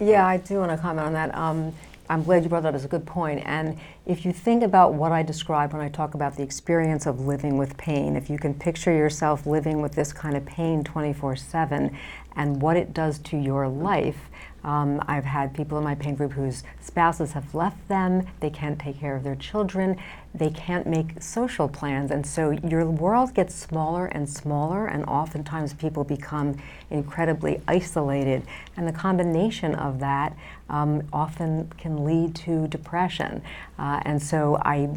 Yeah, 0.01 0.27
I 0.27 0.39
do 0.39 0.59
want 0.59 0.71
to 0.71 0.79
comment 0.79 1.07
on 1.07 1.13
that. 1.13 1.35
Um, 1.35 1.75
I'm 2.11 2.23
glad 2.23 2.43
you 2.43 2.49
brought 2.49 2.63
that 2.63 2.71
up 2.71 2.75
as 2.75 2.87
a 2.87 2.89
good 2.89 3.05
point. 3.05 3.43
And 3.45 3.79
if 4.07 4.25
you 4.25 4.33
think 4.33 4.63
about 4.63 4.95
what 4.95 5.13
I 5.13 5.23
described 5.23 5.75
when 5.75 5.83
I 5.83 5.91
talk 5.91 6.15
about 6.15 6.37
the 6.37 6.43
experience 6.43 7.05
of 7.05 7.21
living 7.21 7.59
with 7.59 7.77
pain, 7.77 8.17
if 8.17 8.31
you 8.31 8.39
can 8.39 8.55
picture 8.55 8.93
yourself 8.93 9.47
living 9.47 9.83
with 9.83 9.93
this 9.93 10.13
kind 10.13 10.37
of 10.37 10.47
pain 10.47 10.85
24 10.85 11.37
7 11.37 11.97
and 12.37 12.63
what 12.63 12.77
it 12.77 12.95
does 12.95 13.19
to 13.19 13.37
your 13.37 13.69
life, 13.69 14.31
um, 14.65 15.03
I've 15.07 15.25
had 15.25 15.55
people 15.55 15.79
in 15.79 15.85
my 15.85 15.95
pain 15.95 16.15
group 16.15 16.33
whose 16.33 16.63
spouses 16.81 17.33
have 17.33 17.55
left 17.55 17.89
them, 17.89 18.27
they 18.41 18.51
can't 18.51 18.79
take 18.79 18.99
care 19.01 19.17
of 19.17 19.23
their 19.23 19.37
children, 19.37 19.97
they 20.35 20.51
can't 20.51 20.87
make 20.87 21.23
social 21.23 21.69
plans, 21.69 22.11
and 22.11 22.27
so 22.27 22.51
your 22.51 22.85
world 22.87 23.35
gets 23.35 23.55
smaller 23.55 24.07
and 24.07 24.29
smaller, 24.29 24.87
and 24.87 25.05
oftentimes 25.05 25.73
people 25.75 26.05
become 26.05 26.57
incredibly 26.91 27.61
isolated. 27.69 28.43
And 28.77 28.87
the 28.87 28.93
combination 28.93 29.75
of 29.75 30.01
that 30.01 30.37
um, 30.69 31.07
often 31.13 31.71
can 31.79 32.05
lead 32.05 32.35
to 32.37 32.69
depression. 32.69 33.43
Uh, 33.79 34.01
and 34.05 34.23
so 34.23 34.59
I 34.63 34.89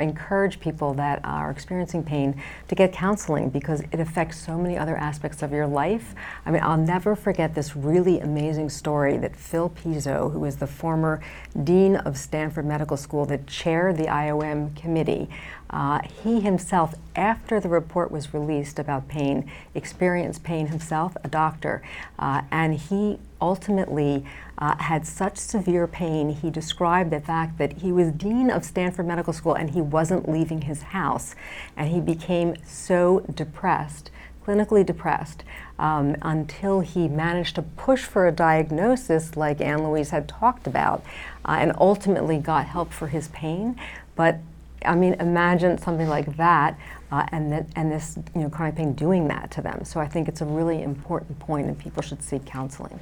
encourage 0.00 0.60
people 0.60 0.94
that 0.94 1.20
are 1.24 1.50
experiencing 1.50 2.02
pain 2.02 2.40
to 2.68 2.74
get 2.74 2.92
counseling 2.92 3.50
because 3.50 3.80
it 3.92 4.00
affects 4.00 4.38
so 4.38 4.58
many 4.58 4.76
other 4.76 4.96
aspects 4.96 5.42
of 5.42 5.52
your 5.52 5.66
life. 5.66 6.14
I 6.44 6.50
mean, 6.50 6.62
I'll 6.62 6.76
never 6.76 7.16
forget 7.16 7.54
this 7.54 7.76
really 7.76 8.20
amazing 8.20 8.70
story 8.70 9.16
that 9.18 9.36
Phil 9.36 9.70
Pizzo, 9.70 10.32
who 10.32 10.44
is 10.44 10.56
the 10.56 10.66
former 10.66 11.20
dean 11.64 11.96
of 11.96 12.16
Stanford 12.16 12.66
Medical 12.66 12.96
School 12.96 13.26
that 13.26 13.46
chaired 13.46 13.96
the 13.96 14.06
IOM 14.06 14.76
committee, 14.76 15.28
uh, 15.70 16.00
he 16.22 16.40
himself, 16.40 16.94
after 17.14 17.60
the 17.60 17.68
report 17.68 18.10
was 18.10 18.34
released 18.34 18.78
about 18.78 19.08
pain, 19.08 19.50
experienced 19.74 20.42
pain 20.42 20.66
himself, 20.66 21.16
a 21.22 21.28
doctor, 21.28 21.82
uh, 22.18 22.42
and 22.50 22.74
he 22.74 23.18
ultimately 23.40 24.24
uh, 24.58 24.76
had 24.76 25.06
such 25.06 25.36
severe 25.36 25.86
pain. 25.86 26.30
He 26.30 26.50
described 26.50 27.10
the 27.10 27.20
fact 27.20 27.56
that 27.58 27.74
he 27.78 27.92
was 27.92 28.10
dean 28.10 28.50
of 28.50 28.64
Stanford 28.64 29.06
Medical 29.06 29.32
School 29.32 29.54
and 29.54 29.70
he 29.70 29.80
wasn't 29.80 30.28
leaving 30.28 30.62
his 30.62 30.82
house, 30.82 31.34
and 31.76 31.88
he 31.88 32.00
became 32.00 32.56
so 32.64 33.20
depressed 33.32 34.10
clinically 34.46 34.84
depressed 34.84 35.44
um, 35.78 36.16
until 36.22 36.80
he 36.80 37.06
managed 37.08 37.54
to 37.54 37.62
push 37.62 38.04
for 38.04 38.26
a 38.26 38.32
diagnosis 38.32 39.36
like 39.36 39.60
Anne 39.60 39.84
Louise 39.84 40.10
had 40.10 40.26
talked 40.26 40.66
about 40.66 41.04
uh, 41.44 41.56
and 41.60 41.72
ultimately 41.78 42.38
got 42.38 42.66
help 42.66 42.90
for 42.92 43.08
his 43.08 43.28
pain. 43.28 43.78
But 44.16 44.40
I 44.84 44.94
mean, 44.94 45.14
imagine 45.14 45.78
something 45.78 46.08
like 46.08 46.36
that, 46.36 46.78
uh, 47.12 47.26
and 47.32 47.52
that, 47.52 47.66
and 47.76 47.92
this 47.92 48.18
you 48.34 48.42
know 48.42 48.50
chronic 48.50 48.76
pain 48.76 48.94
doing 48.94 49.28
that 49.28 49.50
to 49.52 49.62
them. 49.62 49.84
So 49.84 50.00
I 50.00 50.08
think 50.08 50.28
it's 50.28 50.40
a 50.40 50.46
really 50.46 50.82
important 50.82 51.38
point, 51.38 51.66
and 51.66 51.78
people 51.78 52.02
should 52.02 52.22
seek 52.22 52.44
counseling. 52.44 52.98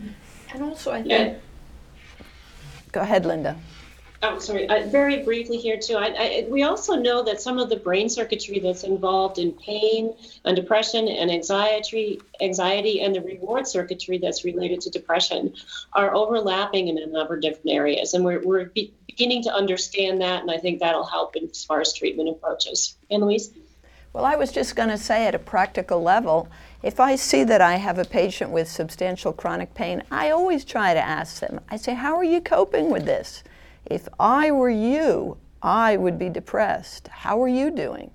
And 0.52 0.62
also, 0.62 0.92
I 0.92 1.02
think. 1.02 1.10
Yeah. 1.10 1.34
Go 2.90 3.00
ahead, 3.00 3.26
Linda. 3.26 3.56
Oh, 4.20 4.40
sorry. 4.40 4.68
Uh, 4.68 4.88
very 4.88 5.22
briefly 5.22 5.58
here 5.58 5.78
too. 5.78 5.94
I, 5.94 6.06
I, 6.06 6.46
we 6.50 6.64
also 6.64 6.96
know 6.96 7.22
that 7.22 7.40
some 7.40 7.60
of 7.60 7.68
the 7.68 7.76
brain 7.76 8.08
circuitry 8.08 8.58
that's 8.58 8.82
involved 8.82 9.38
in 9.38 9.52
pain 9.52 10.12
and 10.44 10.56
depression 10.56 11.06
and 11.06 11.30
anxiety, 11.30 12.20
anxiety, 12.40 13.00
and 13.00 13.14
the 13.14 13.20
reward 13.20 13.68
circuitry 13.68 14.18
that's 14.18 14.44
related 14.44 14.80
to 14.82 14.90
depression 14.90 15.54
are 15.92 16.12
overlapping 16.16 16.88
in 16.88 16.98
a 16.98 17.06
number 17.06 17.34
of 17.36 17.42
different 17.42 17.70
areas, 17.70 18.12
and 18.14 18.24
we're 18.24 18.40
we're 18.40 18.64
be- 18.64 18.92
beginning 19.18 19.42
to 19.42 19.52
understand 19.52 20.20
that, 20.20 20.42
and 20.42 20.50
I 20.50 20.58
think 20.58 20.78
that'll 20.78 21.04
help 21.04 21.34
as 21.36 21.64
far 21.64 21.80
as 21.80 21.92
treatment 21.92 22.28
approaches. 22.28 22.96
Anne 23.10 23.22
Louise. 23.22 23.50
Well, 24.12 24.24
I 24.24 24.36
was 24.36 24.52
just 24.52 24.76
going 24.76 24.90
to 24.90 24.96
say 24.96 25.26
at 25.26 25.34
a 25.34 25.40
practical 25.40 26.00
level, 26.00 26.48
if 26.84 27.00
I 27.00 27.16
see 27.16 27.42
that 27.44 27.60
I 27.60 27.76
have 27.76 27.98
a 27.98 28.04
patient 28.04 28.52
with 28.52 28.68
substantial 28.68 29.32
chronic 29.32 29.74
pain, 29.74 30.04
I 30.12 30.30
always 30.30 30.64
try 30.64 30.94
to 30.94 31.00
ask 31.00 31.40
them. 31.40 31.60
I 31.68 31.76
say, 31.76 31.94
"How 31.94 32.16
are 32.16 32.24
you 32.24 32.40
coping 32.40 32.90
with 32.90 33.06
this?" 33.06 33.42
If 33.84 34.08
I 34.20 34.52
were 34.52 34.70
you, 34.70 35.36
I 35.62 35.96
would 35.96 36.18
be 36.18 36.28
depressed. 36.28 37.08
How 37.08 37.42
are 37.42 37.48
you 37.48 37.72
doing? 37.72 38.12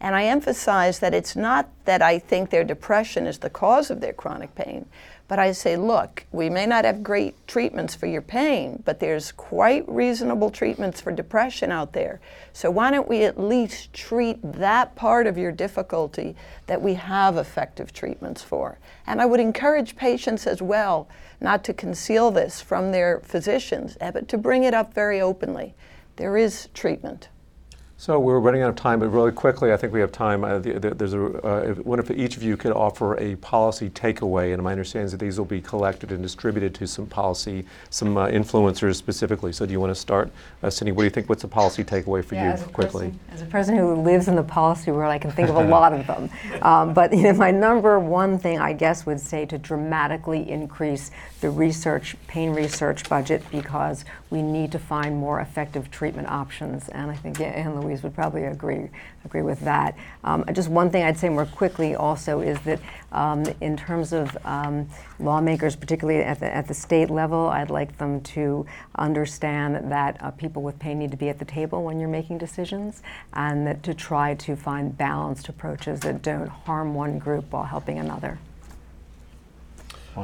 And 0.00 0.14
I 0.14 0.24
emphasize 0.24 1.00
that 1.00 1.12
it's 1.12 1.36
not 1.36 1.68
that 1.84 2.00
I 2.00 2.18
think 2.18 2.48
their 2.48 2.64
depression 2.64 3.26
is 3.26 3.38
the 3.38 3.50
cause 3.50 3.90
of 3.90 4.00
their 4.00 4.14
chronic 4.14 4.54
pain, 4.54 4.86
but 5.28 5.38
I 5.38 5.52
say, 5.52 5.76
look, 5.76 6.24
we 6.32 6.48
may 6.48 6.64
not 6.64 6.86
have 6.86 7.02
great 7.02 7.46
treatments 7.46 7.94
for 7.94 8.06
your 8.06 8.22
pain, 8.22 8.82
but 8.86 8.98
there's 8.98 9.30
quite 9.30 9.86
reasonable 9.86 10.50
treatments 10.50 11.02
for 11.02 11.12
depression 11.12 11.70
out 11.70 11.92
there. 11.92 12.18
So 12.54 12.70
why 12.70 12.90
don't 12.90 13.08
we 13.08 13.24
at 13.24 13.38
least 13.38 13.92
treat 13.92 14.38
that 14.42 14.96
part 14.96 15.26
of 15.26 15.36
your 15.36 15.52
difficulty 15.52 16.34
that 16.66 16.80
we 16.80 16.94
have 16.94 17.36
effective 17.36 17.92
treatments 17.92 18.42
for? 18.42 18.78
And 19.06 19.20
I 19.20 19.26
would 19.26 19.40
encourage 19.40 19.96
patients 19.96 20.46
as 20.46 20.62
well 20.62 21.08
not 21.42 21.62
to 21.64 21.74
conceal 21.74 22.30
this 22.30 22.62
from 22.62 22.90
their 22.90 23.20
physicians, 23.20 23.98
but 24.00 24.28
to 24.28 24.38
bring 24.38 24.64
it 24.64 24.72
up 24.72 24.94
very 24.94 25.20
openly. 25.20 25.74
There 26.16 26.38
is 26.38 26.68
treatment. 26.72 27.28
So 28.00 28.20
we're 28.20 28.38
running 28.38 28.62
out 28.62 28.70
of 28.70 28.76
time, 28.76 29.00
but 29.00 29.08
really 29.08 29.32
quickly, 29.32 29.72
I 29.72 29.76
think 29.76 29.92
we 29.92 29.98
have 29.98 30.12
time. 30.12 30.44
Uh, 30.44 30.60
the, 30.60 30.78
the, 30.78 30.94
there's 30.94 31.14
a, 31.14 31.24
uh, 31.44 31.74
if 31.98 32.10
each 32.12 32.36
of 32.36 32.44
you 32.44 32.56
could 32.56 32.70
offer 32.70 33.18
a 33.18 33.34
policy 33.36 33.90
takeaway? 33.90 34.54
And 34.54 34.62
my 34.62 34.70
understanding 34.70 35.06
is 35.06 35.10
that 35.10 35.18
these 35.18 35.36
will 35.36 35.44
be 35.44 35.60
collected 35.60 36.12
and 36.12 36.22
distributed 36.22 36.76
to 36.76 36.86
some 36.86 37.06
policy, 37.06 37.66
some 37.90 38.16
uh, 38.16 38.28
influencers 38.28 38.94
specifically. 38.94 39.52
So 39.52 39.66
do 39.66 39.72
you 39.72 39.80
want 39.80 39.90
to 39.90 39.96
start, 39.96 40.30
uh, 40.62 40.70
Cindy? 40.70 40.92
What 40.92 41.02
do 41.02 41.04
you 41.06 41.10
think? 41.10 41.28
What's 41.28 41.42
the 41.42 41.48
policy 41.48 41.82
takeaway 41.82 42.24
for 42.24 42.36
yeah, 42.36 42.56
you, 42.56 42.66
quickly? 42.66 43.06
Person, 43.06 43.20
as 43.32 43.42
a 43.42 43.46
person 43.46 43.76
who 43.76 43.92
lives 43.96 44.28
in 44.28 44.36
the 44.36 44.44
policy 44.44 44.92
world, 44.92 45.10
I 45.10 45.18
can 45.18 45.32
think 45.32 45.48
of 45.48 45.56
a 45.56 45.64
lot 45.64 45.92
of 45.92 46.06
them. 46.06 46.30
Um, 46.62 46.92
but 46.92 47.12
you 47.12 47.22
know, 47.22 47.32
my 47.34 47.50
number 47.50 47.98
one 48.00 48.38
thing, 48.38 48.58
I 48.58 48.72
guess, 48.72 49.06
would 49.06 49.20
say 49.20 49.46
to 49.46 49.58
dramatically 49.58 50.48
increase 50.50 51.10
the 51.40 51.50
research, 51.50 52.16
pain 52.26 52.50
research 52.50 53.08
budget 53.08 53.42
because 53.50 54.04
we 54.30 54.42
need 54.42 54.72
to 54.72 54.78
find 54.78 55.16
more 55.16 55.40
effective 55.40 55.90
treatment 55.90 56.28
options. 56.28 56.88
And 56.88 57.10
I 57.10 57.14
think 57.14 57.40
Anne 57.40 57.80
Louise 57.80 57.87
would 57.96 58.14
probably 58.14 58.44
agree 58.44 58.90
agree 59.24 59.42
with 59.42 59.60
that. 59.60 59.96
Um, 60.24 60.44
just 60.52 60.68
one 60.68 60.90
thing 60.90 61.02
I'd 61.04 61.18
say 61.18 61.28
more 61.28 61.46
quickly 61.46 61.94
also 61.94 62.40
is 62.40 62.58
that 62.60 62.80
um, 63.12 63.44
in 63.60 63.76
terms 63.76 64.12
of 64.12 64.36
um, 64.44 64.88
lawmakers, 65.18 65.76
particularly 65.76 66.22
at 66.22 66.40
the, 66.40 66.54
at 66.54 66.68
the 66.68 66.74
state 66.74 67.10
level, 67.10 67.48
I'd 67.48 67.70
like 67.70 67.98
them 67.98 68.20
to 68.22 68.66
understand 68.96 69.90
that 69.90 70.22
uh, 70.22 70.30
people 70.32 70.62
with 70.62 70.78
pain 70.78 70.98
need 70.98 71.10
to 71.10 71.16
be 71.16 71.28
at 71.28 71.38
the 71.38 71.44
table 71.44 71.84
when 71.84 72.00
you're 72.00 72.08
making 72.08 72.38
decisions 72.38 73.02
and 73.34 73.66
that 73.66 73.82
to 73.82 73.94
try 73.94 74.34
to 74.34 74.56
find 74.56 74.96
balanced 74.96 75.48
approaches 75.48 76.00
that 76.00 76.22
don't 76.22 76.48
harm 76.48 76.94
one 76.94 77.18
group 77.18 77.52
while 77.52 77.64
helping 77.64 77.98
another. 77.98 78.38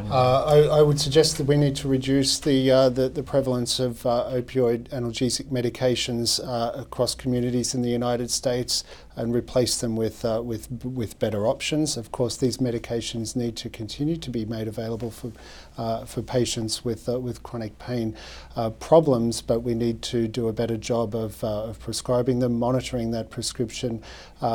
Uh, 0.03 0.45
I, 0.45 0.79
I, 0.79 0.83
would 0.83 1.01
suggest 1.01 1.39
that 1.39 1.45
we 1.45 1.57
need 1.57 1.77
to 1.77 1.89
reduce 1.89 2.39
the 2.39 2.71
uh, 2.71 2.89
the, 2.89 3.09
the, 3.09 3.23
prevalence 3.23 3.79
of 3.79 4.05
uh, 4.07 4.31
opioid 4.33 4.89
analgesic 4.89 5.47
medications 5.47 6.41
uh, 6.45 6.73
across 6.81 7.15
communities 7.15 7.75
in 7.75 7.83
the 7.83 7.91
United 7.91 8.31
States 8.31 8.85
and 9.17 9.35
replace 9.35 9.81
them 9.81 9.97
with 9.97 10.25
uh, 10.25 10.43
with 10.45 10.69
with 10.85 11.19
better 11.19 11.47
options. 11.47 11.97
Of 11.97 12.11
course, 12.11 12.37
these 12.37 12.59
medications 12.59 13.37
need 13.37 13.57
to 13.57 13.69
continue 13.69 14.17
to 14.17 14.31
be 14.31 14.45
made 14.45 14.69
available 14.69 15.11
for 15.11 15.33
uh, 15.79 16.05
for 16.05 16.23
patients 16.23 16.85
with 16.85 17.09
uh, 17.09 17.21
with 17.21 17.43
chronic 17.43 17.79
pain 17.79 18.17
uh, 18.57 18.71
problems, 18.71 19.43
but 19.43 19.61
we 19.61 19.75
need 19.75 20.03
to 20.03 20.29
do 20.29 20.49
a 20.49 20.53
better 20.53 20.77
job 20.77 21.15
of, 21.15 21.43
uh, 21.45 21.65
of 21.65 21.81
prescribing 21.81 22.39
them, 22.41 22.59
monitoring 22.59 23.11
that 23.13 23.31
prescription, 23.31 24.03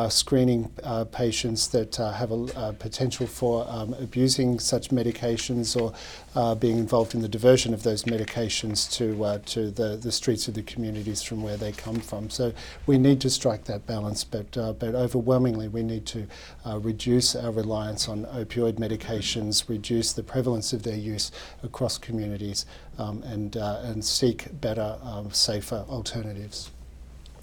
screening 0.09 0.69
patients 1.11 1.67
that 1.69 1.95
have 1.95 2.31
a, 2.31 2.45
a 2.55 2.73
potential 2.73 3.25
for 3.27 3.65
um, 3.69 3.93
abusing 3.95 4.59
such 4.59 4.89
medications 4.89 5.79
or 5.79 5.93
uh, 6.35 6.55
being 6.55 6.77
involved 6.77 7.15
in 7.15 7.21
the 7.21 7.27
diversion 7.27 7.73
of 7.73 7.83
those 7.83 8.03
medications 8.03 8.91
to, 8.91 9.23
uh, 9.23 9.39
to 9.45 9.71
the, 9.71 9.95
the 9.97 10.11
streets 10.11 10.47
of 10.47 10.53
the 10.53 10.61
communities 10.63 11.21
from 11.23 11.41
where 11.41 11.57
they 11.57 11.71
come 11.71 11.99
from. 11.99 12.29
So 12.29 12.53
we 12.85 12.97
need 12.97 13.19
to 13.21 13.29
strike 13.29 13.65
that 13.65 13.85
balance, 13.85 14.23
but, 14.23 14.57
uh, 14.57 14.73
but 14.73 14.95
overwhelmingly 14.95 15.67
we 15.67 15.83
need 15.83 16.05
to 16.07 16.27
uh, 16.65 16.79
reduce 16.79 17.35
our 17.35 17.51
reliance 17.51 18.07
on 18.07 18.25
opioid 18.25 18.73
medications, 18.73 19.67
reduce 19.67 20.13
the 20.13 20.23
prevalence 20.23 20.73
of 20.73 20.83
their 20.83 20.97
use 20.97 21.31
across 21.63 21.97
communities, 21.97 22.65
um, 22.97 23.23
and, 23.23 23.57
uh, 23.57 23.81
and 23.83 24.03
seek 24.03 24.47
better, 24.61 24.97
um, 25.03 25.31
safer 25.31 25.85
alternatives. 25.89 26.71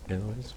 Anyways. 0.09 0.55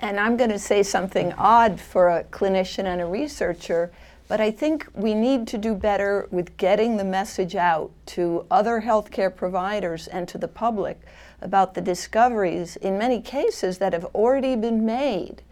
And 0.00 0.18
I'm 0.18 0.36
going 0.36 0.50
to 0.50 0.58
say 0.58 0.82
something 0.82 1.32
odd 1.34 1.80
for 1.80 2.08
a 2.10 2.24
clinician 2.24 2.84
and 2.84 3.00
a 3.00 3.06
researcher. 3.06 3.90
But 4.26 4.40
I 4.40 4.50
think 4.50 4.88
we 4.94 5.14
need 5.14 5.46
to 5.48 5.58
do 5.58 5.74
better 5.74 6.28
with 6.30 6.56
getting 6.56 6.96
the 6.96 7.04
message 7.04 7.54
out 7.54 7.90
to 8.06 8.46
other 8.50 8.80
healthcare 8.80 9.34
providers 9.34 10.06
and 10.06 10.26
to 10.28 10.38
the 10.38 10.48
public 10.48 11.00
about 11.42 11.74
the 11.74 11.82
discoveries, 11.82 12.76
in 12.76 12.96
many 12.96 13.20
cases, 13.20 13.78
that 13.78 13.92
have 13.92 14.06
already 14.06 14.56
been 14.56 14.86
made. 14.86 15.42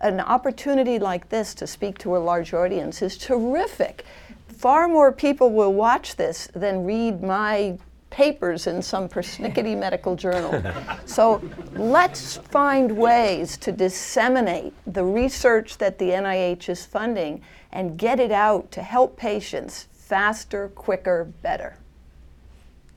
An 0.00 0.20
opportunity 0.20 0.98
like 0.98 1.28
this 1.28 1.54
to 1.54 1.66
speak 1.66 1.98
to 1.98 2.16
a 2.16 2.18
large 2.18 2.54
audience 2.54 3.02
is 3.02 3.18
terrific. 3.18 4.04
Far 4.48 4.88
more 4.88 5.12
people 5.12 5.50
will 5.50 5.74
watch 5.74 6.16
this 6.16 6.48
than 6.54 6.84
read 6.84 7.22
my 7.22 7.76
papers 8.08 8.66
in 8.66 8.80
some 8.80 9.08
persnickety 9.08 9.76
medical 9.76 10.16
journal. 10.16 10.62
So 11.06 11.42
let's 11.74 12.36
find 12.36 12.96
ways 12.96 13.56
to 13.58 13.72
disseminate 13.72 14.72
the 14.86 15.04
research 15.04 15.78
that 15.78 15.98
the 15.98 16.10
NIH 16.10 16.68
is 16.68 16.84
funding 16.84 17.42
and 17.72 17.98
get 17.98 18.20
it 18.20 18.32
out 18.32 18.70
to 18.72 18.82
help 18.82 19.16
patients 19.16 19.88
faster, 19.92 20.68
quicker, 20.68 21.24
better. 21.42 21.76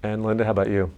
And 0.03 0.23
Linda, 0.23 0.45
how 0.45 0.51
about 0.51 0.69
you? 0.69 0.91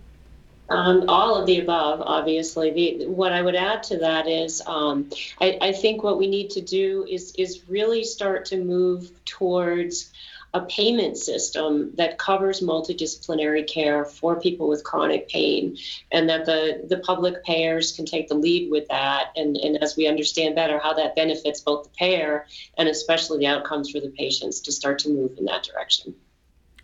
Um, 0.69 1.03
all 1.09 1.35
of 1.35 1.47
the 1.47 1.59
above, 1.59 2.01
obviously. 2.01 2.71
The, 2.71 3.07
what 3.07 3.33
I 3.33 3.41
would 3.41 3.55
add 3.55 3.83
to 3.83 3.97
that 3.97 4.27
is, 4.27 4.61
um, 4.65 5.09
I, 5.41 5.57
I, 5.59 5.71
think 5.73 6.01
what 6.01 6.17
we 6.17 6.27
need 6.27 6.49
to 6.51 6.61
do 6.61 7.05
is 7.09 7.33
is 7.37 7.67
really 7.67 8.05
start 8.05 8.45
to 8.45 8.63
move 8.63 9.11
towards 9.25 10.13
a 10.53 10.61
payment 10.61 11.17
system 11.17 11.91
that 11.95 12.17
covers 12.17 12.59
multidisciplinary 12.59 13.65
care 13.65 14.03
for 14.03 14.39
people 14.39 14.67
with 14.67 14.83
chronic 14.83 15.29
pain 15.29 15.77
and 16.11 16.29
that 16.29 16.45
the, 16.45 16.85
the 16.89 16.97
public 16.99 17.43
payers 17.45 17.93
can 17.93 18.05
take 18.05 18.27
the 18.27 18.35
lead 18.35 18.69
with 18.69 18.87
that 18.89 19.31
and, 19.35 19.55
and 19.57 19.81
as 19.81 19.95
we 19.95 20.07
understand 20.07 20.55
better 20.55 20.77
how 20.77 20.93
that 20.93 21.15
benefits 21.15 21.61
both 21.61 21.83
the 21.85 21.89
payer 21.91 22.45
and 22.77 22.89
especially 22.89 23.39
the 23.39 23.47
outcomes 23.47 23.89
for 23.89 24.01
the 24.01 24.09
patients 24.09 24.59
to 24.59 24.71
start 24.71 24.99
to 24.99 25.09
move 25.09 25.37
in 25.37 25.45
that 25.45 25.63
direction. 25.63 26.13